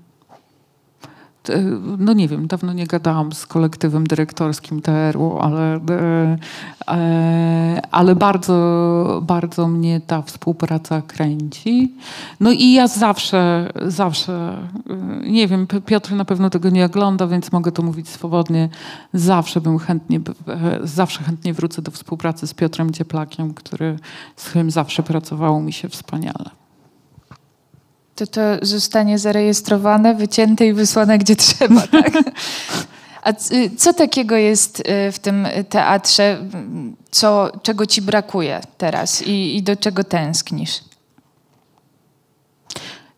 no 1.98 2.14
nie 2.14 2.28
wiem, 2.28 2.48
dawno 2.48 2.74
nie 2.74 2.88
gadałam 2.88 3.34
z 3.34 3.46
kolektywem 3.46 4.08
dyrektorskim 4.08 4.82
TR-u, 4.82 5.38
ale, 5.40 5.76
e, 5.76 6.38
e, 6.88 7.82
ale 7.92 8.16
bardzo, 8.16 9.22
bardzo 9.22 9.68
mnie 9.68 10.02
ta 10.08 10.22
współpraca 10.22 11.02
kręci. 11.02 11.94
No 12.40 12.52
i 12.52 12.74
ja 12.74 12.88
zawsze, 12.88 13.70
zawsze, 13.86 14.58
e, 14.90 15.30
nie 15.30 15.48
wiem, 15.48 15.68
Piotr 15.86 16.14
na 16.14 16.26
pewno 16.26 16.50
tego 16.50 16.70
nie 16.70 16.86
ogląda, 16.86 17.28
więc 17.28 17.52
mogę 17.52 17.72
to 17.72 17.84
mówić 17.84 18.10
swobodnie. 18.10 18.70
Zawsze 19.14 19.62
bym 19.62 19.80
chętnie, 19.80 20.20
e, 20.48 20.80
zawsze 20.84 21.24
chętnie 21.24 21.54
wrócę 21.54 21.82
do 21.82 21.92
współpracy 21.92 22.48
z 22.48 22.54
Piotrem 22.54 22.92
Cieplakiem, 22.92 23.54
który, 23.54 24.00
z 24.36 24.50
którym 24.50 24.72
zawsze 24.72 25.04
pracowało 25.04 25.62
mi 25.62 25.74
się 25.74 25.90
wspaniale. 25.90 26.67
To 28.18 28.28
to 28.28 28.42
zostanie 28.62 29.20
zarejestrowane, 29.20 30.16
wycięte 30.16 30.68
i 30.68 30.74
wysłane 30.74 31.18
gdzie 31.18 31.36
trzeba, 31.36 31.82
tak? 32.02 32.12
A 33.24 33.34
c- 33.34 33.70
co 33.78 33.94
takiego 33.94 34.36
jest 34.36 34.80
y, 34.80 35.12
w 35.12 35.20
tym 35.20 35.48
teatrze, 35.70 36.38
co, 37.12 37.52
czego 37.64 37.86
ci 37.86 38.02
brakuje 38.02 38.62
teraz 38.78 39.22
i, 39.22 39.56
i 39.58 39.64
do 39.64 39.76
czego 39.76 40.04
tęsknisz? 40.04 40.80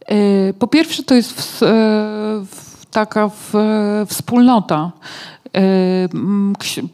E, 0.06 0.54
Po 0.54 0.68
pierwsze, 0.68 1.04
to 1.04 1.16
jest 1.16 1.32
w, 1.32 1.58
w, 2.52 2.86
taka 2.92 3.30
w, 3.30 3.54
wspólnota. 4.08 4.92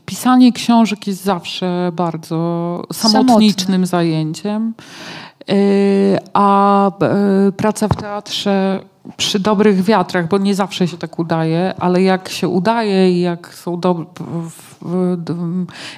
Pisanie 0.06 0.52
książek 0.54 1.08
jest 1.08 1.24
zawsze 1.24 1.92
bardzo 1.94 2.84
samotnicznym 2.94 3.86
zajęciem, 3.86 4.74
E, 5.35 5.35
a 6.34 6.88
e, 7.02 7.52
praca 7.52 7.88
w 7.88 7.96
teatrze 7.96 8.80
przy 9.18 9.40
dobrych 9.40 9.84
wiatrach, 9.84 10.28
bo 10.28 10.38
nie 10.38 10.56
zawsze 10.56 10.88
się 10.88 10.98
tak 10.98 11.20
udaje, 11.20 11.74
ale 11.80 12.02
jak 12.04 12.30
się 12.30 12.48
udaje 12.48 13.12
i 13.12 13.22
jak 13.22 13.54
są 13.54 13.78
dob- 13.78 14.06
w- 14.20 14.76
w- 14.82 15.16
d- 15.18 15.36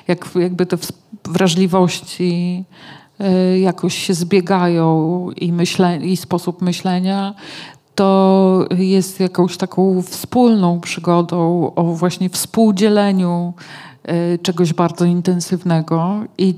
jak 0.08 0.30
jakby 0.36 0.66
te 0.66 0.78
wrażliwości 1.26 2.64
e, 3.20 3.60
jakoś 3.60 3.95
się 3.98 4.14
zbiegają 4.14 5.28
i, 5.36 5.52
myśle, 5.52 5.98
i 5.98 6.18
sposób 6.18 6.62
myślenia, 6.62 7.34
to 7.95 8.66
jest 8.78 9.20
jakąś 9.20 9.58
taką 9.58 10.02
wspólną 10.02 10.80
przygodą 10.80 11.72
o 11.76 11.84
właśnie 11.84 12.30
współdzieleniu 12.30 13.54
czegoś 14.41 14.74
bardzo 14.74 15.06
intensywnego 15.06 16.20
i 16.38 16.56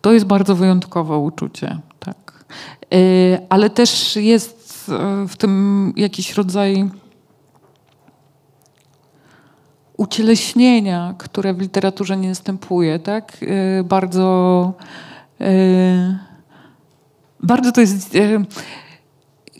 to 0.00 0.12
jest 0.12 0.26
bardzo 0.26 0.54
wyjątkowe 0.54 1.18
uczucie. 1.18 1.78
Tak. 2.00 2.44
E, 2.94 2.98
Ale 3.48 3.70
też 3.70 4.16
jest 4.16 4.86
e, 4.88 5.28
w 5.28 5.36
tym 5.36 5.92
jakiś 5.96 6.34
rodzaj 6.34 6.90
ucieleśnienia, 9.96 11.14
które 11.18 11.54
w 11.54 11.60
literaturze 11.60 12.16
nie 12.16 12.28
następuje, 12.28 12.98
tak? 12.98 13.36
E, 13.42 13.84
Bardzo, 13.84 14.72
e, 15.40 16.18
bardzo 17.40 17.72
to 17.72 17.80
jest. 17.80 18.14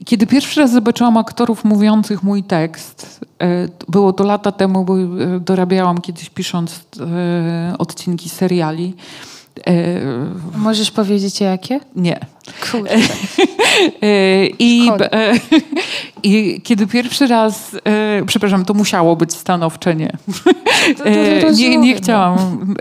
Kiedy 0.08 0.26
pierwszy 0.26 0.60
raz 0.60 0.72
zobaczyłam 0.72 1.16
aktorów 1.16 1.64
mówiących 1.64 2.22
mój 2.22 2.42
tekst, 2.42 3.20
e, 3.42 3.68
było 3.88 4.12
to 4.12 4.24
lata 4.24 4.52
temu, 4.52 4.84
bo 4.84 4.98
e, 4.98 5.04
dorabiałam 5.40 6.00
kiedyś 6.00 6.30
pisząc 6.30 6.84
e, 7.00 7.74
odcinki 7.78 8.28
seriali. 8.28 8.94
Możesz 10.56 10.90
powiedzieć 10.90 11.40
jakie? 11.40 11.80
Nie. 11.96 12.20
Kurde. 12.70 12.96
I, 14.58 14.90
I 16.22 16.60
kiedy 16.64 16.86
pierwszy 16.86 17.26
raz, 17.26 17.76
przepraszam, 18.26 18.64
to 18.64 18.74
musiało 18.74 19.16
być 19.16 19.32
stanowcze 19.32 19.94
nie. 19.94 20.12
nie, 21.58 21.78
nie 21.78 21.94
chciałam. 21.94 22.74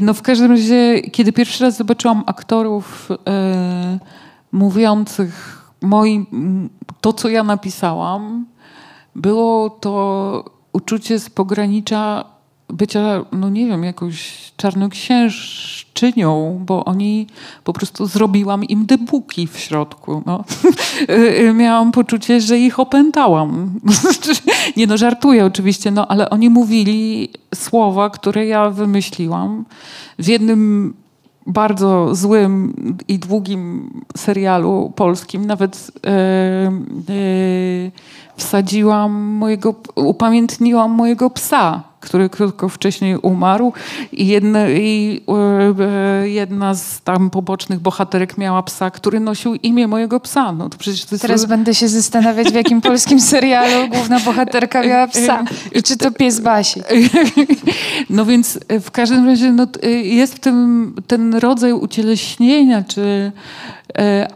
No 0.00 0.14
w 0.14 0.22
każdym 0.22 0.50
razie, 0.50 1.02
kiedy 1.12 1.32
pierwszy 1.32 1.64
raz 1.64 1.76
zobaczyłam 1.76 2.22
aktorów 2.26 3.08
mówiących 4.52 5.63
moim, 5.84 6.26
to, 7.00 7.12
co 7.12 7.28
ja 7.28 7.44
napisałam, 7.44 8.46
było 9.16 9.70
to 9.70 10.44
uczucie 10.72 11.18
z 11.18 11.30
pogranicza 11.30 12.34
bycia, 12.68 13.24
no 13.32 13.50
nie 13.50 13.66
wiem, 13.66 13.84
jakąś 13.84 14.52
czarnoksiężczynią, 14.56 16.62
bo 16.66 16.84
oni 16.84 17.26
po 17.64 17.72
prostu 17.72 18.06
zrobiłam 18.06 18.64
im 18.64 18.86
debuki 18.86 19.46
w 19.46 19.58
środku. 19.58 20.22
No. 20.26 20.44
Miałam 21.54 21.92
poczucie, 21.92 22.40
że 22.40 22.58
ich 22.58 22.80
opętałam. 22.80 23.80
nie 24.76 24.86
no, 24.86 24.96
żartuję 24.96 25.44
oczywiście, 25.44 25.90
no 25.90 26.08
ale 26.08 26.30
oni 26.30 26.50
mówili 26.50 27.28
słowa, 27.54 28.10
które 28.10 28.46
ja 28.46 28.70
wymyśliłam 28.70 29.64
w 30.18 30.28
jednym 30.28 30.94
bardzo 31.46 32.14
złym 32.14 32.74
i 33.08 33.18
długim 33.18 33.90
serialu 34.16 34.92
polskim. 34.96 35.44
Nawet 35.44 35.90
e, 36.06 36.10
e, 36.10 36.70
wsadziłam 38.36 39.12
mojego, 39.12 39.74
upamiętniłam 39.94 40.90
mojego 40.90 41.30
psa, 41.30 41.82
który 42.04 42.28
krótko 42.28 42.68
wcześniej 42.68 43.16
umarł 43.16 43.72
i 44.12 44.26
jedna, 44.26 44.68
i, 44.68 45.20
e, 45.28 45.84
e, 46.22 46.28
jedna 46.28 46.74
z 46.74 47.00
tam 47.00 47.30
pobocznych 47.30 47.80
bohaterek 47.80 48.38
miała 48.38 48.62
psa, 48.62 48.90
który 48.90 49.20
nosił 49.20 49.54
imię 49.54 49.88
mojego 49.88 50.20
psa. 50.20 50.52
No 50.52 50.68
to 50.68 50.78
przecież 50.78 51.04
to 51.04 51.18
Teraz 51.18 51.44
będę 51.44 51.74
się 51.74 51.88
zastanawiać, 51.88 52.48
w 52.48 52.54
jakim 52.54 52.80
polskim 52.80 53.20
serialu 53.34 53.88
główna 53.88 54.20
bohaterka 54.20 54.82
miała 54.82 55.06
psa. 55.06 55.44
I 55.72 55.82
czy 55.82 55.96
to 55.96 56.10
pies 56.10 56.40
Basi. 56.40 56.80
No 58.10 58.24
więc 58.24 58.58
e, 58.68 58.80
w 58.80 58.90
każdym 58.90 59.26
razie 59.26 59.52
no, 59.52 59.66
jest 60.02 60.34
w 60.34 60.40
tym 60.40 60.94
ten 61.06 61.34
rodzaj 61.34 61.72
ucieleśnienia, 61.72 62.84
czy 62.88 63.32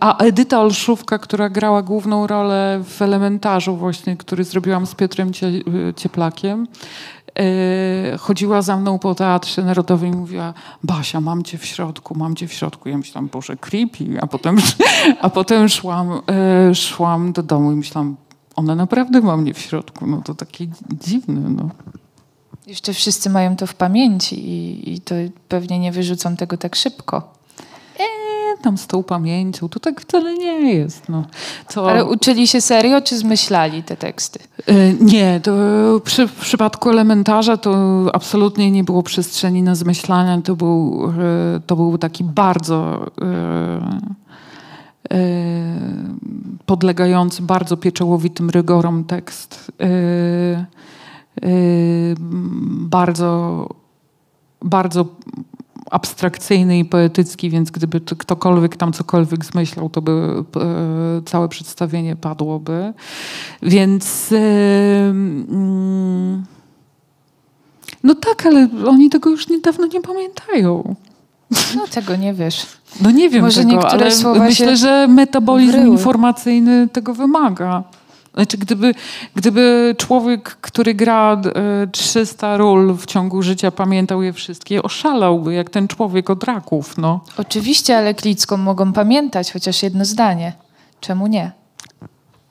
a 0.00 0.18
Edyta 0.24 0.60
Olszówka, 0.60 1.18
która 1.18 1.48
grała 1.48 1.82
główną 1.82 2.26
rolę 2.26 2.80
w 2.84 3.02
elementarzu 3.02 3.76
właśnie, 3.76 4.16
który 4.16 4.44
zrobiłam 4.44 4.86
z 4.86 4.94
Piotrem 4.94 5.32
Cie, 5.32 5.50
Cieplakiem, 5.96 6.66
chodziła 8.18 8.62
za 8.62 8.76
mną 8.76 8.98
po 8.98 9.14
Teatrze 9.14 9.62
Narodowym 9.62 10.12
i 10.12 10.16
mówiła 10.16 10.54
Basia, 10.82 11.20
mam 11.20 11.42
cię 11.42 11.58
w 11.58 11.64
środku, 11.64 12.18
mam 12.18 12.36
cię 12.36 12.48
w 12.48 12.52
środku. 12.52 12.88
Ja 12.88 12.98
myślałam, 12.98 13.28
Boże, 13.28 13.56
creepy. 13.56 14.20
A 14.20 14.26
potem, 14.26 14.56
a 15.22 15.30
potem 15.30 15.68
szłam, 15.68 16.20
e, 16.30 16.74
szłam 16.74 17.32
do 17.32 17.42
domu 17.42 17.72
i 17.72 17.76
myślałam, 17.76 18.16
ona 18.56 18.74
naprawdę 18.74 19.20
ma 19.20 19.36
mnie 19.36 19.54
w 19.54 19.58
środku. 19.58 20.06
No 20.06 20.22
to 20.24 20.34
takie 20.34 20.66
dziwne, 21.00 21.40
no. 21.50 21.70
Jeszcze 22.66 22.92
wszyscy 22.92 23.30
mają 23.30 23.56
to 23.56 23.66
w 23.66 23.74
pamięci 23.74 24.48
i, 24.48 24.92
i 24.92 25.00
to 25.00 25.14
pewnie 25.48 25.78
nie 25.78 25.92
wyrzucą 25.92 26.36
tego 26.36 26.56
tak 26.56 26.76
szybko. 26.76 27.37
Nie, 28.58 28.64
tam 28.64 28.78
z 28.78 28.86
tą 28.86 29.02
pamięcią, 29.02 29.68
to 29.68 29.80
tak 29.80 30.00
wcale 30.00 30.34
nie 30.34 30.72
jest. 30.72 31.08
No. 31.08 31.24
To, 31.74 31.90
Ale 31.90 32.04
uczyli 32.04 32.46
się 32.48 32.60
serio, 32.60 33.00
czy 33.00 33.18
zmyślali 33.18 33.82
te 33.82 33.96
teksty? 33.96 34.38
Y, 34.68 34.96
Nie, 35.00 35.40
to 35.40 35.52
przy, 36.04 36.28
w 36.28 36.34
przypadku 36.34 36.90
elementarza 36.90 37.56
to 37.56 38.02
absolutnie 38.12 38.70
nie 38.70 38.84
było 38.84 39.02
przestrzeni 39.02 39.62
na 39.62 39.74
zmyślania. 39.74 40.42
To 40.42 40.56
był, 40.56 41.10
y, 41.56 41.60
to 41.66 41.76
był 41.76 41.98
taki 41.98 42.24
bardzo 42.24 43.06
podlegający 46.66 47.42
bardzo 47.42 47.76
pieczołowitym 47.76 48.50
rygorom 48.50 49.04
tekst. 49.04 49.72
Bardzo, 52.68 53.68
bardzo 54.62 55.06
abstrakcyjny 55.90 56.78
i 56.78 56.84
poetycki, 56.84 57.50
więc 57.50 57.70
gdyby 57.70 58.00
to 58.00 58.16
ktokolwiek 58.16 58.76
tam 58.76 58.92
cokolwiek 58.92 59.44
zmyślał, 59.44 59.90
to 59.90 60.02
by 60.02 60.12
e, 60.12 61.22
całe 61.24 61.48
przedstawienie 61.48 62.16
padłoby. 62.16 62.92
Więc 63.62 64.32
e, 64.32 64.36
mm, 65.10 66.44
no 68.04 68.14
tak, 68.14 68.46
ale 68.46 68.68
oni 68.86 69.10
tego 69.10 69.30
już 69.30 69.48
niedawno 69.48 69.86
nie 69.86 70.00
pamiętają. 70.00 70.94
No 71.76 71.86
tego 71.90 72.16
nie 72.16 72.34
wiesz. 72.34 72.66
No 73.00 73.10
nie 73.10 73.28
wiem 73.30 73.42
Może 73.42 73.60
tego, 73.60 73.72
niektóre 73.72 73.92
ale 73.92 74.12
słowa 74.12 74.44
myślę, 74.44 74.76
że 74.76 75.08
metabolizm 75.08 75.72
wryły. 75.72 75.88
informacyjny 75.88 76.88
tego 76.92 77.14
wymaga. 77.14 77.82
Znaczy, 78.38 78.58
gdyby, 78.58 78.94
gdyby 79.34 79.94
człowiek, 79.98 80.56
który 80.60 80.94
gra 80.94 81.40
e, 81.82 81.86
300 81.86 82.56
ról 82.56 82.94
w 82.96 83.06
ciągu 83.06 83.42
życia, 83.42 83.70
pamiętał 83.70 84.22
je 84.22 84.32
wszystkie, 84.32 84.82
oszalałby, 84.82 85.54
jak 85.54 85.70
ten 85.70 85.88
człowiek 85.88 86.30
od 86.30 86.44
raków, 86.44 86.98
no. 86.98 87.20
Oczywiście, 87.36 87.98
ale 87.98 88.14
Klicką 88.14 88.56
mogą 88.56 88.92
pamiętać 88.92 89.52
chociaż 89.52 89.82
jedno 89.82 90.04
zdanie. 90.04 90.52
Czemu 91.00 91.26
nie? 91.26 91.52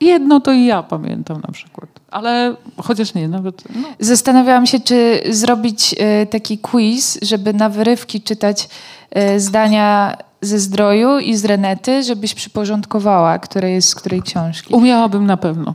Jedno 0.00 0.40
to 0.40 0.52
i 0.52 0.64
ja 0.64 0.82
pamiętam 0.82 1.40
na 1.46 1.52
przykład. 1.52 1.90
Ale 2.10 2.56
chociaż 2.76 3.14
nie, 3.14 3.28
nawet... 3.28 3.62
No. 3.74 3.88
Zastanawiałam 4.00 4.66
się, 4.66 4.80
czy 4.80 5.22
zrobić 5.30 5.94
e, 5.98 6.26
taki 6.26 6.58
quiz, 6.58 7.18
żeby 7.22 7.52
na 7.52 7.68
wyrywki 7.68 8.20
czytać 8.22 8.68
e, 9.10 9.40
zdania 9.40 10.16
ze 10.42 10.58
zdroju 10.58 11.18
i 11.18 11.36
z 11.36 11.44
Renety, 11.44 12.02
żebyś 12.02 12.34
przyporządkowała, 12.34 13.38
które 13.38 13.70
jest 13.70 13.88
z 13.88 13.94
której 13.94 14.22
książki. 14.22 14.74
Umiałabym 14.74 15.26
na 15.26 15.36
pewno. 15.36 15.74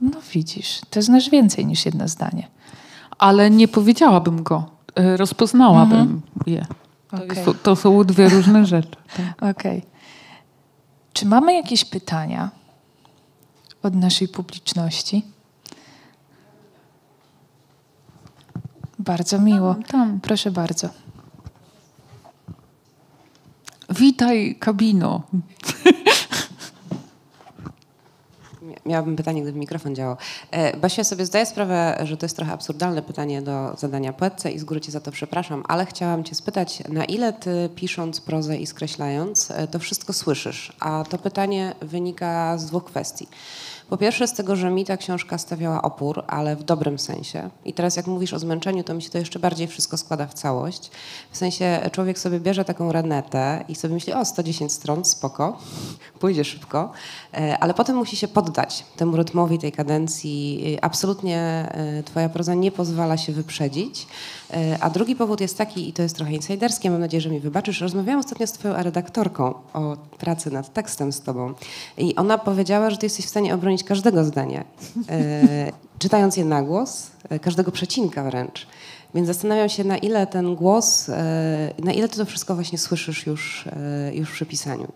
No 0.00 0.20
widzisz, 0.32 0.80
to 0.90 1.02
znasz 1.02 1.30
więcej 1.30 1.66
niż 1.66 1.86
jedno 1.86 2.08
zdanie. 2.08 2.48
Ale 3.18 3.50
nie 3.50 3.68
powiedziałabym 3.68 4.42
go. 4.42 4.70
E, 4.94 5.16
Rozpoznałabym 5.16 6.22
je. 6.46 6.66
To, 7.10 7.16
Okej. 7.16 7.28
jest, 7.46 7.62
to 7.62 7.76
są 7.76 8.04
dwie 8.04 8.28
różne 8.28 8.66
rzeczy. 8.74 8.96
Tak. 9.16 9.50
Okej. 9.50 9.82
Czy 11.12 11.26
mamy 11.26 11.54
jakieś 11.54 11.84
pytania 11.84 12.50
od 13.82 13.94
naszej 13.94 14.28
publiczności? 14.28 15.22
Bardzo 18.98 19.38
miło. 19.38 19.76
Tam. 19.88 20.20
Proszę 20.20 20.50
bardzo. 20.50 20.88
Witaj, 23.98 24.56
kabino. 24.60 25.22
Mia- 28.62 28.80
Miałabym 28.86 29.16
pytanie, 29.16 29.42
gdyby 29.42 29.58
mikrofon 29.58 29.94
działał. 29.94 30.16
E, 30.50 30.76
Basiu, 30.76 31.00
ja 31.00 31.04
sobie 31.04 31.26
zdaję 31.26 31.46
sprawę, 31.46 31.98
że 32.04 32.16
to 32.16 32.26
jest 32.26 32.36
trochę 32.36 32.52
absurdalne 32.52 33.02
pytanie 33.02 33.42
do 33.42 33.74
zadania 33.78 34.12
poetce 34.12 34.50
i 34.52 34.58
z 34.58 34.64
góry 34.64 34.80
cię 34.80 34.92
za 34.92 35.00
to 35.00 35.10
przepraszam, 35.12 35.62
ale 35.68 35.86
chciałam 35.86 36.24
cię 36.24 36.34
spytać, 36.34 36.82
na 36.88 37.04
ile 37.04 37.32
ty 37.32 37.70
pisząc 37.74 38.20
prozę 38.20 38.56
i 38.56 38.66
skreślając, 38.66 39.50
e, 39.50 39.68
to 39.68 39.78
wszystko 39.78 40.12
słyszysz? 40.12 40.72
A 40.80 41.04
to 41.10 41.18
pytanie 41.18 41.74
wynika 41.82 42.58
z 42.58 42.66
dwóch 42.66 42.84
kwestii. 42.84 43.28
Po 43.94 43.98
pierwsze 43.98 44.28
z 44.28 44.32
tego, 44.32 44.56
że 44.56 44.70
mi 44.70 44.84
ta 44.84 44.96
książka 44.96 45.38
stawiała 45.38 45.82
opór, 45.82 46.24
ale 46.26 46.56
w 46.56 46.62
dobrym 46.62 46.98
sensie. 46.98 47.50
I 47.64 47.72
teraz 47.72 47.96
jak 47.96 48.06
mówisz 48.06 48.32
o 48.32 48.38
zmęczeniu, 48.38 48.84
to 48.84 48.94
mi 48.94 49.02
się 49.02 49.10
to 49.10 49.18
jeszcze 49.18 49.38
bardziej 49.38 49.66
wszystko 49.66 49.96
składa 49.96 50.26
w 50.26 50.34
całość. 50.34 50.90
W 51.30 51.36
sensie 51.36 51.90
człowiek 51.92 52.18
sobie 52.18 52.40
bierze 52.40 52.64
taką 52.64 52.92
renetę 52.92 53.64
i 53.68 53.74
sobie 53.74 53.94
myśli, 53.94 54.12
o 54.12 54.24
110 54.24 54.72
stron, 54.72 55.04
spoko, 55.04 55.58
pójdzie 56.20 56.44
szybko, 56.44 56.92
e, 57.34 57.58
ale 57.58 57.74
potem 57.74 57.96
musi 57.96 58.16
się 58.16 58.28
poddać 58.28 58.84
temu 58.96 59.16
rytmowi, 59.16 59.58
tej 59.58 59.72
kadencji. 59.72 60.64
E, 60.76 60.84
Absolutnie 60.84 61.38
e, 61.38 62.02
twoja 62.02 62.28
proza 62.28 62.54
nie 62.54 62.72
pozwala 62.72 63.16
się 63.16 63.32
wyprzedzić. 63.32 64.06
E, 64.54 64.78
A 64.80 64.90
drugi 64.90 65.16
powód 65.16 65.40
jest 65.40 65.58
taki, 65.58 65.88
i 65.88 65.92
to 65.92 66.02
jest 66.02 66.16
trochę 66.16 66.32
insiderskie, 66.32 66.90
mam 66.90 67.00
nadzieję, 67.00 67.20
że 67.20 67.30
mi 67.30 67.40
wybaczysz. 67.40 67.80
Rozmawiałam 67.80 68.20
ostatnio 68.20 68.46
z 68.46 68.52
twoją 68.52 68.74
redaktorką 68.82 69.54
o 69.72 69.96
pracy 70.18 70.50
nad 70.50 70.72
tekstem 70.72 71.12
z 71.12 71.20
tobą 71.20 71.54
i 71.98 72.16
ona 72.16 72.38
powiedziała, 72.38 72.90
że 72.90 72.96
ty 72.96 73.06
jesteś 73.06 73.26
w 73.26 73.28
stanie 73.28 73.54
obronić 73.54 73.84
każdego 73.84 74.24
zdania, 74.24 74.64
e, 75.08 75.72
czytając 76.02 76.36
je 76.36 76.44
na 76.44 76.62
głos, 76.62 77.10
e, 77.28 77.38
każdego 77.38 77.72
przecinka 77.72 78.24
wręcz. 78.24 78.66
Więc 79.14 79.26
zastanawiam 79.26 79.68
się, 79.68 79.84
na 79.84 79.98
ile 79.98 80.26
ten 80.26 80.54
głos, 80.54 81.10
na 81.84 81.92
ile 81.92 82.08
ty 82.08 82.16
to 82.16 82.24
wszystko 82.24 82.54
właśnie 82.54 82.78
słyszysz 82.78 83.26
już, 83.26 83.68
już 84.12 84.30
przy 84.30 84.46
pisaniu. 84.46 84.92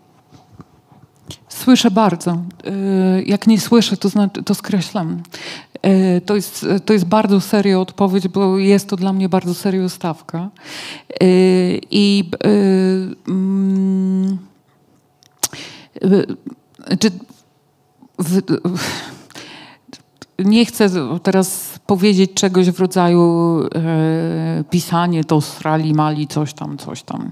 Słyszę 1.49 1.91
bardzo. 1.91 2.37
Y, 3.17 3.23
Jak 3.25 3.47
nie 3.47 3.59
słyszę, 3.59 3.97
to, 3.97 4.09
znaczy, 4.09 4.43
to 4.43 4.55
skreślam. 4.55 5.23
Y, 5.85 6.21
To 6.25 6.35
jest, 6.35 6.65
to 6.85 6.93
jest 6.93 7.05
bardzo 7.05 7.41
serio 7.41 7.81
odpowiedź, 7.81 8.27
bo 8.27 8.57
jest 8.57 8.89
to 8.89 8.95
dla 8.95 9.13
mnie 9.13 9.29
bardzo 9.29 9.53
serio 9.53 9.89
stawka. 9.89 10.49
Y, 11.23 11.81
I 11.91 12.29
mm, 13.27 14.37
czy 16.99 17.11
nie 20.39 20.65
chcę 20.65 20.89
teraz 21.23 21.79
powiedzieć 21.85 22.33
czegoś 22.33 22.69
w 22.69 22.79
rodzaju 22.79 23.59
e, 23.75 24.63
pisanie 24.69 25.23
to 25.23 25.41
srali, 25.41 25.93
mali, 25.93 26.27
coś 26.27 26.53
tam, 26.53 26.77
coś 26.77 27.03
tam. 27.03 27.31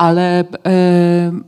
Ale 0.00 0.44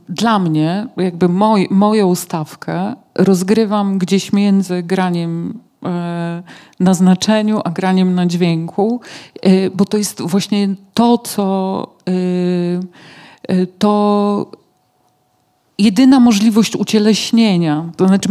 dla 0.09 0.39
mnie, 0.39 0.87
jakby 0.97 1.29
moj, 1.29 1.67
moją 1.71 2.15
stawkę 2.15 2.95
rozgrywam 3.15 3.97
gdzieś 3.97 4.33
między 4.33 4.83
graniem 4.83 5.59
na 6.79 6.93
znaczeniu, 6.93 7.61
a 7.63 7.69
graniem 7.69 8.15
na 8.15 8.25
dźwięku, 8.25 9.01
bo 9.73 9.85
to 9.85 9.97
jest 9.97 10.21
właśnie 10.21 10.69
to, 10.93 11.17
co 11.17 11.87
to 13.79 14.51
jedyna 15.77 16.19
możliwość 16.19 16.75
ucieleśnienia, 16.75 17.89
to 17.97 18.07
znaczy 18.07 18.29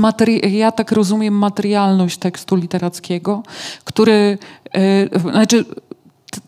ja 0.51 0.73
tak 0.73 0.93
rozumiem 0.93 1.35
materialność 1.35 2.19
tekstu 2.19 2.57
literackiego, 2.57 3.43
który, 3.85 4.39
znaczy 5.33 5.65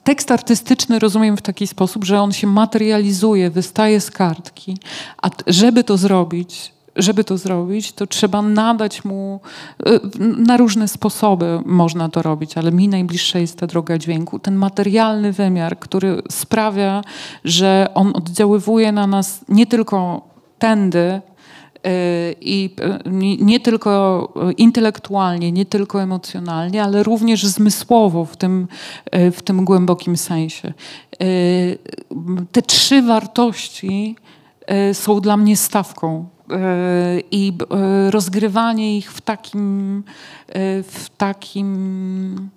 tekst 0.05 0.31
artystyczny 0.31 0.99
rozumiem 0.99 1.37
w 1.37 1.43
taki 1.43 1.67
sposób, 1.67 2.05
że 2.05 2.21
on 2.21 2.33
się 2.33 2.47
materializuje, 2.47 3.51
wystaje 3.51 4.01
z 4.01 4.11
kartki, 4.11 4.77
a 5.23 5.31
żeby 5.47 5.85
to 5.85 5.97
zrobić, 5.97 6.73
żeby 6.97 7.25
to 7.25 7.39
zrobić, 7.39 7.93
to 7.93 8.07
trzeba 8.07 8.43
nadać 8.43 9.05
mu 9.05 9.41
e, 9.87 10.01
na 10.21 10.57
różne 10.57 10.89
sposoby 10.89 11.61
można 11.67 12.09
to 12.09 12.23
robić, 12.23 12.59
ale 12.59 12.73
mi 12.73 12.89
najbliższa 12.89 13.39
jest 13.39 13.59
ta 13.59 13.67
droga 13.67 13.99
dźwięku. 13.99 14.39
Ten 14.39 14.55
materialny 14.55 15.33
wymiar, 15.33 15.79
który 15.79 16.23
sprawia, 16.31 17.03
że 17.45 17.89
on 17.95 18.13
oddziaływuje 18.17 18.93
na 18.93 19.07
nas 19.07 19.41
nie 19.49 19.67
tylko 19.67 20.29
tędy 20.59 20.99
y, 20.99 21.34
i 22.41 22.71
y, 23.07 23.11
nie 23.45 23.61
tylko 23.61 24.33
intelektualnie, 24.57 25.53
nie 25.53 25.67
tylko 25.67 26.03
emocjonalnie, 26.03 26.83
ale 26.83 27.03
również 27.03 27.47
zmysłowo 27.47 28.25
w 28.25 28.37
tym, 28.37 28.69
y, 29.17 29.31
w 29.31 29.43
tym 29.43 29.65
głębokim 29.65 30.17
sensie. 30.17 30.73
Te 32.53 32.63
trzy 32.63 33.03
wartości 33.03 34.17
są 34.93 35.21
dla 35.21 35.37
mnie 35.37 35.57
stawką 35.57 36.29
i 37.31 37.53
rozgrywanie 38.11 38.99
ich 38.99 39.13
w 39.13 39.21
takim, 39.21 40.03
w 40.83 41.07
takim 41.17 42.51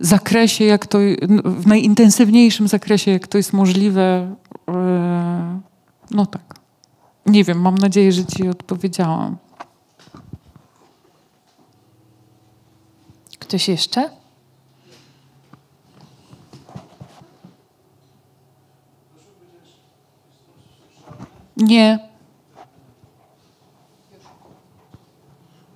zakresie, 0.00 0.64
jak 0.64 0.86
to, 0.86 0.98
w 1.44 1.66
najintensywniejszym 1.66 2.68
zakresie, 2.68 3.10
jak 3.10 3.26
to 3.26 3.38
jest 3.38 3.52
możliwe, 3.52 4.34
no 6.10 6.26
tak. 6.26 6.57
Nie 7.28 7.44
wiem, 7.44 7.60
mam 7.60 7.74
nadzieję, 7.74 8.12
że 8.12 8.24
ci 8.24 8.48
odpowiedziałam. 8.48 9.36
Ktoś 13.38 13.68
jeszcze? 13.68 14.10
Nie. 21.56 22.08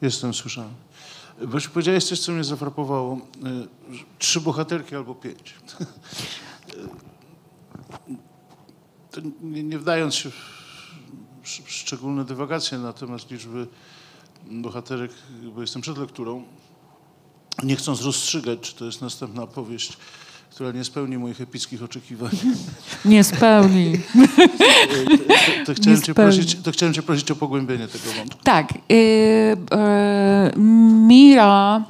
Jestem, 0.02 0.34
słyszałem. 0.34 0.74
Właśnie 1.38 1.70
powiedziałeś 1.70 2.04
coś, 2.04 2.20
co 2.20 2.32
mnie 2.32 2.44
zafrapowało. 2.44 3.16
Y, 3.16 3.18
trzy 4.18 4.40
bohaterki 4.40 4.96
albo 4.96 5.14
pięć. 5.14 5.54
nie, 9.42 9.62
nie 9.62 9.78
wdając 9.78 10.14
się 10.14 10.30
w 10.30 10.61
szczególne 11.66 12.24
dywagacje 12.24 12.78
na 12.78 12.92
temat 12.92 13.30
liczby 13.30 13.66
bohaterek, 14.50 15.10
bo 15.54 15.60
jestem 15.60 15.82
przed 15.82 15.98
lekturą. 15.98 16.42
Nie 17.62 17.76
chcąc 17.76 18.02
rozstrzygać, 18.02 18.60
czy 18.60 18.74
to 18.74 18.84
jest 18.84 19.02
następna 19.02 19.46
powieść, 19.46 19.96
która 20.50 20.72
nie 20.72 20.84
spełni 20.84 21.18
moich 21.18 21.40
epickich 21.40 21.82
oczekiwań. 21.82 22.30
Nie 23.04 23.24
spełni. 23.24 23.92
to, 25.66 25.66
to, 25.66 25.74
chciałem 25.74 26.02
cię 26.02 26.14
prosić, 26.14 26.56
to 26.62 26.72
chciałem 26.72 26.94
cię 26.94 27.02
prosić 27.02 27.30
o 27.30 27.36
pogłębienie 27.36 27.88
tego 27.88 28.12
wątku. 28.16 28.40
Tak. 28.44 28.74
Yy, 28.88 28.96
yy, 28.96 29.56
Mira 31.06 31.84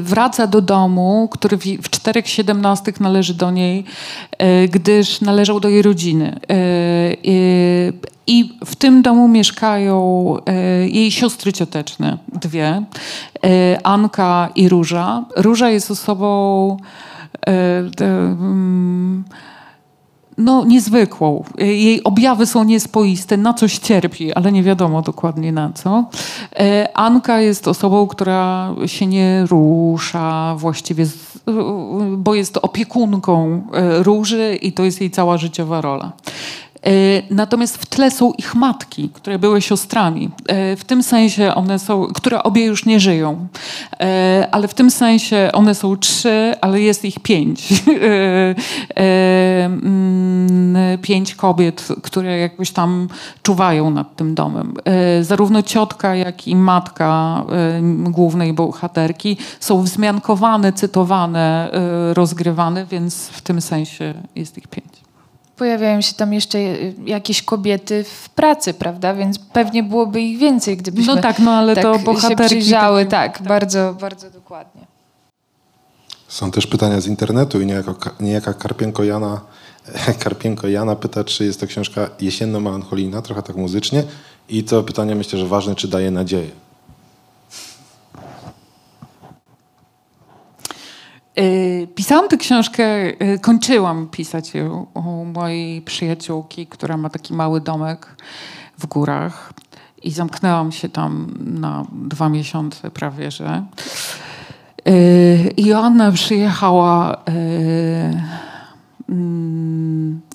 wraca 0.00 0.46
do 0.46 0.60
domu, 0.60 1.28
który 1.30 1.56
w 1.56 1.90
czterech 1.90 2.28
siedemnastych 2.28 3.00
należy 3.00 3.34
do 3.34 3.50
niej, 3.50 3.84
y, 4.64 4.68
gdyż 4.68 5.20
należał 5.20 5.60
do 5.60 5.68
jej 5.68 5.82
rodziny. 5.82 6.40
Y, 6.50 7.16
I 8.26 8.58
w 8.64 8.76
tym 8.76 9.02
domu 9.02 9.28
mieszkają 9.28 10.36
jej 10.86 11.10
siostry 11.10 11.52
cioteczne, 11.52 12.18
dwie, 12.32 12.82
Anka 13.84 14.48
i 14.54 14.68
Róża. 14.68 15.24
Róża 15.36 15.70
jest 15.70 15.90
osobą 15.90 16.76
mm, 17.46 19.24
no, 20.40 20.64
niezwykłą. 20.64 21.44
Jej 21.58 22.04
objawy 22.04 22.46
są 22.46 22.64
niespoiste, 22.64 23.36
na 23.36 23.54
coś 23.54 23.78
cierpi, 23.78 24.32
ale 24.32 24.52
nie 24.52 24.62
wiadomo 24.62 25.02
dokładnie 25.02 25.52
na 25.52 25.72
co. 25.72 26.04
E, 26.58 26.88
Anka 26.94 27.40
jest 27.40 27.68
osobą, 27.68 28.06
która 28.06 28.74
się 28.86 29.06
nie 29.06 29.46
rusza 29.50 30.54
właściwie, 30.58 31.06
bo 32.16 32.34
jest 32.34 32.56
opiekunką 32.56 33.62
e, 33.72 34.02
róży 34.02 34.58
i 34.62 34.72
to 34.72 34.84
jest 34.84 35.00
jej 35.00 35.10
cała 35.10 35.38
życiowa 35.38 35.80
rola. 35.80 36.12
E, 36.86 36.90
natomiast 37.30 37.78
w 37.78 37.86
tle 37.86 38.10
są 38.10 38.32
ich 38.32 38.54
matki, 38.54 39.10
które 39.14 39.38
były 39.38 39.62
siostrami. 39.62 40.30
E, 40.46 40.76
w 40.76 40.84
tym 40.84 41.02
sensie 41.02 41.54
one 41.54 41.78
są, 41.78 42.06
które 42.06 42.42
obie 42.42 42.64
już 42.64 42.86
nie 42.86 43.00
żyją, 43.00 43.46
e, 44.00 44.48
ale 44.52 44.68
w 44.68 44.74
tym 44.74 44.90
sensie 44.90 45.50
one 45.52 45.74
są 45.74 45.96
trzy, 45.96 46.54
ale 46.60 46.80
jest 46.80 47.04
ich 47.04 47.20
pięć. 47.20 47.68
Mm, 50.80 50.98
pięć 50.98 51.34
kobiet, 51.34 51.88
które 52.02 52.38
jakoś 52.38 52.70
tam 52.70 53.08
czuwają 53.42 53.90
nad 53.90 54.16
tym 54.16 54.34
domem. 54.34 54.74
Zarówno 55.22 55.62
ciotka, 55.62 56.14
jak 56.14 56.48
i 56.48 56.56
matka 56.56 57.44
głównej 58.04 58.52
bohaterki 58.52 59.36
są 59.60 59.82
wzmiankowane, 59.82 60.72
cytowane, 60.72 61.70
rozgrywane, 62.14 62.86
więc 62.86 63.28
w 63.28 63.40
tym 63.40 63.60
sensie 63.60 64.14
jest 64.36 64.58
ich 64.58 64.68
pięć 64.68 64.90
pojawiają 65.60 66.00
się 66.00 66.14
tam 66.14 66.32
jeszcze 66.32 66.58
jakieś 67.04 67.42
kobiety 67.42 68.04
w 68.04 68.28
pracy, 68.28 68.74
prawda? 68.74 69.14
Więc 69.14 69.38
pewnie 69.38 69.82
byłoby 69.82 70.20
ich 70.20 70.38
więcej, 70.38 70.76
gdybyśmy 70.76 71.14
no 71.14 71.22
tak, 71.22 71.38
no 71.38 71.50
ale 71.50 71.74
tak 71.74 71.84
to 71.84 71.98
bohaterki 71.98 72.42
się 72.42 72.46
przyjrzały. 72.46 73.04
Takie, 73.04 73.10
tak, 73.10 73.38
tak, 73.38 73.48
bardzo, 73.48 73.94
bardzo 74.00 74.30
dokładnie. 74.30 74.86
Są 76.28 76.50
też 76.50 76.66
pytania 76.66 77.00
z 77.00 77.06
internetu 77.06 77.60
i 77.60 77.66
niejaka, 77.66 78.10
niejaka 78.20 78.54
Karpienko 78.54 79.04
Jana 79.04 79.40
Karpienko 80.22 80.68
Jana 80.68 80.96
pyta, 80.96 81.24
czy 81.24 81.44
jest 81.44 81.60
to 81.60 81.66
książka 81.66 82.10
jesienno-melancholijna, 82.20 83.22
trochę 83.22 83.42
tak 83.42 83.56
muzycznie. 83.56 84.04
I 84.48 84.64
to 84.64 84.82
pytanie 84.82 85.14
myślę, 85.14 85.38
że 85.38 85.46
ważne, 85.46 85.74
czy 85.74 85.88
daje 85.88 86.10
nadzieję. 86.10 86.50
Y, 91.38 91.88
pisałam 91.94 92.28
tę 92.28 92.36
książkę, 92.36 92.84
y, 93.34 93.38
kończyłam 93.38 94.08
pisać 94.08 94.54
ją 94.54 94.86
u 94.94 95.24
mojej 95.24 95.82
przyjaciółki, 95.82 96.66
która 96.66 96.96
ma 96.96 97.10
taki 97.10 97.34
mały 97.34 97.60
domek 97.60 98.16
w 98.78 98.86
górach. 98.86 99.52
I 100.02 100.10
zamknęłam 100.10 100.72
się 100.72 100.88
tam 100.88 101.34
na 101.40 101.86
dwa 101.92 102.28
miesiące 102.28 102.90
prawie, 102.90 103.30
że. 103.30 103.64
Y, 104.88 105.52
I 105.56 105.66
Joanna 105.66 106.12
przyjechała 106.12 107.24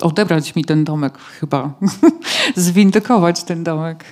odebrać 0.02 0.56
mi 0.56 0.66
ten 0.66 0.84
domek 0.84 1.18
chyba, 1.18 1.74
zwindykować 2.56 3.44
ten 3.44 3.64
domek. 3.64 4.12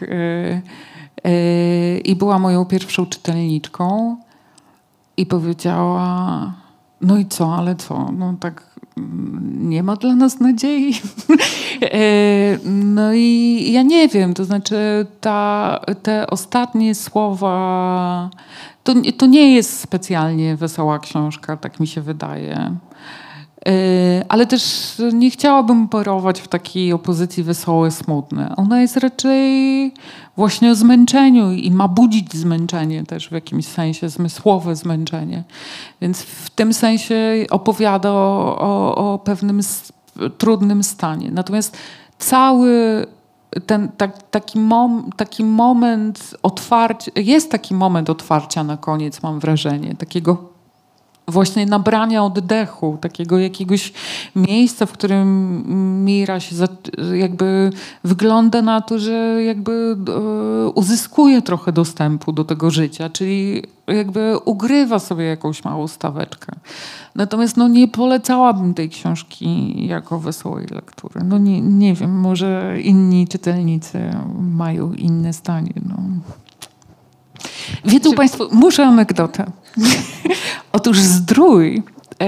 I 2.03 2.15
była 2.15 2.39
moją 2.39 2.65
pierwszą 2.65 3.05
czytelniczką 3.05 4.17
i 5.17 5.25
powiedziała 5.25 6.53
no 7.03 7.17
i 7.17 7.25
co, 7.25 7.55
ale 7.55 7.75
co? 7.75 8.11
No 8.11 8.33
tak 8.39 8.63
mm, 8.97 9.69
nie 9.69 9.83
ma 9.83 9.95
dla 9.95 10.15
nas 10.15 10.39
nadziei. 10.39 10.93
E, 11.81 12.57
no 12.95 13.13
i 13.13 13.67
ja 13.71 13.81
nie 13.81 14.07
wiem, 14.07 14.33
to 14.33 14.45
znaczy 14.45 15.05
ta, 15.21 15.79
te 16.03 16.27
ostatnie 16.27 16.95
słowa, 16.95 18.29
to, 18.83 18.93
to 19.17 19.25
nie 19.25 19.55
jest 19.55 19.79
specjalnie 19.79 20.55
wesoła 20.55 20.99
książka, 20.99 21.57
tak 21.57 21.79
mi 21.79 21.87
się 21.87 22.01
wydaje. 22.01 22.75
E, 23.67 24.25
ale 24.29 24.45
też 24.45 24.93
nie 25.13 25.29
chciałabym 25.29 25.87
parować 25.87 26.41
w 26.41 26.47
takiej 26.47 26.93
opozycji 26.93 27.43
wesołe, 27.43 27.91
smutne. 27.91 28.53
Ona 28.57 28.81
jest 28.81 28.97
raczej 28.97 29.93
właśnie 30.37 30.71
o 30.71 30.75
zmęczeniu 30.75 31.51
i 31.51 31.71
ma 31.71 31.87
budzić 31.87 32.33
zmęczenie 32.33 33.03
też 33.03 33.29
w 33.29 33.31
jakimś 33.31 33.65
sensie, 33.65 34.09
zmysłowe 34.09 34.75
zmęczenie. 34.75 35.43
Więc 36.01 36.21
w 36.21 36.49
tym 36.49 36.73
sensie 36.73 37.45
opowiada 37.49 38.11
o, 38.11 38.57
o, 38.59 39.13
o 39.13 39.19
pewnym 39.19 39.61
trudnym 40.37 40.83
stanie. 40.83 41.31
Natomiast 41.31 41.77
cały 42.19 43.05
ten 43.65 43.89
tak, 43.97 44.23
taki, 44.31 44.59
mom, 44.59 45.09
taki 45.17 45.43
moment 45.43 46.35
otwarcia, 46.43 47.11
jest 47.15 47.51
taki 47.51 47.73
moment 47.73 48.09
otwarcia 48.09 48.63
na 48.63 48.77
koniec, 48.77 49.23
mam 49.23 49.39
wrażenie, 49.39 49.95
takiego 49.95 50.52
właśnie 51.27 51.65
nabrania 51.65 52.23
oddechu, 52.23 52.97
takiego 53.01 53.39
jakiegoś 53.39 53.93
miejsca, 54.35 54.85
w 54.85 54.91
którym 54.91 55.63
Mira 56.05 56.39
się 56.39 56.55
jakby 57.13 57.69
wygląda 58.03 58.61
na 58.61 58.81
to, 58.81 58.99
że 58.99 59.43
jakby 59.43 59.95
e, 60.07 60.69
uzyskuje 60.69 61.41
trochę 61.41 61.71
dostępu 61.71 62.31
do 62.31 62.43
tego 62.43 62.71
życia, 62.71 63.09
czyli 63.09 63.63
jakby 63.87 64.37
ugrywa 64.45 64.99
sobie 64.99 65.23
jakąś 65.23 65.63
małą 65.63 65.87
staweczkę. 65.87 66.55
Natomiast 67.15 67.57
no, 67.57 67.67
nie 67.67 67.87
polecałabym 67.87 68.73
tej 68.73 68.89
książki 68.89 69.73
jako 69.87 70.19
wesołej 70.19 70.67
lektury. 70.71 71.21
No 71.25 71.37
nie, 71.37 71.61
nie 71.61 71.93
wiem, 71.93 72.19
może 72.19 72.77
inni 72.81 73.27
czytelnicy 73.27 73.99
mają 74.39 74.93
inne 74.93 75.33
zdanie. 75.33 75.73
No. 75.89 75.95
Wiedzą 77.85 78.13
Państwo, 78.13 78.47
muszę 78.51 78.85
anegdotę. 78.85 79.45
Otóż 80.73 80.99
Zdrój 80.99 81.83
e, 82.21 82.25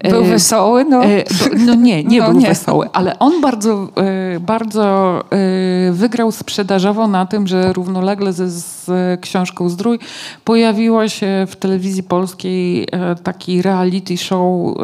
e, 0.00 0.10
Był 0.10 0.24
wesoły, 0.24 0.84
no. 0.84 1.04
E, 1.04 1.24
bo, 1.24 1.56
no 1.66 1.74
nie, 1.74 2.04
nie 2.04 2.20
No 2.22 2.30
był 2.30 2.40
nie. 2.40 2.46
wesoły, 2.48 2.88
ale 2.92 3.18
on 3.18 3.40
bardzo, 3.40 3.88
e, 3.96 4.40
bardzo 4.40 5.20
e, 5.30 5.92
wygrał 5.92 6.32
sprzedażowo 6.32 7.08
na 7.08 7.26
tym, 7.26 7.46
że 7.46 7.72
równolegle 7.72 8.32
ze 8.32 8.50
z 8.50 8.90
książką 9.20 9.68
Zdrój 9.68 9.98
pojawiła 10.44 11.08
się 11.08 11.46
w 11.48 11.56
telewizji 11.56 12.02
polskiej 12.02 12.88
taki 13.22 13.62
reality 13.62 14.16
show 14.16 14.76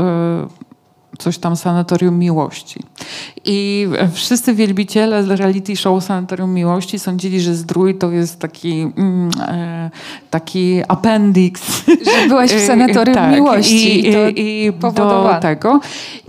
coś 1.18 1.38
tam 1.38 1.56
Sanatorium 1.56 2.18
Miłości. 2.18 2.80
I 3.44 3.88
wszyscy 4.12 4.54
wielbiciele 4.54 5.36
reality 5.36 5.76
show 5.76 6.04
Sanatorium 6.04 6.54
Miłości 6.54 6.98
sądzili, 6.98 7.40
że 7.40 7.54
Zdrój 7.54 7.98
to 7.98 8.10
jest 8.10 8.38
taki, 8.38 8.80
mm, 8.80 9.30
e, 9.40 9.90
taki 10.30 10.82
appendix 10.88 11.84
Że 11.86 12.28
byłaś 12.28 12.50
w 12.50 12.66
sanatorium 12.66 13.14
tak, 13.14 13.34
miłości. 13.34 14.00
I, 14.00 14.08
I, 14.08 14.12
to 14.12 14.28
i, 14.28 14.72
do 14.92 15.38
tego. 15.40 15.80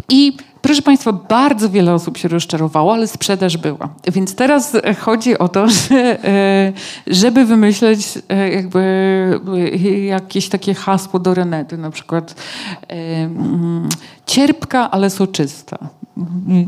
I 0.10 0.38
proszę 0.64 0.82
Państwa, 0.82 1.14
bardzo 1.14 1.70
wiele 1.70 1.94
osób 1.94 2.18
się 2.18 2.28
rozczarowało, 2.28 2.94
ale 2.94 3.08
sprzedaż 3.08 3.58
była. 3.58 3.90
Więc 4.12 4.36
teraz 4.36 4.78
chodzi 5.00 5.38
o 5.38 5.48
to, 5.50 5.68
że, 5.90 6.26
e, 6.26 6.74
żeby 7.08 7.46
wymyśleć 7.46 8.20
e, 8.30 8.50
jakby 8.50 8.80
e, 9.74 9.90
jakieś 10.00 10.50
takie 10.50 10.74
hasło 10.74 11.20
do 11.20 11.34
Renety, 11.34 11.78
na 11.78 11.92
przykład 11.92 12.36
mm, 12.88 13.90
cierpka, 14.26 14.92
ale 14.92 15.10
soczysta. 15.10 15.78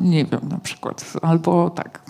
Nie, 0.02 0.26
wiem, 0.26 0.42
na 0.50 0.58
przykład. 0.58 1.14
Albo 1.22 1.70
tak. 1.70 2.02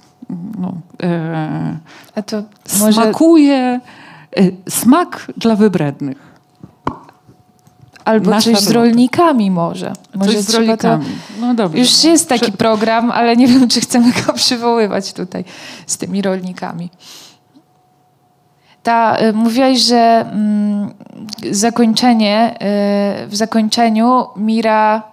No, 0.59 0.73
e, 1.03 1.77
A 2.15 2.21
to 2.21 2.43
może 2.79 2.93
Smakuje 2.93 3.79
smak 4.69 5.31
dla 5.37 5.55
wybrednych. 5.55 6.24
Albo 8.05 8.31
nasza 8.31 8.51
coś 8.51 8.59
z 8.59 8.71
rolnikami 8.71 9.51
może. 9.51 9.93
Może 10.15 10.33
Coś 10.33 10.41
z 10.41 10.55
rolnikami. 10.55 11.05
No 11.41 11.53
dobrze. 11.53 11.79
Już 11.79 12.03
no. 12.03 12.09
jest 12.09 12.29
taki 12.29 12.51
program, 12.51 13.11
ale 13.11 13.35
nie 13.35 13.47
wiem, 13.47 13.67
czy 13.67 13.81
chcemy 13.81 14.11
go 14.11 14.33
przywoływać 14.43 15.13
tutaj 15.13 15.43
z 15.87 15.97
tymi 15.97 16.21
rolnikami. 16.21 16.89
Ta, 18.83 19.17
y, 19.21 19.33
mówiłaś, 19.33 19.79
że 19.79 20.25
mm, 20.31 20.93
zakończenie, 21.51 22.55
y, 23.23 23.27
w 23.27 23.35
zakończeniu 23.35 24.25
Mira 24.35 25.03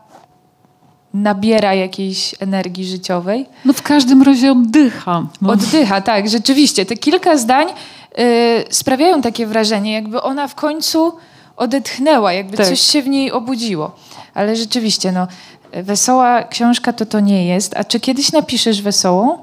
nabiera 1.15 1.75
jakiejś 1.75 2.35
energii 2.41 2.85
życiowej. 2.85 3.47
No 3.65 3.73
w 3.73 3.83
każdym 3.83 4.23
razie 4.23 4.53
oddycha. 4.53 5.27
No. 5.43 5.51
Oddycha, 5.51 6.01
tak, 6.01 6.29
rzeczywiście. 6.29 6.87
Te 6.87 6.97
kilka 6.97 7.37
zdań 7.37 7.67
y, 7.69 8.65
sprawiają 8.71 9.23
takie 9.23 9.47
wrażenie, 9.47 9.93
jakby 9.93 10.23
ona 10.23 10.49
w 10.49 10.55
końcu 10.55 11.13
odetchnęła, 11.57 12.33
jakby 12.33 12.57
Tak. 12.57 12.67
coś 12.67 12.81
się 12.81 13.03
w 13.03 13.09
niej 13.09 13.33
obudziło. 13.33 13.91
Ale 14.35 14.57
rzeczywiście, 14.57 15.13
no, 15.13 15.27
wesoła 15.73 16.43
książka 16.43 16.93
to 16.93 17.07
to 17.07 17.21
nie 17.21 17.47
jest. 17.47 17.77
A 17.77 17.85
czy 17.85 18.01
kiedyś 18.01 18.33
napiszesz 18.33 18.83
wesołą? 18.83 19.39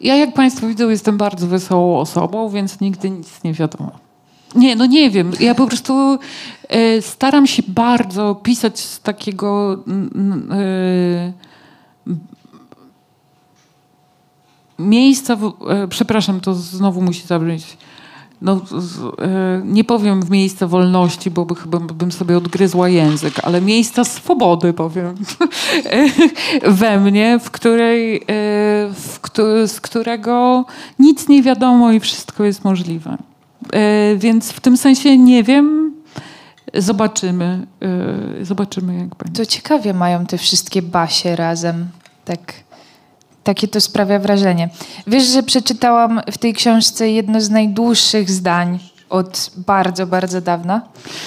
Ja, 0.00 0.16
jak 0.16 0.34
Państwo 0.34 0.66
widzą, 0.66 0.88
jestem 0.88 1.16
bardzo 1.16 1.46
wesołą 1.46 1.98
osobą, 1.98 2.48
więc 2.48 2.80
nigdy 2.80 3.10
nic 3.10 3.28
nie 3.44 3.52
wiadomo. 3.52 3.90
Nie, 4.54 4.76
no 4.76 4.86
nie 4.86 5.10
wiem. 5.10 5.32
Ja 5.40 5.54
po 5.54 5.66
prostu 5.66 6.18
e, 6.68 7.02
staram 7.02 7.46
się 7.46 7.62
bardzo 7.68 8.34
pisać 8.34 8.78
z 8.80 9.00
takiego. 9.00 9.78
e, 10.50 11.32
miejsca, 14.78 15.36
w, 15.36 15.44
e, 15.70 15.88
przepraszam, 15.88 16.40
to 16.40 16.54
znowu 16.54 17.02
musi 17.02 17.26
zabrzmieć. 17.26 17.76
No, 18.42 18.60
e, 19.18 19.62
nie 19.64 19.84
powiem 19.84 20.22
w 20.22 20.30
miejsce 20.30 20.66
wolności, 20.66 21.30
bo 21.30 21.44
by, 21.44 21.54
chyba 21.54 21.78
bym 21.78 22.12
sobie 22.12 22.36
odgryzła 22.36 22.88
język, 22.88 23.34
ale 23.42 23.60
miejsca 23.60 24.04
swobody 24.04 24.72
powiem 24.72 25.14
we 26.80 27.00
mnie, 27.00 27.38
w 27.38 27.50
której, 27.50 28.16
e, 28.16 28.22
w, 28.92 29.20
z 29.66 29.80
którego 29.80 30.64
nic 30.98 31.28
nie 31.28 31.42
wiadomo 31.42 31.92
i 31.92 32.00
wszystko 32.00 32.44
jest 32.44 32.64
możliwe. 32.64 33.16
E, 33.72 34.16
więc 34.16 34.52
w 34.52 34.60
tym 34.60 34.76
sensie 34.76 35.18
nie 35.18 35.42
wiem, 35.42 35.94
zobaczymy, 36.74 37.66
e, 38.40 38.44
zobaczymy 38.44 38.94
jak 38.94 39.14
będzie. 39.14 39.44
To 39.44 39.46
ciekawie 39.46 39.94
mają 39.94 40.26
te 40.26 40.38
wszystkie 40.38 40.82
basie 40.82 41.36
razem. 41.36 41.86
Tak, 42.24 42.52
takie 43.44 43.68
to 43.68 43.80
sprawia 43.80 44.18
wrażenie. 44.18 44.68
Wiesz, 45.06 45.24
że 45.24 45.42
przeczytałam 45.42 46.20
w 46.32 46.38
tej 46.38 46.54
książce 46.54 47.10
jedno 47.10 47.40
z 47.40 47.50
najdłuższych 47.50 48.30
zdań 48.30 48.78
od 49.10 49.50
bardzo, 49.56 50.06
bardzo 50.06 50.40
dawna. 50.40 50.82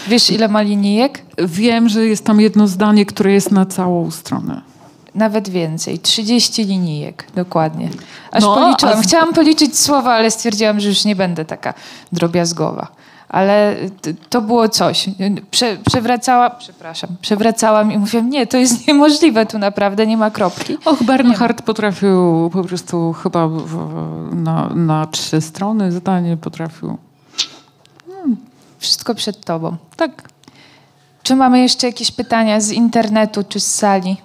Wiesz, 0.07 0.31
ile 0.31 0.47
ma 0.47 0.61
linijek? 0.61 1.21
Wiem, 1.37 1.89
że 1.89 2.05
jest 2.05 2.25
tam 2.25 2.41
jedno 2.41 2.67
zdanie, 2.67 3.05
które 3.05 3.33
jest 3.33 3.51
na 3.51 3.65
całą 3.65 4.11
stronę. 4.11 4.61
Nawet 5.15 5.49
więcej. 5.49 5.99
30 5.99 6.63
linijek, 6.65 7.27
dokładnie. 7.35 7.89
Aż 8.31 8.43
No, 8.43 8.55
policzyłam. 8.55 9.01
Chciałam 9.01 9.33
policzyć 9.33 9.79
słowa, 9.79 10.13
ale 10.13 10.31
stwierdziłam, 10.31 10.79
że 10.79 10.89
już 10.89 11.05
nie 11.05 11.15
będę 11.15 11.45
taka 11.45 11.73
drobiazgowa. 12.11 12.87
Ale 13.33 13.75
to 14.29 14.41
było 14.41 14.69
coś. 14.69 15.09
Prze, 15.51 15.77
przewracała, 15.85 16.49
przepraszam, 16.49 17.09
przewracałam 17.21 17.91
i 17.91 17.97
mówiłam, 17.97 18.29
nie, 18.29 18.47
to 18.47 18.57
jest 18.57 18.81
niemożliwe, 18.87 19.45
tu 19.45 19.59
naprawdę 19.59 20.07
nie 20.07 20.17
ma 20.17 20.31
kropki. 20.31 20.77
Och, 20.85 21.03
Bernhard 21.03 21.61
potrafił 21.61 22.49
po 22.53 22.63
prostu 22.63 23.13
chyba 23.13 23.47
w, 23.47 23.75
na, 24.35 24.69
na 24.75 25.05
trzy 25.05 25.41
strony 25.41 25.91
zdanie 25.91 26.37
potrafił. 26.37 26.97
Wszystko 28.79 29.15
przed 29.15 29.45
tobą. 29.45 29.77
Tak. 29.97 30.29
Czy 31.23 31.35
mamy 31.35 31.59
jeszcze 31.61 31.87
jakieś 31.87 32.11
pytania 32.11 32.61
z 32.61 32.71
internetu 32.71 33.43
czy 33.49 33.59
z 33.59 33.75
sali? 33.75 34.17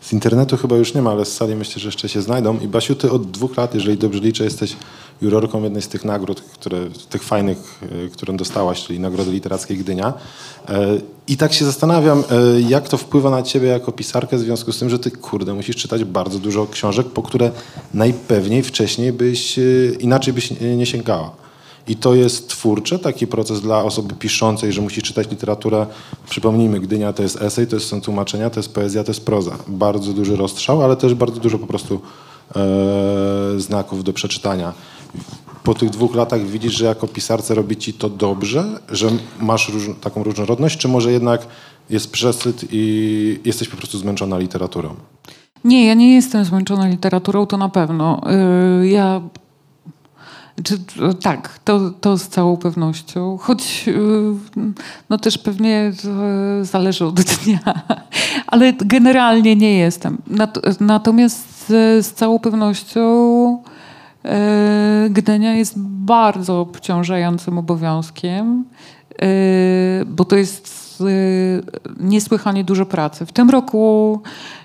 Z 0.00 0.12
internetu 0.12 0.56
chyba 0.56 0.76
już 0.76 0.94
nie 0.94 1.02
ma, 1.02 1.10
ale 1.10 1.24
z 1.24 1.36
sali 1.36 1.54
myślę, 1.56 1.80
że 1.80 1.88
jeszcze 1.88 2.08
się 2.08 2.22
znajdą. 2.22 2.58
I 2.58 2.68
Basiu, 2.68 2.94
ty 2.94 3.10
od 3.10 3.30
dwóch 3.30 3.56
lat, 3.56 3.74
jeżeli 3.74 3.98
dobrze 3.98 4.20
liczę, 4.20 4.44
jesteś 4.44 4.76
jurorką 5.22 5.62
jednej 5.62 5.82
z 5.82 5.88
tych 5.88 6.04
nagród, 6.04 6.40
które, 6.40 6.78
tych 7.10 7.22
fajnych, 7.22 7.80
e, 8.06 8.08
które 8.08 8.36
dostałaś, 8.36 8.82
czyli 8.84 9.00
Nagrody 9.00 9.30
Literackiej 9.30 9.76
Gdynia. 9.78 10.12
E, 10.68 10.86
I 11.28 11.36
tak 11.36 11.52
się 11.52 11.64
zastanawiam, 11.64 12.18
e, 12.30 12.60
jak 12.60 12.88
to 12.88 12.96
wpływa 12.96 13.30
na 13.30 13.42
ciebie 13.42 13.68
jako 13.68 13.92
pisarkę 13.92 14.36
w 14.36 14.40
związku 14.40 14.72
z 14.72 14.78
tym, 14.78 14.90
że 14.90 14.98
ty, 14.98 15.10
kurde, 15.10 15.54
musisz 15.54 15.76
czytać 15.76 16.04
bardzo 16.04 16.38
dużo 16.38 16.66
książek, 16.66 17.06
po 17.06 17.22
które 17.22 17.50
najpewniej 17.94 18.62
wcześniej 18.62 19.12
byś, 19.12 19.58
inaczej 20.00 20.34
byś 20.34 20.50
nie- 20.60 20.76
nie 20.76 20.86
sięgała. 20.86 21.30
I 21.88 21.96
to 21.96 22.14
jest 22.14 22.48
twórcze, 22.48 22.98
taki 22.98 23.26
proces 23.26 23.60
dla 23.60 23.84
osoby 23.84 24.14
piszącej, 24.14 24.72
że 24.72 24.80
musi 24.80 25.02
czytać 25.02 25.30
literaturę. 25.30 25.86
Przypomnijmy, 26.30 26.80
Gdynia 26.80 27.12
to 27.12 27.22
jest 27.22 27.42
esej, 27.42 27.66
to 27.66 27.76
jest, 27.76 27.88
są 27.88 28.00
tłumaczenia, 28.00 28.50
to 28.50 28.60
jest 28.60 28.74
poezja, 28.74 29.04
to 29.04 29.10
jest 29.10 29.24
proza. 29.24 29.58
Bardzo 29.68 30.12
duży 30.12 30.36
rozstrzał, 30.36 30.82
ale 30.82 30.96
też 30.96 31.14
bardzo 31.14 31.40
dużo 31.40 31.58
po 31.58 31.66
prostu 31.66 32.00
e, 32.56 33.60
znaków 33.60 34.04
do 34.04 34.12
przeczytania. 34.12 34.72
Po 35.62 35.74
tych 35.74 35.90
dwóch 35.90 36.14
latach 36.14 36.40
widzisz, 36.46 36.72
że 36.72 36.84
jako 36.84 37.06
pisarce 37.08 37.54
robi 37.54 37.76
ci 37.76 37.92
to 37.92 38.08
dobrze, 38.10 38.80
że 38.88 39.08
masz 39.40 39.68
róż, 39.68 39.82
taką 40.00 40.22
różnorodność, 40.22 40.78
czy 40.78 40.88
może 40.88 41.12
jednak 41.12 41.46
jest 41.90 42.12
przesyt 42.12 42.64
i 42.70 43.40
jesteś 43.44 43.68
po 43.68 43.76
prostu 43.76 43.98
zmęczona 43.98 44.38
literaturą? 44.38 44.94
Nie, 45.64 45.86
ja 45.86 45.94
nie 45.94 46.14
jestem 46.14 46.44
zmęczona 46.44 46.88
literaturą, 46.88 47.46
to 47.46 47.56
na 47.56 47.68
pewno. 47.68 48.20
Yy, 48.80 48.88
Ja. 48.88 49.20
Czy, 50.64 50.78
tak, 51.22 51.58
to, 51.64 51.90
to 51.90 52.18
z 52.18 52.28
całą 52.28 52.56
pewnością. 52.56 53.38
Choć 53.40 53.86
yy, 53.86 53.94
no 55.10 55.18
też 55.18 55.38
pewnie 55.38 55.92
to 56.02 56.08
zależy 56.64 57.04
od 57.06 57.20
dnia, 57.44 57.58
ale 58.46 58.72
generalnie 58.72 59.56
nie 59.56 59.78
jestem. 59.78 60.18
Nat- 60.30 60.80
Natomiast 60.80 61.66
z, 61.68 62.06
z 62.06 62.12
całą 62.12 62.38
pewnością 62.38 63.02
Gdynia 65.10 65.54
jest 65.54 65.78
bardzo 65.78 66.60
obciążającym 66.60 67.58
obowiązkiem, 67.58 68.64
yy, 69.22 69.26
bo 70.06 70.24
to 70.24 70.36
jest 70.36 70.78
y, 71.00 71.62
niesłychanie 72.00 72.64
dużo 72.64 72.86
pracy. 72.86 73.26
W 73.26 73.32
tym 73.32 73.50
roku 73.50 74.20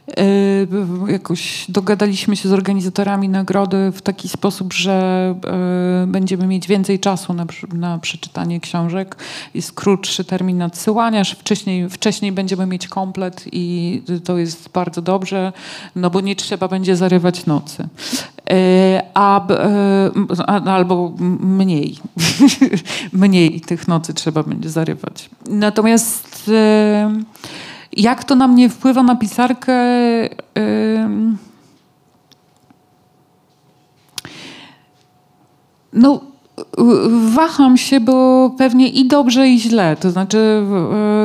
y, 0.10 0.68
jakoś 1.08 1.66
dogadaliśmy 1.70 2.36
się 2.36 2.50
z 2.50 2.52
organizatorami 2.54 3.30
nagrody 3.30 3.92
w 3.92 4.02
taki 4.02 4.30
sposób, 4.30 4.74
że 4.74 5.36
y, 6.04 6.08
będziemy 6.08 6.48
mieć 6.48 6.68
więcej 6.68 7.00
czasu 7.00 7.34
na, 7.34 7.46
na 7.74 8.00
przeczytanie 8.00 8.60
książek. 8.60 9.16
Jest 9.54 9.72
krótszy 9.72 10.24
termin 10.24 10.58
nadsyłania, 10.58 11.24
wcześniej, 11.24 11.90
wcześniej 11.90 12.32
będziemy 12.32 12.66
mieć 12.66 12.88
komplet 12.88 13.46
i 13.52 14.02
to 14.24 14.38
jest 14.38 14.70
bardzo 14.70 15.02
dobrze, 15.02 15.54
no 15.96 16.10
bo 16.10 16.22
nie 16.22 16.36
trzeba 16.36 16.68
będzie 16.68 16.96
zarywać 16.96 17.46
nocy. 17.46 17.88
E, 18.50 18.54
e, 18.54 19.04
a, 20.48 20.74
albo 20.74 21.14
mniej. 21.40 21.98
mniej 23.14 23.62
tych 23.62 23.88
nocy 23.88 24.14
trzeba 24.14 24.44
będzie 24.44 24.70
zarywać. 24.70 25.30
Natomiast 25.50 26.52
e, 26.54 27.14
jak 27.98 28.24
to 28.24 28.36
na 28.36 28.48
mnie 28.48 28.70
wpływa 28.70 29.04
na 29.04 29.16
pisarkę? 29.16 29.74
No, 35.94 36.22
waham 37.36 37.78
się, 37.78 38.00
bo 38.00 38.50
pewnie 38.58 38.88
i 38.88 39.08
dobrze, 39.08 39.48
i 39.50 39.60
źle. 39.60 39.96
To 39.96 40.12
znaczy, 40.12 40.64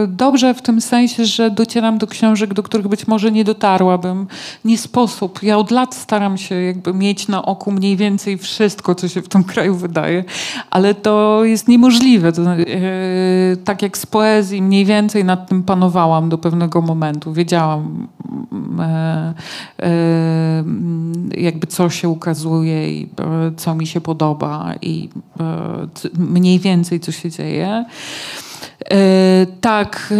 y, 0.04 0.06
dobrze 0.06 0.54
w 0.54 0.62
tym 0.62 0.80
sensie, 0.80 1.24
że 1.26 1.50
docieram 1.50 1.98
do 1.98 2.06
książek, 2.06 2.54
do 2.54 2.62
których 2.62 2.88
być 2.88 3.06
może 3.06 3.32
nie 3.32 3.44
dotarłabym. 3.44 4.26
Nie 4.64 4.78
sposób. 4.78 5.42
Ja 5.42 5.58
od 5.58 5.70
lat 5.70 5.94
staram 5.94 6.38
się 6.38 6.54
jakby 6.54 6.94
mieć 6.94 7.28
na 7.28 7.44
oku 7.44 7.72
mniej 7.72 7.96
więcej 7.96 8.38
wszystko, 8.38 8.94
co 8.94 9.08
się 9.08 9.22
w 9.22 9.28
tym 9.28 9.44
kraju 9.52 9.74
wydaje, 9.74 10.24
ale 10.70 10.94
to 10.94 11.44
jest 11.44 11.68
niemożliwe. 11.68 12.32
To, 12.32 12.42
znaczy, 12.42 12.64
tak 13.64 13.82
jak 13.82 13.98
z 13.98 14.06
poezji, 14.06 14.62
mniej 14.62 14.84
więcej 14.84 15.24
nad 15.24 15.48
tym 15.48 15.62
panowałam 15.62 16.28
do 16.28 16.38
pewnego 16.38 16.80
momentu. 16.80 17.32
Wiedziałam, 17.32 18.08
mm, 18.52 18.80
e, 18.80 19.34
e, 19.78 19.84
mm, 20.58 21.30
jakby 21.36 21.66
co 21.66 21.90
się 21.90 22.08
ukazuje 22.08 22.92
i 22.92 23.08
e, 23.20 23.52
co 23.56 23.74
mi 23.74 23.86
się 23.86 24.00
podoba 24.00 24.74
i 24.82 25.08
e, 25.16 25.27
mniej 26.18 26.58
więcej 26.58 27.00
co 27.00 27.12
się 27.12 27.30
dzieje. 27.30 27.84
E, 28.90 29.46
Tak, 29.60 30.08
e, 30.10 30.16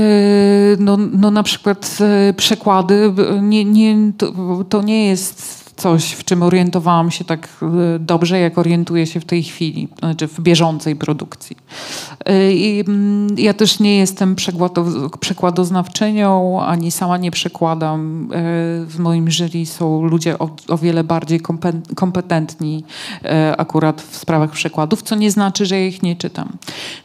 no, 0.78 0.96
no 0.96 1.30
na 1.30 1.42
przykład 1.42 1.98
e, 2.00 2.32
przekłady, 2.32 3.12
nie, 3.42 3.64
nie, 3.64 4.12
to, 4.18 4.32
to 4.68 4.82
nie 4.82 5.06
jest 5.06 5.67
coś, 5.78 6.04
w 6.12 6.24
czym 6.24 6.42
orientowałam 6.42 7.10
się 7.10 7.24
tak 7.24 7.48
e, 7.62 7.98
dobrze, 7.98 8.38
jak 8.38 8.58
orientuję 8.58 9.06
się 9.06 9.20
w 9.20 9.24
tej 9.24 9.42
chwili, 9.42 9.88
znaczy 9.98 10.28
w 10.28 10.40
bieżącej 10.40 10.96
produkcji. 10.96 11.56
E, 12.24 12.52
I, 12.52 12.80
mm, 12.80 13.38
ja 13.38 13.54
też 13.54 13.80
nie 13.80 13.96
jestem 13.98 14.34
przekłado- 14.36 15.18
przekładoznawczynią, 15.18 16.62
ani 16.62 16.90
sama 16.90 17.16
nie 17.16 17.30
przekładam. 17.30 18.28
E, 18.32 18.36
W 18.86 18.98
moim 18.98 19.30
jury 19.30 19.66
są 19.66 20.04
ludzie 20.04 20.38
o, 20.38 20.50
o 20.68 20.78
wiele 20.78 21.04
bardziej 21.04 21.40
kompe- 21.40 21.94
kompetentni 21.94 22.84
akurat 23.58 24.02
w 24.02 24.16
sprawach 24.16 24.50
przekładów, 24.50 25.02
co 25.02 25.14
nie 25.16 25.30
znaczy, 25.30 25.66
że 25.66 25.80
ja 25.80 25.86
ich 25.86 26.02
nie 26.02 26.16
czytam. 26.16 26.48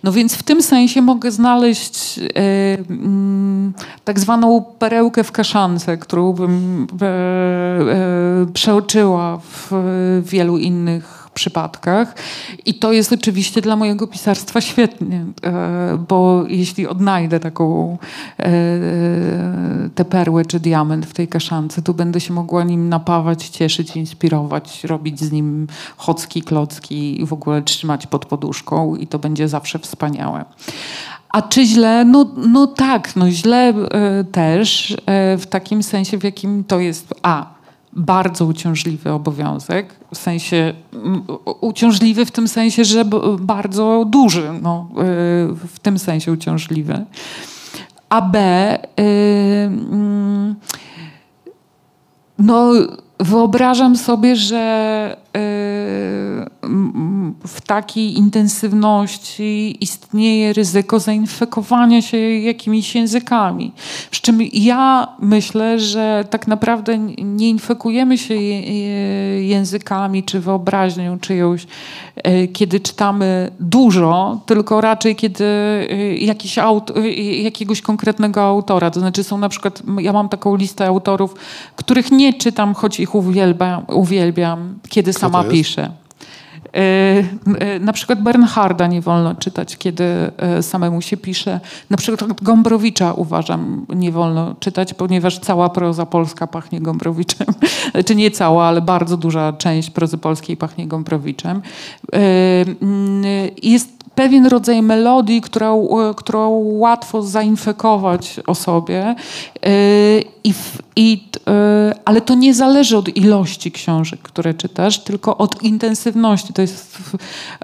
No 0.03 0.11
więc 0.11 0.33
w 0.35 0.43
tym 0.43 0.61
sensie 0.63 1.01
mogę 1.01 1.31
znaleźć 1.31 2.19
mm, 2.35 3.73
tak 4.03 4.19
zwaną 4.19 4.65
perełkę 4.79 5.23
w 5.23 5.31
kaszance, 5.31 5.97
którą 5.97 6.33
bym 6.33 6.87
e, 7.01 7.05
e, 7.05 8.45
przeoczyła 8.63 9.37
w 9.37 9.71
wielu 10.25 10.57
innych 10.57 11.29
przypadkach. 11.33 12.15
I 12.65 12.73
to 12.73 12.91
jest 12.91 13.13
oczywiście 13.13 13.61
dla 13.61 13.75
mojego 13.75 14.07
pisarstwa 14.07 14.61
świetnie, 14.61 15.25
e, 15.43 16.05
bo 16.09 16.43
jeśli 16.47 16.87
odnajdę 16.87 17.39
taką 17.39 17.97
e, 18.39 18.49
tę 19.95 20.05
perłę 20.05 20.45
czy 20.45 20.59
diament 20.59 21.05
w 21.05 21.13
tej 21.13 21.27
kaszance, 21.27 21.81
to 21.81 21.93
będę 21.93 22.21
się 22.21 22.33
mogła 22.33 22.63
nim 22.63 22.89
napawać, 22.89 23.49
cieszyć, 23.49 23.95
inspirować, 23.95 24.83
robić 24.83 25.19
z 25.19 25.31
nim 25.31 25.67
chocki, 25.97 26.41
klocki 26.41 27.21
i 27.21 27.25
w 27.25 27.33
ogóle 27.33 27.61
trzymać 27.61 28.07
pod 28.07 28.25
poduszką 28.25 28.95
i 28.95 29.07
to 29.07 29.19
będzie 29.19 29.47
zawsze 29.47 29.79
wspaniałe. 29.79 30.45
A 31.29 31.41
czy 31.41 31.65
źle? 31.65 32.05
No, 32.05 32.25
no 32.47 32.67
tak, 32.67 33.15
no 33.15 33.31
źle 33.31 33.69
e, 33.69 34.23
też 34.23 34.97
w 35.37 35.43
takim 35.49 35.83
sensie, 35.83 36.17
w 36.17 36.23
jakim 36.23 36.63
to 36.63 36.79
jest 36.79 37.13
a 37.23 37.52
bardzo 37.95 38.45
uciążliwy 38.45 39.11
obowiązek, 39.11 39.95
w 40.13 40.17
sensie 40.17 40.73
uciążliwy 41.61 42.25
w 42.25 42.31
tym 42.31 42.47
sensie, 42.47 42.85
że 42.85 43.05
bardzo 43.39 44.05
duży, 44.09 44.49
no, 44.61 44.87
e, 44.91 45.03
w 45.67 45.79
tym 45.81 45.99
sensie 45.99 46.31
uciążliwy. 46.31 47.05
A 48.09 48.21
B 48.21 48.39
e, 48.39 48.79
mm, 49.65 50.55
no, 52.39 52.73
wyobrażam 53.19 53.97
sobie, 53.97 54.35
że 54.35 55.17
y, 55.37 56.52
w 57.47 57.61
takiej 57.61 58.17
intensywności 58.17 59.77
istnieje 59.81 60.53
ryzyko 60.53 60.99
zainfekowania 60.99 62.01
się 62.01 62.17
jakimiś 62.17 62.95
językami. 62.95 63.71
Przy 64.11 64.21
czym 64.21 64.39
ja 64.53 65.07
myślę, 65.19 65.79
że 65.79 66.25
tak 66.29 66.47
naprawdę 66.47 66.97
nie 67.17 67.49
infekujemy 67.49 68.17
się 68.17 68.35
językami 69.41 70.23
czy 70.23 70.39
wyobraźnią 70.39 71.19
czyjąś, 71.19 71.67
y, 72.27 72.47
kiedy 72.47 72.79
czytamy 72.79 73.51
dużo, 73.59 74.41
tylko 74.45 74.81
raczej 74.81 75.15
kiedy 75.15 75.43
y, 75.43 76.17
jakiś 76.19 76.57
aut, 76.57 76.97
y, 76.97 77.11
jakiegoś 77.33 77.81
konkretnego 77.81 78.41
autora. 78.41 78.91
To 78.91 78.99
znaczy 78.99 79.23
są 79.23 79.37
na 79.37 79.49
przykład, 79.49 79.83
ja 79.99 80.13
mam 80.13 80.29
taką 80.29 80.55
listę 80.55 80.87
autorów, 80.87 81.35
których 81.75 82.11
nie 82.11 82.33
czytam, 82.33 82.73
choć 82.73 82.99
ich 82.99 83.15
uwielbiam, 83.15 83.85
uwielbiam 83.87 84.79
kiedy 84.89 85.13
sama 85.13 85.43
to 85.43 85.51
jest? 85.51 85.51
piszę. 85.51 86.02
Y, 86.77 86.79
y, 87.75 87.79
Na 87.79 87.93
przykład 87.93 88.21
Bernharda 88.21 88.87
nie 88.87 89.01
wolno 89.01 89.35
czytać, 89.35 89.77
kiedy 89.77 90.03
y, 90.59 90.63
samemu 90.63 91.01
się 91.01 91.17
pisze. 91.17 91.59
Na 91.89 91.97
przykład 91.97 92.41
Gombrowicza 92.41 93.13
uważam 93.13 93.85
nie 93.95 94.11
wolno 94.11 94.55
czytać, 94.59 94.93
ponieważ 94.93 95.39
cała 95.39 95.69
proza 95.69 96.05
polska 96.05 96.47
pachnie 96.47 96.81
Gombrowiczem. 96.81 97.47
Czy 98.05 98.15
nie 98.15 98.31
cała, 98.31 98.65
ale 98.65 98.81
bardzo 98.81 99.17
duża 99.17 99.53
część 99.53 99.89
prozy 99.89 100.17
polskiej 100.17 100.57
pachnie 100.57 100.87
Gombrowiczem. 100.87 101.61
Jest 103.63 104.02
pewien 104.15 104.45
rodzaj 104.45 104.81
melodii, 104.81 105.41
którą, 105.41 105.87
którą 106.15 106.49
łatwo 106.63 107.21
zainfekować 107.21 108.39
osobie, 108.47 109.15
y, 109.65 110.23
i, 110.43 110.53
i, 110.95 111.27
y, 111.37 111.41
ale 112.05 112.21
to 112.21 112.35
nie 112.35 112.53
zależy 112.53 112.97
od 112.97 113.17
ilości 113.17 113.71
książek, 113.71 114.19
które 114.21 114.53
czytasz, 114.53 114.99
tylko 115.03 115.37
od 115.37 115.63
intensywności. 115.63 116.53
To 116.53 116.61
jest 116.61 116.97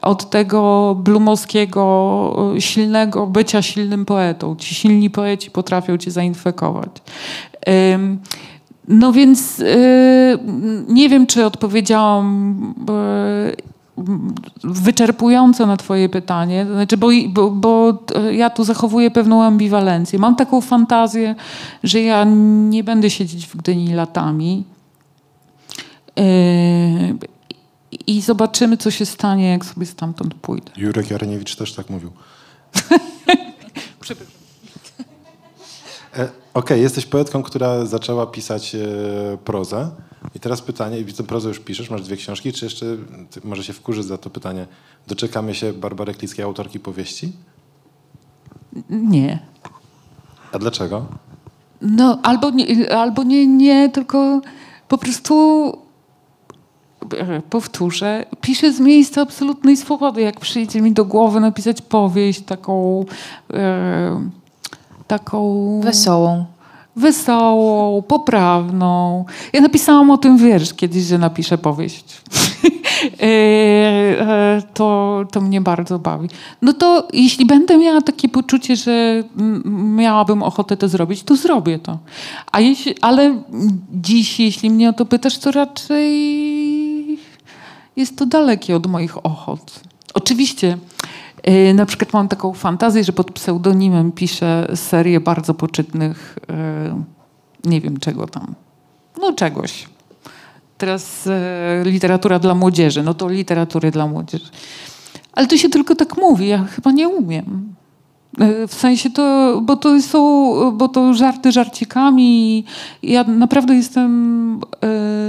od 0.02 0.30
tego 0.30 0.95
blumowskiego 1.04 2.54
y, 2.58 2.62
silnego 2.62 3.28
bycia 3.28 3.62
silnym 3.62 4.06
poetą. 4.06 4.56
Ci 4.56 4.76
silni 4.76 5.10
poeci 5.10 5.52
potrafią 5.52 5.97
cię 5.97 6.12
zainfekować. 6.12 6.91
No 8.88 9.12
więc 9.12 9.62
nie 10.88 11.10
wiem, 11.10 11.28
czy 11.28 11.45
odpowiedziałam 11.45 12.56
wyczerpująco 14.64 15.66
na 15.66 15.78
twoje 15.78 16.10
pytanie, 16.10 16.66
znaczy, 16.66 16.97
bo, 16.97 17.08
bo, 17.30 17.52
bo 17.52 18.04
e, 18.16 18.36
ja 18.36 18.50
tu 18.50 18.64
zachowuję 18.64 19.12
pewną 19.12 19.43
ambiwalencję. 19.43 20.20
Mam 20.20 20.36
taką 20.36 20.62
fantazję, 20.62 21.36
że 21.84 22.02
ja 22.02 22.24
nie 22.70 22.84
będę 22.84 23.10
siedzieć 23.10 23.47
w 23.47 23.58
Gdyni 23.58 23.93
latami 23.93 24.64
Yy, 26.16 27.18
i 28.08 28.22
zobaczymy, 28.22 28.78
co 28.78 28.91
się 28.91 29.06
stanie, 29.06 29.50
jak 29.50 29.66
sobie 29.66 29.86
stamtąd 29.86 30.34
pójdę. 30.34 30.72
Jurek 30.78 31.12
Jareniewicz 31.12 31.56
też 31.56 31.74
tak 31.74 31.89
mówił. 31.89 32.12
E, 36.18 36.30
Okej, 36.54 36.82
jesteś 36.82 37.06
poetką, 37.06 37.43
która 37.43 37.86
zaczęła 37.86 38.28
pisać 38.28 38.76
prozę. 39.45 39.91
I 40.36 40.39
teraz 40.39 40.61
pytanie, 40.61 41.03
widzę, 41.03 41.23
prozę 41.23 41.49
już 41.49 41.59
piszesz, 41.59 41.89
masz 41.89 42.01
dwie 42.01 42.17
książki, 42.17 42.54
czy 42.54 42.66
jeszcze, 42.66 42.86
ty, 43.32 43.41
może 43.43 43.63
się 43.63 43.74
wkurzyć 43.74 44.05
za 44.05 44.17
to 44.17 44.29
pytanie, 44.29 44.67
doczekamy 45.08 45.55
się 45.55 45.74
Barbary 45.74 46.13
Klickiej, 46.13 46.45
autorki 46.45 46.79
powieści? 46.79 47.32
Nie. 48.89 49.39
A 50.51 50.59
dlaczego? 50.59 51.05
No, 51.82 52.20
albo 52.24 52.49
nie, 52.49 52.93
albo 52.93 53.24
nie, 53.24 53.47
nie, 53.47 53.89
tylko 53.89 54.41
po 54.87 54.97
prostu 54.97 55.74
powtórzę, 57.49 58.25
piszę 58.41 58.74
z 58.74 58.79
miejsca 58.79 59.21
absolutnej 59.21 59.78
swobody. 59.78 60.21
Jak 60.21 60.39
przyjdzie 60.39 60.82
mi 60.82 60.91
do 60.91 61.05
głowy 61.05 61.39
napisać 61.39 61.82
powieść 61.82 62.41
taką 62.41 63.05
e, 63.54 64.29
taką 65.08 65.82
Wesołą. 65.83 66.45
Wesołą, 66.95 68.01
poprawną. 68.01 69.25
Ja 69.53 69.61
napisałam 69.61 70.11
o 70.11 70.17
tym 70.17 70.37
wiersz 70.37 70.74
kiedyś, 70.74 71.03
że 71.03 71.17
napiszę 71.17 71.57
powieść. 71.57 72.05
e, 73.21 73.25
e, 73.25 74.61
to, 74.74 75.20
to 75.32 75.41
mnie 75.41 75.61
bardzo 75.61 75.99
bawi. 75.99 76.29
No 76.61 76.74
to 76.74 77.07
jeśli 77.13 77.45
będę 77.45 77.78
miała 77.78 78.01
takie 78.01 78.29
poczucie, 78.29 78.75
że 78.75 79.24
miałabym 79.95 80.43
ochotę 80.43 80.78
to 80.78 80.87
zrobić, 80.87 81.24
to 81.24 81.36
zrobię 81.36 81.79
to. 81.79 81.97
A 82.51 82.59
jeśli, 82.59 82.95
ale 83.01 83.41
dziś, 83.91 84.39
jeśli 84.39 84.70
mnie 84.70 84.89
o 84.89 84.93
to 84.93 85.05
pytasz, 85.05 85.37
to 85.37 85.51
raczej 85.51 87.20
jest 87.95 88.17
to 88.17 88.25
dalekie 88.25 88.75
od 88.75 88.87
moich 88.87 89.25
ochot. 89.25 89.79
Oczywiście, 90.13 90.78
na 91.74 91.86
przykład 91.86 92.13
mam 92.13 92.28
taką 92.28 92.53
fantazję, 92.53 93.03
że 93.03 93.13
pod 93.13 93.32
pseudonimem 93.32 94.11
piszę 94.11 94.67
serię 94.75 95.20
bardzo 95.20 95.53
poczytnych, 95.53 96.37
e, 96.49 97.03
nie 97.66 97.82
wiem 97.82 97.99
czego 97.99 98.28
tam, 98.28 98.55
no 99.21 99.33
czegoś. 99.33 99.87
Teraz 100.78 101.28
e, 101.28 101.83
literatura 101.86 102.39
dla 102.39 102.55
młodzieży, 102.55 103.03
no 103.03 103.13
to 103.13 103.29
literatury 103.29 103.91
dla 103.91 104.07
młodzieży. 104.07 104.49
Ale 105.33 105.47
to 105.47 105.57
się 105.57 105.70
tylko 105.70 105.95
tak 105.95 106.17
mówi, 106.17 106.47
ja 106.47 106.63
chyba 106.63 106.91
nie 106.91 107.09
umiem. 107.09 107.75
W 108.67 108.74
sensie 108.74 109.09
to, 109.09 109.59
bo 109.63 109.75
to 109.75 110.01
są, 110.01 110.71
bo 110.71 110.87
to 110.87 111.13
żarty 111.13 111.51
żarcikami. 111.51 112.66
Ja 113.03 113.24
naprawdę 113.24 113.75
jestem 113.75 114.61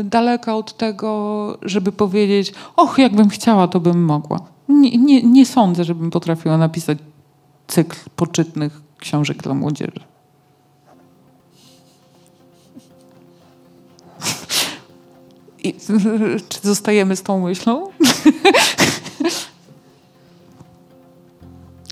daleka 0.04 0.54
od 0.54 0.76
tego, 0.76 1.58
żeby 1.62 1.92
powiedzieć, 1.92 2.52
och, 2.76 2.98
jakbym 2.98 3.28
chciała, 3.28 3.68
to 3.68 3.80
bym 3.80 4.04
mogła. 4.04 4.40
Nie, 4.70 4.98
nie, 4.98 5.22
nie 5.22 5.46
sądzę, 5.46 5.84
żebym 5.84 6.10
potrafiła 6.10 6.56
napisać 6.56 6.98
cykl 7.68 7.96
poczytnych 8.16 8.80
książek 8.98 9.42
dla 9.42 9.54
młodzieży. 9.54 10.00
I, 15.64 15.74
czy 16.48 16.60
zostajemy 16.62 17.16
z 17.16 17.22
tą 17.22 17.40
myślą? 17.40 17.86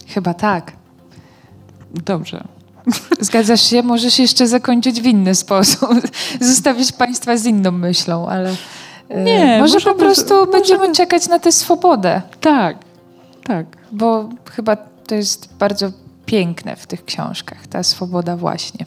Chyba 0.07 0.35
tak. 0.35 0.73
Dobrze. 1.95 2.45
Zgadzasz 3.21 3.71
się? 3.71 3.83
Możesz 3.83 4.19
jeszcze 4.19 4.49
zakończyć 4.49 5.01
w 5.01 5.05
inny 5.05 5.35
sposób. 5.35 5.91
Zostawić 6.41 6.93
państwa 6.93 7.37
z 7.37 7.47
inną 7.47 7.71
myślą, 7.71 8.29
ale 8.29 8.57
Nie, 9.11 9.59
może 9.61 9.75
możemy- 9.75 9.95
po 9.95 10.01
prostu 10.01 10.35
możemy- 10.35 10.53
będziemy 10.53 10.93
czekać 10.95 11.29
na 11.29 11.39
tę 11.39 11.53
swobodę, 11.53 12.23
Tak, 12.41 12.77
tak. 13.45 13.67
bo 13.93 14.29
chyba 14.51 14.77
to 14.77 15.15
jest 15.15 15.49
bardzo 15.59 15.91
piękne 16.27 16.77
w 16.77 16.87
tych 16.87 17.05
książkach, 17.05 17.67
ta 17.67 17.83
swoboda 17.83 18.37
właśnie. 18.37 18.87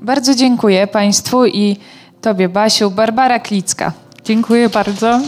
Bardzo 0.00 0.34
dziękuję 0.34 0.86
państwu 0.86 1.46
i 1.46 1.76
tobie, 2.20 2.48
Basiu. 2.48 2.90
Barbara 2.90 3.40
Klicka. 3.40 3.92
Dziękuję 4.24 4.68
bardzo. 4.68 5.20